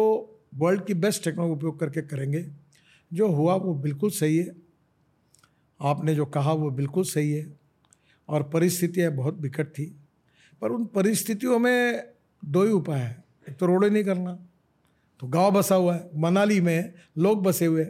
[0.55, 2.47] वर्ल्ड की बेस्ट टेक्नोलॉजी उपयोग करके करेंगे।
[3.13, 4.55] जो हुआ वो बिल्कुल सही है।
[5.81, 7.47] आपने जो कहा वो बिल्कुल सही है
[8.29, 9.87] और परिस्थितियाँ बहुत विकट थी।
[10.63, 12.09] पर उन परिस्थितियों में
[12.45, 14.39] दो ही उपाय है। एक तो रोड नहीं करना
[15.21, 17.85] तो गाँव बसा हुआ है, मनाली में लोग बसे हुए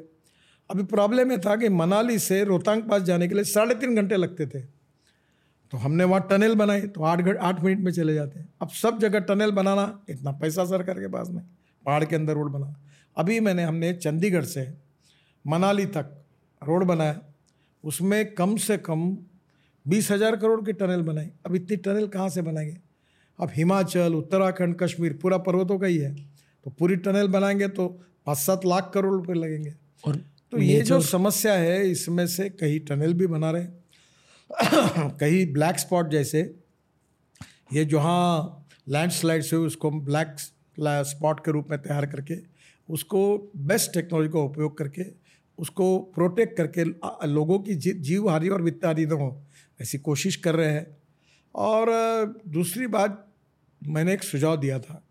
[0.70, 4.16] अभी प्रॉब्लम ये था कि मनाली से रोहतांग पास जाने के लिए साढ़े तीन घंटे
[4.16, 4.62] लगते थे।
[5.74, 8.68] तो हमने वहाँ टनल बनाई तो आठ घंटे आठ मिनट में चले जाते हैं। अब
[8.70, 11.46] सब जगह टनल बनाना इतना पैसा सरकार के पास नहीं
[11.84, 12.74] पहाड़ के अंदर रोड बना
[13.16, 14.66] अभी मैंने हमने चंडीगढ़ से
[15.44, 16.14] मनाली तक
[16.62, 17.20] रोड बनाया।
[17.84, 19.16] उसमें कम से कम
[19.86, 22.76] बीस हज़ार करोड़ की टनल बनाई। अब इतनी टनल कहाँ से बनाएँगे?
[23.38, 27.88] अब हिमाचल उत्तराखंड कश्मीर पूरा पर्वतों का ही है। तो पूरी टनल बनाएँगे तो
[28.26, 32.80] पाँच सात लाख करोड़ रुपये लगेंगे। और तो ये जो समस्या है इसमें से कहीं
[32.80, 33.82] टनल भी बना रहे
[35.20, 36.54] कहीं ब्लैक स्पॉट जैसे
[37.72, 40.36] ये जहाँ लैंडस्लाइड से उसको ब्लैक
[40.80, 42.34] स्पॉट के रूप में तैयार करके
[42.90, 45.02] उसको बेस्ट टेक्नोलॉजी का उपयोग करके
[45.58, 46.84] उसको प्रोटेक्ट करके
[47.28, 49.42] लोगों की जी, जीव हानि और वित्त हानि न हो
[49.82, 50.96] ऐसी कोशिश कर रहे हैं।
[51.54, 51.86] और
[52.48, 53.28] दूसरी बात
[53.88, 55.02] मैंने एक सुझाव दिया था।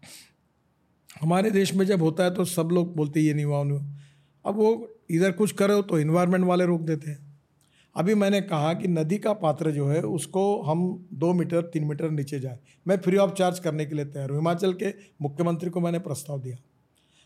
[1.22, 3.60] हमारे देश में जब होता है तो सब लोग बोलते ये नहीं हुआ
[4.46, 7.33] अब वो इधर कुछ करो तो इन्वायरमेंट वाले रोक देते हैं।
[7.96, 12.10] अभी मैंने कहा कि नदी का पात्र जो है, उसको हम दो मीटर, तीन मीटर
[12.10, 15.80] नीचे जाए। मैं फ्री ऑफ़ चार्ज करने के लिए तैयार हूँ। हिमाचल के मुख्यमंत्री को
[15.80, 16.58] मैंने प्रस्ताव दिया।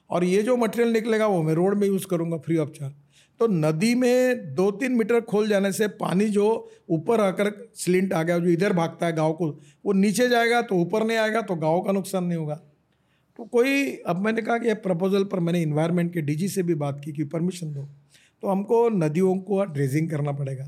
[0.09, 2.93] और ये जो मटेरियल निकलेगा, वो मैं रोड में यूज़ करूँगा फ्री ऑफ़ चार्ज
[3.39, 8.24] तो नदी में दो तीन मीटर खोल जाने से पानी जो ऊपर आकर स्लिंट आ
[8.24, 9.47] गया, जो इधर भागता है गाँव को,
[9.86, 12.55] वो नीचे जाएगा तो ऊपर नहीं आएगा तो गाँव का नुकसान नहीं होगा।
[13.38, 17.01] तो कोई, अब मैंने कहा कि प्रपोजल पर मैंने इन्वायरमेंट के डीजी से भी बात
[17.05, 17.89] की कि परमिशन दो।
[18.43, 20.65] तो हमको नदियों को ड्रेजिंग करना पड़ेगा,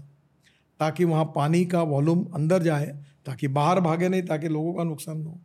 [0.80, 2.86] ताकि वहाँ पानी का वॉल्यूम अंदर जाए,
[3.26, 5.39] ताकि बाहर भागे नहीं, ताकि लोगों का नुकसान हो।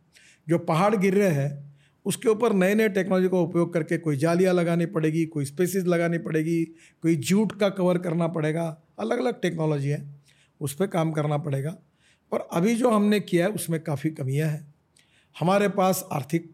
[0.47, 1.63] जो पहाड़ गिर रहे हैं,
[2.05, 6.17] उसके ऊपर नए नए टेक्नोलॉजी का उपयोग करके कोई जालियाँ लगानी पड़ेगी, कोई स्पेसिस लगानी
[6.17, 6.63] पड़ेगी,
[7.03, 8.65] कोई जूट का कवर करना पड़ेगा
[8.99, 10.01] अलग अलग टेक्नोलॉजी है,
[10.61, 11.71] उस पर काम करना पड़ेगा।
[12.31, 14.73] पर अभी जो हमने किया है, उसमें काफ़ी कमियाँ हैं।
[15.35, 16.49] हमारे पास आर्थिक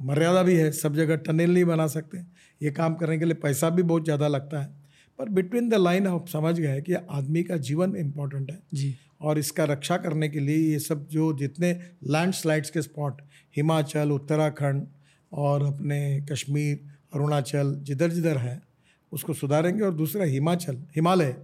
[0.00, 2.18] मर्यादा भी है, सब जगह टनल नहीं बना सकते,
[2.60, 4.77] ये काम करने के लिए पैसा भी बहुत ज़्यादा लगता है।
[5.18, 9.38] पर बिटवीन द लाइन आप समझ गए कि आदमी का जीवन इम्पोर्टेंट है। जी। और
[9.38, 11.72] इसका रक्षा करने के लिए ये सब जो जितने
[12.04, 13.22] लैंडस्लाइड्स के स्पॉट
[13.56, 14.86] हिमाचल उत्तराखंड
[15.32, 16.80] और अपने कश्मीर
[17.14, 18.62] अरुणाचल जिधर जिधर है
[19.12, 21.36] उसको सुधारेंगे और दूसरा हिमाचल हिमालय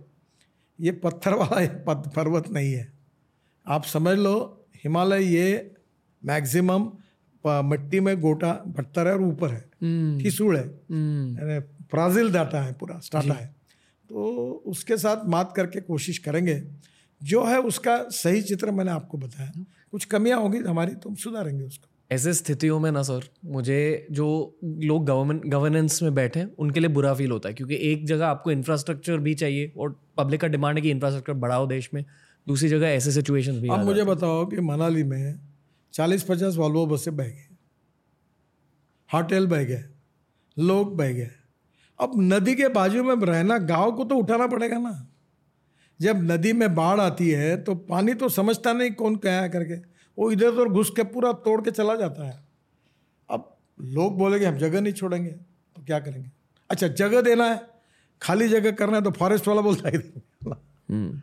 [0.81, 2.93] ये पत्थर वाला पर्वत नहीं है।
[3.67, 5.75] आप समझ लो हिमालय ये
[6.25, 6.93] मैक्सिमम
[7.47, 9.61] मिट्टी में गोटा पत्थर है और ऊपर है।
[10.19, 13.64] ठिसूड़ हम्म। है ब्राज़ील हम्म। डाटा है पूरा स्टाटा है।
[14.15, 16.63] तो उसके साथ मात करके कोशिश करेंगे।
[17.21, 21.65] जो है उसका सही चित्र मैंने आपको बताया। कुछ कमियाँ होंगी हमारी तो हम सुधारेंगे
[21.65, 24.27] उसको। ऐसे स्थितियों में ना सर मुझे जो
[24.65, 28.27] लोग गवर्नमेंट गवर्नेंस में बैठे हैं उनके लिए बुरा फील होता है क्योंकि एक जगह
[28.27, 32.05] आपको इंफ्रास्ट्रक्चर भी चाहिए और पब्लिक का डिमांड है कि इंफ्रास्ट्रक्चर बढ़ाओ देश में
[32.47, 35.41] दूसरी जगह ऐसे सिचुएशन भी अब मुझे बताओ कि मनाली में
[35.95, 37.47] चालीस पचास वॉल्वो बसें बह गए
[39.11, 39.85] होटल बह गए।
[40.59, 41.31] लोग बह गए।
[42.01, 45.09] अब नदी के बाजू में रहना गाँव को तो उठाना पड़ेगा ना।
[46.01, 49.75] जब नदी में बाढ़ आती है तो पानी तो समझता नहीं कौन क्या करके।
[50.19, 52.45] वो इधर उधर घुस के पूरा तोड़ के चला जाता है।
[53.31, 56.31] अब लोग बोलेंगे हम जगह नहीं छोड़ेंगे। तो क्या करेंगे?
[56.71, 57.61] अच्छा जगह देना है।
[58.23, 59.97] खाली जगह करना है तो फॉरेस्ट वाला बोलता है
[60.91, 61.21] हम्म।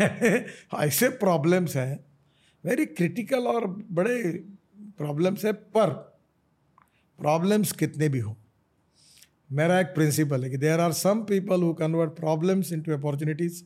[0.78, 2.04] ऐसे प्रॉब्लम्स हैं।
[2.64, 4.44] वेरी क्रिटिकल और बड़े
[4.98, 5.90] प्रॉब्लम्स है पर
[7.18, 8.36] प्रॉब्लम्स कितने भी हो।
[9.52, 13.64] मेरा एक प्रिंसिपल है कि there are some people who convert problems into opportunities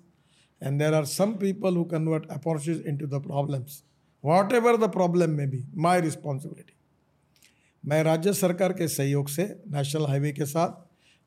[0.63, 3.83] and there are some people who convert opportunities into the problems
[4.53, 6.73] whatever the problem में बी माई रिस्पॉन्सिबिलिटी
[7.85, 10.69] मैं राज्य सरकार के सहयोग से नेशनल हाईवे के साथ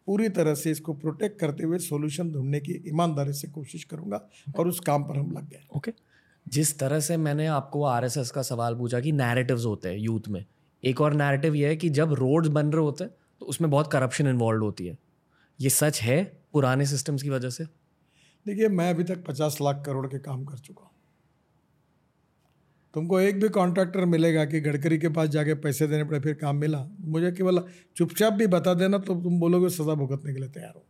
[0.06, 4.30] पूरी तरह से इसको प्रोटेक्ट करते हुए सोल्यूशन ढूँढने की ईमानदारी से कोशिश करूँगा
[4.60, 6.04] और उस काम पर हम लग गए ओके okay.
[6.50, 10.46] जिस तरह से मैंने आपको आरएसएस का सवाल पूछा कि नैरेटिव्स होते हैं यूथ में,
[10.84, 13.12] एक और नैरेटिव ये है कि जब रोड्स बन रहे होते हैं
[13.42, 14.98] तो उसमें बहुत करप्शन इन्वॉल्व होती है।
[15.60, 16.24] ये सच है
[16.54, 17.64] पुराने सिस्टम्स की वजह से?
[18.46, 20.92] देखिए, मैं अभी तक पचास लाख करोड़ के काम कर चुका हूँ।
[22.94, 26.56] तुमको एक भी कॉन्ट्रैक्टर मिलेगा कि गडकरी के पास जाके पैसे देने पड़े, फिर काम
[26.56, 27.64] मिला। मुझे केवल
[27.96, 30.86] चुपचाप भी बता देना तो तुम बोलोगे सज़ा भुगतने के लिए तैयार हो।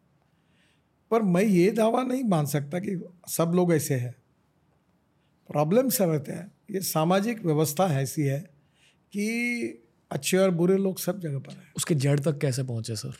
[1.11, 4.15] पर मैं ये दावा नहीं मान सकता कि सब लोग ऐसे हैं।
[5.49, 6.51] प्रॉब्लम सब रहते हैं?
[6.71, 8.39] ये सामाजिक व्यवस्था ऐसी है
[9.13, 13.13] कि अच्छे और बुरे लोग सब जगह पर हैं। उसके जड़ तक कैसे पहुँचे सर?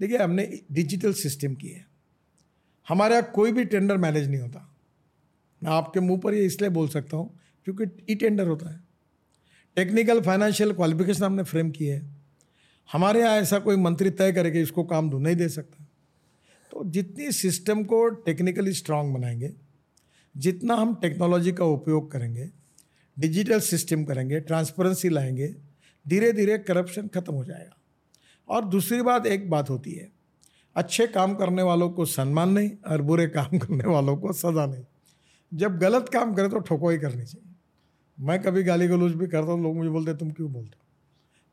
[0.00, 1.86] देखिए हमने डिजिटल सिस्टम की है।
[2.88, 4.68] हमारे यहाँ कोई भी टेंडर मैनेज नहीं होता।
[5.62, 8.82] मैं आपके मुँह पर ये इसलिए बोल सकता हूँ क्योंकि ई टेंडर होता है।
[9.76, 12.02] टेक्निकल फाइनेंशियल क्वालिफिकेशन हमने फ्रेम की है।
[12.88, 15.86] हमारे यहाँ ऐसा कोई मंत्री तय करे कि इसको काम दो नहीं दे सकता।
[16.72, 19.52] तो जितनी सिस्टम को टेक्निकली स्ट्रांग बनाएँगे
[20.34, 22.48] जितना हम टेक्नोलॉजी का उपयोग करेंगे
[23.16, 25.46] डिजिटल सिस्टम करेंगे ट्रांसपेरेंसी लाएँगे
[26.08, 27.76] धीरे धीरे करप्शन खत्म हो जाएगा।
[28.48, 30.12] और दूसरी बात एक बात होती है
[30.76, 34.84] अच्छे काम करने वालों को सम्मान नहीं और बुरे काम करने वालों को सजा नहीं।
[35.54, 37.54] जब गलत काम करे तो ठोको ही करनी चाहिए।
[38.20, 40.84] मैं कभी गाली गलूज भी करता हूँ लोग मुझे बोलते तुम क्यों बोलते हो?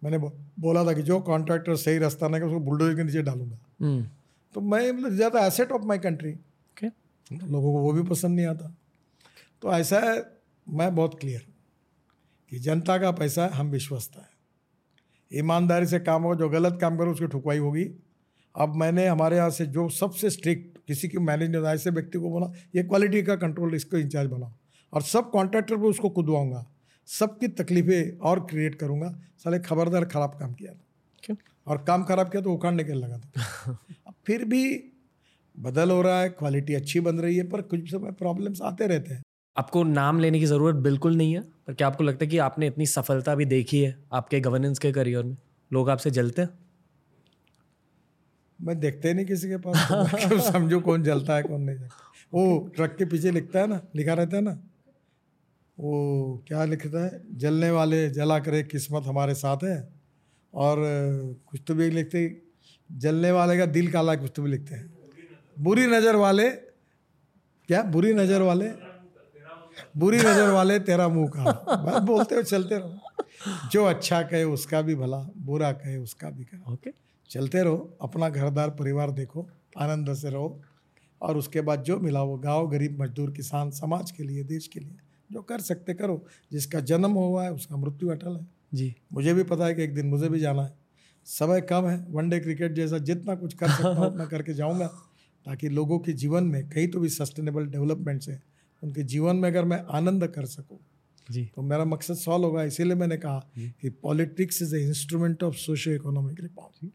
[0.04, 0.18] मैंने
[0.60, 4.10] बोला था कि जो कॉन्ट्रैक्टर सही रास्ता नहीं उसको बुलडोजर के नीचे डालूँगा। हम्म।
[4.54, 6.36] तो मैं मतलब ज़्यादा एसेट ऑफ़ माई कंट्री
[7.32, 8.76] लोगों को वो भी पसंद नहीं आता।
[9.62, 11.48] तो ऐसा है मैं बहुत क्लियर
[12.50, 14.31] कि जनता का पैसा हम विश्वसता है।
[15.32, 17.84] ईमानदारी से काम हो जो गलत काम करो उसकी ठुकवाई होगी।
[18.56, 22.30] अब मैंने हमारे यहाँ से जो सबसे स्ट्रिक्ट किसी की मैनेज नहीं ऐसे व्यक्ति को
[22.30, 24.52] बोला ये क्वालिटी का कंट्रोल इसको इंचार्ज बनाओ
[24.94, 26.66] और सब कॉन्ट्रैक्टर पर उसको कुदवाऊँगा
[27.08, 31.36] सबकी तकलीफें और क्रिएट करूँगा। साले खबरदार खराब काम किया था।
[31.68, 33.78] और काम खराब किया तो उखाड़ने के लगा था।
[34.08, 34.64] अब फिर भी
[35.56, 39.14] बदल हो रहा है क्वालिटी अच्छी बन रही है पर कुछ समय प्रॉब्लम्स आते रहते
[39.14, 39.22] हैं।
[39.56, 42.68] आपको नाम लेने की ज़रूरत बिल्कुल नहीं है, पर क्या आपको लगता है कि आपने
[42.68, 45.38] इतनी सफलता भी देखी है आपके गवर्नेंस के करियर में?
[45.72, 46.50] लोग आपसे जलते हैं?
[48.60, 49.88] मैं देखते नहीं किसी के पास
[50.24, 52.12] तो समझो कौन जलता है, कौन नहीं जलता?
[52.34, 54.52] वो ट्रक के पीछे लिखता है ना, लिखा रहता है ना?
[55.78, 57.22] वो क्या लिखता है?
[57.34, 59.78] जलने वाले, जला करे, किस्मत हमारे साथ है।
[60.54, 60.78] और
[61.48, 62.22] कुछ तो भी लिखते,
[62.90, 64.94] जलने वाले का दिल काला कुछ तो भी लिखते हैं।
[65.58, 67.82] बुरी नज़र वाले, क्या?
[67.84, 68.70] बुरी नज़र वाले?
[69.98, 74.82] बुरी नज़र वाले तेरा मुँह का बस बोलते हो चलते रहो। जो अच्छा कहे उसका
[74.82, 76.92] भी भला बुरा कहे उसका भी कहे। ओके।
[77.30, 80.62] चलते रहो अपना घरदार परिवार देखो आनंद से रहो।
[81.22, 84.80] और उसके बाद जो मिला वो गाँव गरीब मजदूर किसान समाज के लिए देश के
[84.80, 84.98] लिए।
[85.32, 89.44] जो कर सकते करो। जिसका जन्म हुआ है उसका मृत्यु अटल है। जी। मुझे भी
[89.44, 90.74] पता है कि एक दिन मुझे भी जाना है।
[91.26, 94.88] समय कम है वनडे क्रिकेट जैसा जितना कुछ कर सकता हूँ उतना करके जाऊँगा।
[95.46, 98.40] ताकि लोगों के जीवन में कहीं तो भी सस्टेनेबल डेवलपमेंट से
[98.82, 100.80] उनके जीवन में अगर मैं आनंद कर सकूँ
[101.28, 105.56] जी। तो मेरा मकसद सॉल्व होगा इसीलिए मैंने कहा कि politics is a instrument of
[105.58, 106.90] socio economic reform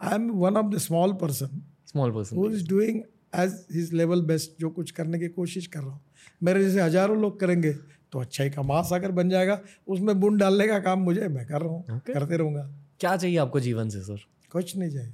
[0.00, 2.36] I am one of the small person small person.
[2.36, 3.00] Who is doing
[3.34, 6.00] as his level best जो कुछ करने की कोशिश कर रहा हूँ।
[6.42, 7.72] मेरे जैसे हज़ारों लोग करेंगे
[8.12, 11.60] तो अच्छा ही का महासागर बन जाएगा। उसमें बुन डालने का काम मुझे मैं कर
[11.60, 12.14] रहा हूँ okay.
[12.14, 12.62] करते रहूँगा।
[13.00, 14.26] क्या चाहिए आपको जीवन से सर?
[14.52, 15.12] कुछ नहीं चाहिए।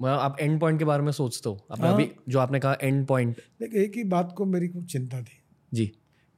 [0.00, 2.76] मैं आप एंड पॉइंट के बारे में सोचते हो। आपने हाँ। अभी जो आपने कहा
[2.82, 5.38] एंड पॉइंट देखिए एक ही बात को मेरी कुछ चिंता थी।
[5.74, 5.90] जी।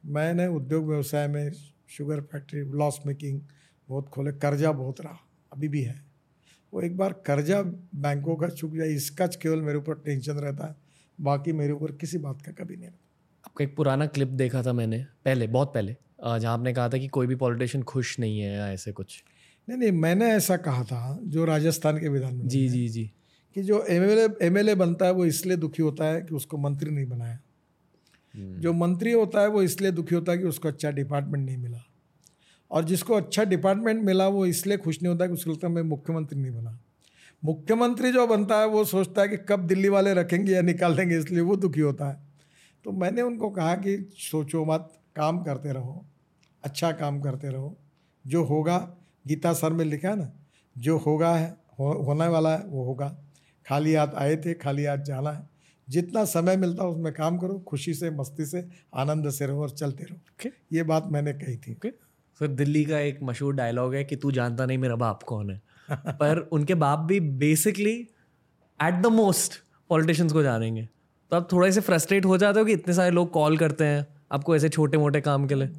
[0.03, 1.51] मैंने उद्योग व्यवसाय में
[1.89, 3.41] शुगर फैक्ट्री लॉस मेकिंग
[3.89, 5.17] बहुत खोले कर्जा बहुत रहा
[5.51, 5.99] अभी भी है।
[6.73, 7.61] वो एक बार कर्जा
[7.95, 10.75] बैंकों का चुक जाए इसका केवल मेरे ऊपर टेंशन रहता है
[11.19, 12.97] बाकी मेरे ऊपर किसी बात का कभी नहीं रहता।
[13.45, 17.07] आपका एक पुराना क्लिप देखा था मैंने पहले बहुत पहले जहाँ आपने कहा था कि
[17.07, 19.23] कोई भी पॉलिटिशियन खुश नहीं है या ऐसे कुछ।
[19.67, 23.11] नहीं नहीं मैंने ऐसा कहा था जो राजस्थान के विधान जी जी जी।
[23.55, 23.83] कि जो
[24.41, 27.39] एम एल बनता है वो इसलिए दुखी होता है कि उसको मंत्री नहीं बनाया।
[28.33, 31.57] हम्म। जो मंत्री होता है वो इसलिए दुखी होता है कि उसको अच्छा डिपार्टमेंट नहीं
[31.57, 31.83] मिला।
[32.71, 35.81] और जिसको अच्छा डिपार्टमेंट मिला वो इसलिए खुश नहीं होता कि उसको लगता है मैं
[35.81, 36.79] मुख्यमंत्री नहीं बना।
[37.45, 41.17] मुख्यमंत्री जो बनता है वो सोचता है कि कब दिल्ली वाले रखेंगे या निकाल देंगे
[41.17, 42.17] इसलिए वो दुखी होता है।
[42.85, 46.05] तो मैंने उनको कहा कि सोचो मत काम करते रहो
[46.63, 47.75] अच्छा काम करते रहो।
[48.27, 48.77] जो होगा
[49.27, 50.31] गीता सर में लिखा है ना
[50.77, 51.49] जो होगा है
[51.79, 53.17] हो, होने वाला है वो होगा।
[53.71, 55.49] खाली हाथ आए थे खाली हाथ जाना है।
[55.89, 59.69] जितना समय मिलता है उसमें काम करो खुशी से मस्ती से आनंद से रहो और
[59.69, 60.51] चलते रहो। Okay.
[60.73, 61.91] ये बात मैंने कही थी। Okay.
[62.39, 65.61] सर दिल्ली का एक मशहूर डायलॉग है कि तू जानता नहीं मेरा बाप कौन है।
[65.91, 68.07] पर उनके बाप भी basically
[68.83, 69.53] at the most
[69.89, 70.89] politicians को जानेंगे।
[71.31, 74.07] तो आप थोड़ा से फ्रस्ट्रेट हो जाते हो कि इतने सारे लोग कॉल करते हैं
[74.31, 75.69] आपको ऐसे छोटे मोटे काम के लिए।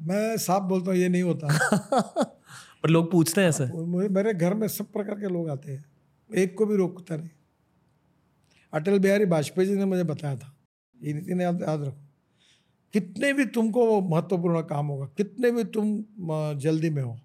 [0.00, 1.48] मैं साफ़ बोलता हूँ ये नहीं होता।
[2.82, 3.66] पर लोग पूछते हैं ऐसे।
[4.08, 5.84] मेरे घर में सब प्रकार के लोग आते हैं।
[6.36, 7.28] एक को भी रोकता नहीं।
[8.72, 10.52] अटल बिहारी वाजपेयी जी ने मुझे बताया था।
[10.96, 12.02] ये नीति याद याद रखो।
[12.94, 17.16] कितने भी तुमको महत्वपूर्ण काम होगा कितने भी तुम जल्दी में हो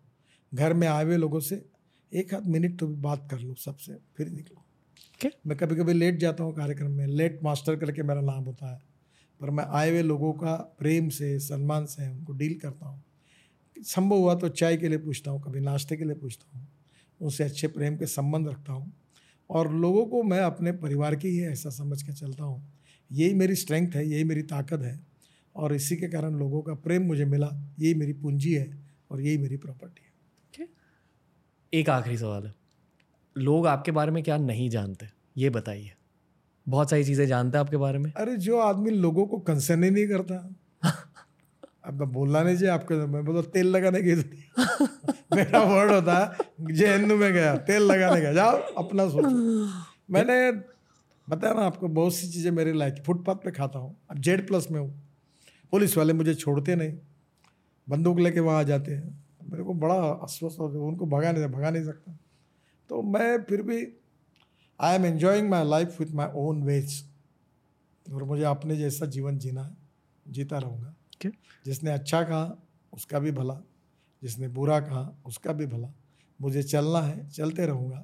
[0.51, 1.61] घर में आए हुए लोगों से
[2.11, 4.63] एक आध मिनट तो भी बात कर लो सबसे फिर निकलो।
[5.15, 5.31] okay.
[5.47, 8.79] मैं कभी कभी लेट जाता हूँ कार्यक्रम में लेट मास्टर करके मेरा नाम होता है
[9.39, 13.03] पर मैं आए हुए लोगों का प्रेम से सम्मान से उनको डील करता हूँ।
[13.77, 16.67] संभव हुआ तो चाय के लिए पूछता हूँ कभी नाश्ते के लिए पूछता हूँ
[17.21, 18.91] उनसे अच्छे प्रेम के संबंध रखता हूँ।
[19.51, 22.73] और लोगों को मैं अपने परिवार की ही ऐसा समझ के चलता हूँ।
[23.11, 24.99] यही मेरी स्ट्रेंथ है यही मेरी ताकत है
[25.55, 29.37] और इसी के कारण लोगों का प्रेम मुझे मिला यही मेरी पूंजी है और यही
[29.37, 30.11] मेरी प्रॉपर्टी है।
[30.51, 30.75] okay.
[31.73, 32.55] एक आखिरी सवाल है।
[33.37, 35.07] लोग आपके बारे में क्या नहीं जानते?
[35.37, 35.91] ये बताइए।
[36.67, 38.13] बहुत सारी चीज़ें जानते हैं आपके बारे में?
[38.13, 40.55] अरे जो आदमी लोगों को कंसर्न ही नहीं करता।
[41.85, 44.15] अब मैं बोलना नहीं चाहिए आपके मैं बोलो तेल लगाने की
[45.35, 46.37] मेरा वर्ड होता है
[46.75, 49.29] जे हिंदू में गया, तेल लगाने का जाओ, अपना सोचो।
[50.11, 50.51] मैंने,
[51.29, 54.67] बताया ना आपको, बहुत सी चीज़ें मेरी लाइफ फुटपाथ पे खाता हूँ। अब जेड प्लस
[54.71, 55.03] में हूँ।
[55.71, 56.93] पुलिस वाले मुझे छोड़ते नहीं।
[57.89, 61.45] बंदूक लेके वहाँ आ जाते हैं। मेरे को बड़ा अस्वस्थ होता है, उनको भगा नहीं
[61.45, 62.17] भगा नहीं सकता।
[62.89, 63.87] तो मैं फिर भी
[64.81, 67.09] I am enjoying my life with my own ways
[68.13, 69.77] और मुझे अपने जैसा जीवन जीना है,
[70.27, 70.95] जीता रहूँगा।
[71.65, 73.57] जिसने अच्छा कहा उसका भी भला।
[74.23, 75.93] जिसने बुरा कहा उसका भी भला।
[76.39, 78.03] मुझे चलना है चलते रहूँगा।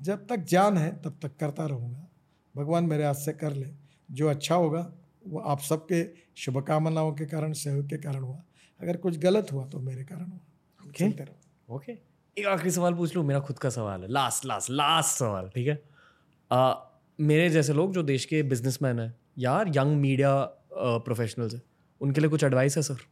[0.00, 2.06] जब तक जान है तब तक करता रहूँगा।
[2.54, 3.70] भगवान मेरे हाथ से कर ले।
[4.10, 4.92] जो अच्छा होगा
[5.26, 6.04] वो आप सबके
[6.36, 8.42] शुभकामनाओं के कारण सहयोग के कारण हुआ।
[8.80, 11.92] अगर कुछ गलत हुआ तो मेरे कारण हुआ। चलते रहो। ओके
[12.36, 15.68] एक आखिरी सवाल पूछ लूँ मेरा खुद का सवाल है। लास्ट लास्ट लास्ट सवाल ठीक
[15.68, 15.82] है?
[16.50, 16.74] आ,
[17.18, 20.32] मेरे जैसे लोग जो देश के बिजनेसमैन हैं यार यंग मीडिया
[20.74, 21.62] प्रोफेशनल्स हैं
[22.00, 23.06] उनके लिए कुछ एडवाइस है sir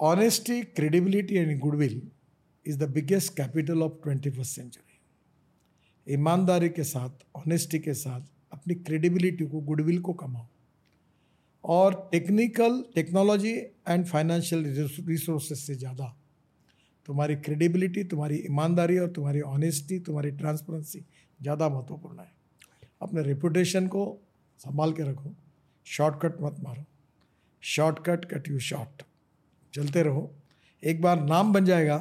[0.00, 2.00] honesty credibility and goodwill
[2.66, 8.20] is the biggest capital of twenty first century ईमानदारी के साथ ऑनेस्टी के साथ,
[8.52, 10.46] अपनी क्रेडिबिलिटी को गुडविल को कमाओ।
[11.64, 13.52] और technical technology
[13.88, 14.64] and financial
[15.08, 16.16] resources से ज़्यादा
[17.08, 21.04] तुम्हारी क्रेडिबिलिटी तुम्हारी ईमानदारी और तुम्हारी ऑनेस्टी तुम्हारी ट्रांसपेरेंसी
[21.40, 22.32] ज़्यादा महत्वपूर्ण है।
[23.02, 24.02] अपने रेपुटेशन को
[24.60, 25.34] संभाल के रखो।
[25.86, 26.84] शॉर्टकट मत मारो।
[27.62, 29.02] शॉर्टकट कट यू शॉर्ट
[29.74, 30.30] चलते रहो।
[30.82, 31.98] एक बार नाम बन जाएगा।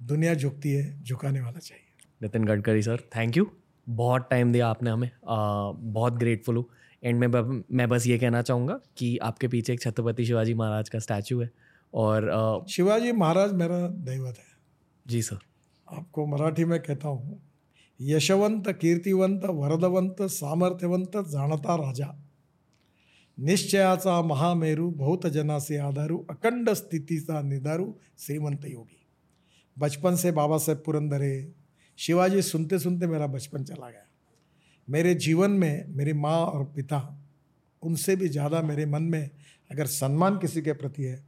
[0.00, 3.50] दुनिया झुकती है झुकाने वाला चाहिए। Nitin Gadkari sir thank you
[3.86, 6.64] बहुत टाइम दिया आपने हमें। आ, बहुत ग्रेटफुल हूँ।
[7.02, 10.98] एंड में मैं बस ये कहना चाहूँगा कि आपके पीछे एक छत्रपति शिवाजी महाराज का
[10.98, 11.50] स्टैचू है।
[11.94, 14.52] और आ, शिवाजी महाराज मेरा दैवत है।
[15.06, 15.38] जी सर।
[15.88, 17.40] आपको मराठी में कहता हूँ
[18.00, 22.23] यशवंत कीर्तिवंत वरदवंत सामर्थ्यवंत जानता राजा।
[23.38, 29.00] निश्चयाचा महामेरू बहुत जनासे आधारू, अखंड स्थितीचा निदारू श्रीमंत योगी।
[29.76, 31.52] बचपन से बाबा साहेब पुरंदरे,
[31.98, 34.06] शिवाजी सुनते सुनते मेरा बचपन चला गया।
[34.88, 37.00] मेरे जीवन में मेरी माँ और पिता,
[37.82, 39.30] उनसे भी ज़्यादा मेरे मन में
[39.70, 41.22] अगर सम्मान किसी के प्रति है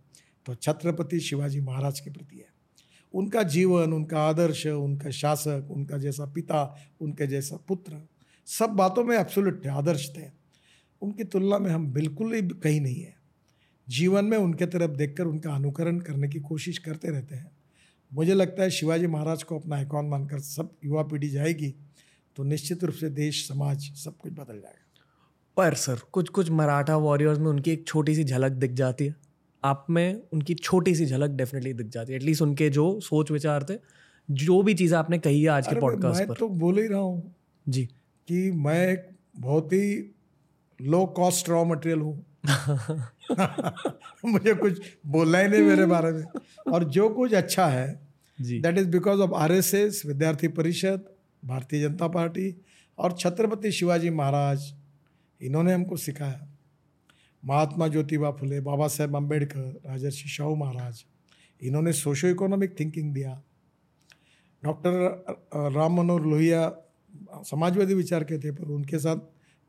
[0.47, 2.55] तो छत्रपति शिवाजी महाराज के प्रति है।
[3.15, 6.63] उनका जीवन, उनका आदर्श, उनका शासक, उनका जैसा पिता,
[7.01, 8.01] उनके जैसा पुत्र,
[8.49, 10.36] सब बातों में एब्सोल्यूट थे आदर्श थे।
[11.07, 13.15] उनकी तुलना में हम बिल्कुल ही कहीं नहीं है।
[13.89, 17.51] जीवन में उनके तरफ़ देखकर उनका अनुकरण करने की कोशिश करते रहते हैं।
[18.13, 21.75] मुझे लगता है शिवाजी महाराज को अपना आइकॉन मानकर सब युवा पीढ़ी जाएगी
[22.37, 24.83] तो निश्चित रूप से देश समाज सब कुछ बदल जाएगा।
[25.57, 29.15] पर सर कुछ कुछ मराठा वॉरियर्स में उनकी एक छोटी सी झलक दिख जाती है।
[29.63, 33.67] आप में उनकी छोटी सी झलक डेफिनेटली दिख जाती है एटलीस्ट उनके जो सोच विचार
[33.71, 33.75] थे
[34.29, 37.35] जो भी चीज़ आपने कही है आज के पॉडकास्ट पर। तो बोल ही रहा हूँ
[37.69, 37.85] जी।
[38.29, 40.16] कि मैं एक बहुत ही
[40.81, 42.25] लो कॉस्ट रॉ मटेरियल हूँ।
[44.25, 46.25] मुझे कुछ बोलना ही नहीं मेरे बारे में।
[46.73, 47.89] और जो कुछ अच्छा है
[48.39, 51.05] that is because of R S S Vidyarthi Parishad
[51.43, 52.55] Bharatiya Janata party
[52.99, 54.73] और छत्रपति शिवाजी महाराज
[55.41, 56.49] इन्होंने हमको सिखाया।
[57.43, 61.05] महात्मा ज्योतिबा फुले बाबा साहेब अंबेडकर राजर्षि शाहू महाराज
[61.63, 63.43] इन्होंने सोशो इकोनॉमिक थिंकिंग दिया।
[64.63, 66.69] डॉक्टर राम मनोहर लोहिया
[67.45, 69.17] समाजवादी विचार के थे पर उनके साथ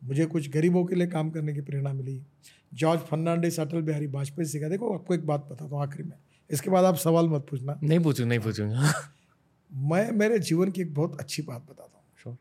[0.04, 2.26] मुझे कुछ गरीबों के लिए काम करने की प्रेरणा मिली।
[2.74, 6.18] जॉर्ज फर्नांडिस अटल बिहारी वाजपेयी सिखा देखो आपको एक बात बताता हूँ आखिरी में।
[6.52, 8.94] इसके बाद आप सवाल मत पूछना। नहीं पूछूँ नहीं पूछूँगा।
[9.74, 12.38] मैं मेरे जीवन की एक बहुत अच्छी बात बताता हूँ। Sure.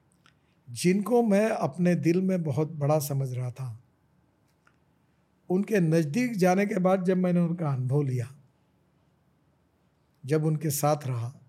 [0.70, 3.82] जिनको मैं अपने दिल में बहुत बड़ा समझ रहा था
[5.50, 8.28] उनके नज़दीक जाने के बाद जब मैंने उनका अनुभव लिया
[10.24, 11.40] जब उनके साथ रहा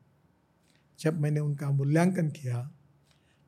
[0.99, 2.76] जब मैंने उनका मूल्यांकन किया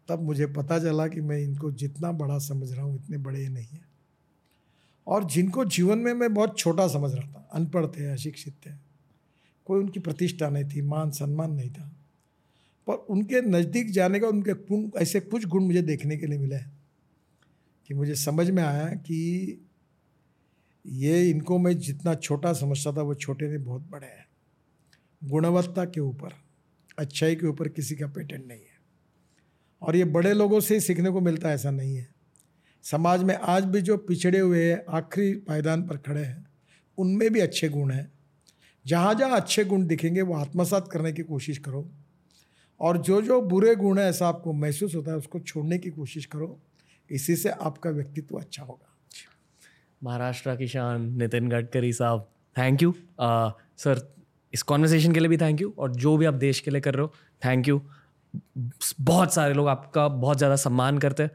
[0.09, 3.67] तब मुझे पता चला कि मैं इनको जितना बड़ा समझ रहा हूँ, इतने बड़े नहीं
[3.67, 3.89] हैं।
[5.07, 8.71] और जिनको जीवन में मैं बहुत छोटा समझ रहा था, अनपढ़ थे, अशिक्षित थे।
[9.65, 11.95] कोई उनकी प्रतिष्ठा नहीं थी, मान सम्मान नहीं था।
[12.87, 16.59] पर उनके नज़दीक जाने का, उनके गुण ऐसे कुछ गुण मुझे देखने के लिए मिले
[17.87, 19.61] कि मुझे समझ में आया कि
[20.87, 24.29] ये इनको मैं जितना छोटा समझता था, वो छोटे नहीं, बहुत बड़े हैं।
[25.23, 26.29] गुणवत्ता के ऊपर,
[26.99, 28.68] अच्छाई के ऊपर किसी का पेटेंट नहीं है।
[29.81, 32.07] और ये बड़े लोगों से ही सीखने को मिलता है, ऐसा नहीं है।
[32.83, 36.45] समाज में आज भी जो पिछड़े हुए हैं, आखिरी पायदान पर खड़े हैं,
[36.97, 38.11] उनमें भी अच्छे गुण हैं।
[38.85, 41.89] जहाँ जहाँ अच्छे गुण दिखेंगे, वो आत्मसात करने की कोशिश करो।
[42.79, 46.25] और जो जो बुरे गुण है, ऐसा आपको महसूस होता है, उसको छोड़ने की कोशिश
[46.25, 46.59] करो।
[47.09, 48.95] इसी से आपका व्यक्तित्व अच्छा होगा।
[50.03, 54.13] महाराष्ट्र की शान, नितिन गडकरी साहब थैंक यू सर,
[54.53, 56.93] इस कॉन्वर्सेशन के लिए भी थैंक यू और जो भी आप देश के लिए कर
[56.93, 57.13] रहे हो
[57.45, 57.81] थैंक यू
[59.01, 61.31] बहुत सारे लोग आपका बहुत ज़्यादा सम्मान करते हैं।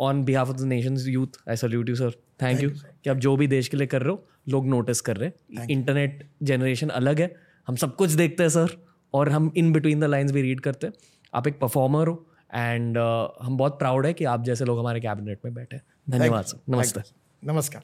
[0.00, 2.10] On behalf of the nation youth I salute you sir
[2.42, 5.16] thank you कि आप जो भी देश के लिए कर रहे हो लोग नोटिस कर
[5.16, 7.34] रहे हैं। इंटरनेट जनरेशन अलग है।
[7.68, 8.76] हम सब कुछ देखते हैं सर
[9.14, 10.94] और हम इन बिटवीन द लाइन्स भी रीड करते हैं।
[11.32, 15.00] आप एक परफॉर्मर हो एंड uh, हम बहुत प्राउड है कि आप जैसे लोग हमारे
[15.00, 17.00] कैबिनेट में बैठे धन्यवाद सर नमस्ते।
[17.42, 17.82] नमस्कार।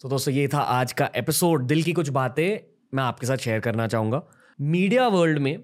[0.00, 2.58] तो दोस्तों ये था आज का एपिसोड दिल की कुछ बातें
[2.94, 4.22] मैं आपके साथ शेयर करना चाहूँगा।
[4.58, 5.58] मीडिया वर्ल्ड में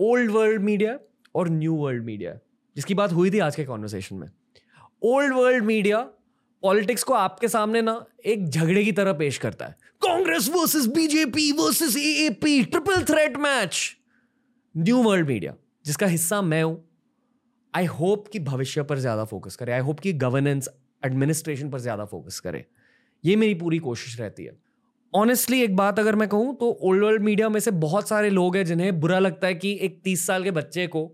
[0.00, 0.98] ओल्ड वर्ल्ड मीडिया
[1.34, 2.32] और न्यू वर्ल्ड मीडिया,
[2.76, 4.28] जिसकी बात हुई थी आज के कॉन्वर्सेशन में।
[5.04, 5.98] ओल्ड वर्ल्ड मीडिया
[6.62, 11.50] पॉलिटिक्स को आपके सामने ना एक झगड़े की तरह पेश करता है। Congress versus BJP
[11.52, 13.96] versus AAP triple threat match
[14.74, 15.54] new world media,
[15.84, 16.84] जिसका हिस्सा मैं हूँ
[17.74, 20.68] आई होप कि भविष्य पर ज़्यादा फोकस करे। आई होप कि गवर्नेंस
[21.02, 22.64] एडमिनिस्ट्रेशन पर ज़्यादा फोकस करे।
[23.24, 24.58] ये मेरी पूरी कोशिश रहती है।
[25.14, 28.56] ऑनेस्टली एक बात अगर मैं कहूँ तो ओल्ड वर्ल्ड मीडिया में से बहुत सारे लोग
[28.56, 31.10] हैं जिन्हें बुरा लगता है कि एक तीस साल के बच्चे को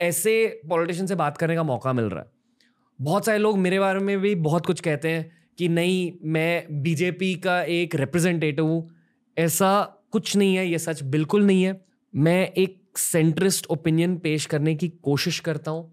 [0.00, 2.30] ऐसे पॉलिटिशियन से बात करने का मौका मिल रहा है।
[3.00, 7.34] बहुत सारे लोग मेरे बारे में भी बहुत कुछ कहते हैं कि नहीं, मैं बीजेपी
[7.34, 8.90] का एक रिप्रेजेंटेटिव हूँ।
[9.36, 11.80] ऐसा कुछ नहीं है, ये सच बिल्कुल नहीं है।
[12.14, 15.92] मैं एक सेंट्रिस्ट ओपिनियन पेश करने की कोशिश करता हूँ।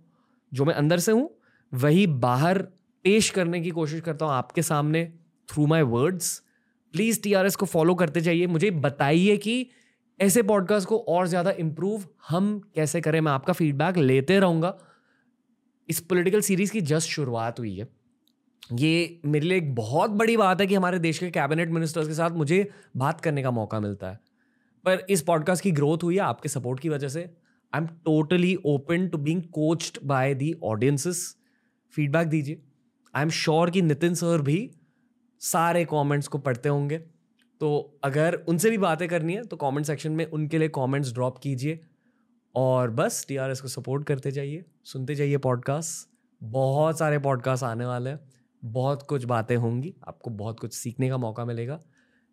[0.53, 1.29] जो मैं अंदर से हूँ,
[1.73, 2.61] वही बाहर
[3.05, 5.13] पेश करने की कोशिश करता हूँ आपके सामने
[5.49, 6.41] through my words
[6.95, 9.69] please T R S को फॉलो करते जाइए। मुझे बताइए कि
[10.19, 13.19] ऐसे पॉडकास्ट को और ज़्यादा इम्प्रूव हम कैसे करें?
[13.21, 14.77] मैं आपका फीडबैक लेते रहूँगा।
[15.89, 17.87] इस पॉलिटिकल सीरीज़ की जस्ट शुरुआत हुई है।
[18.73, 22.13] ये मेरे लिए एक बहुत बड़ी बात है कि हमारे देश के कैबिनेट मिनिस्टर्स के
[22.13, 24.19] साथ मुझे बात करने का मौका मिलता है।
[24.85, 27.23] पर इस पॉडकास्ट की ग्रोथ हुई है आपके सपोर्ट की वजह से।
[27.73, 31.25] I am totally open to being coached by the audiences
[31.93, 32.61] feedback दीजिए।
[33.13, 34.59] आई एम श्योर कि नितिन सर भी
[35.41, 36.97] सारे कमेंट्स को पढ़ते होंगे।
[37.61, 41.37] तो अगर उनसे भी बातें करनी है तो कमेंट सेक्शन में उनके लिए कमेंट्स ड्रॉप
[41.37, 41.79] कीजिए
[42.55, 46.09] और बस टी को सपोर्ट करते जाइए। सुनते जाइए पॉडकास्ट
[46.43, 48.19] बहुत सारे पॉडकास्ट आने वाले हैं।
[48.63, 51.81] बहुत कुछ बातें होंगी। आपको बहुत कुछ सीखने का मौका मिलेगा।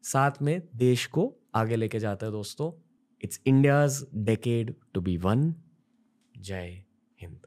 [0.05, 2.70] साथ में देश को आगे लेके जाते हैं दोस्तों।
[3.23, 5.55] It's India's decade to be one
[6.39, 6.85] जय
[7.20, 7.47] हिंद।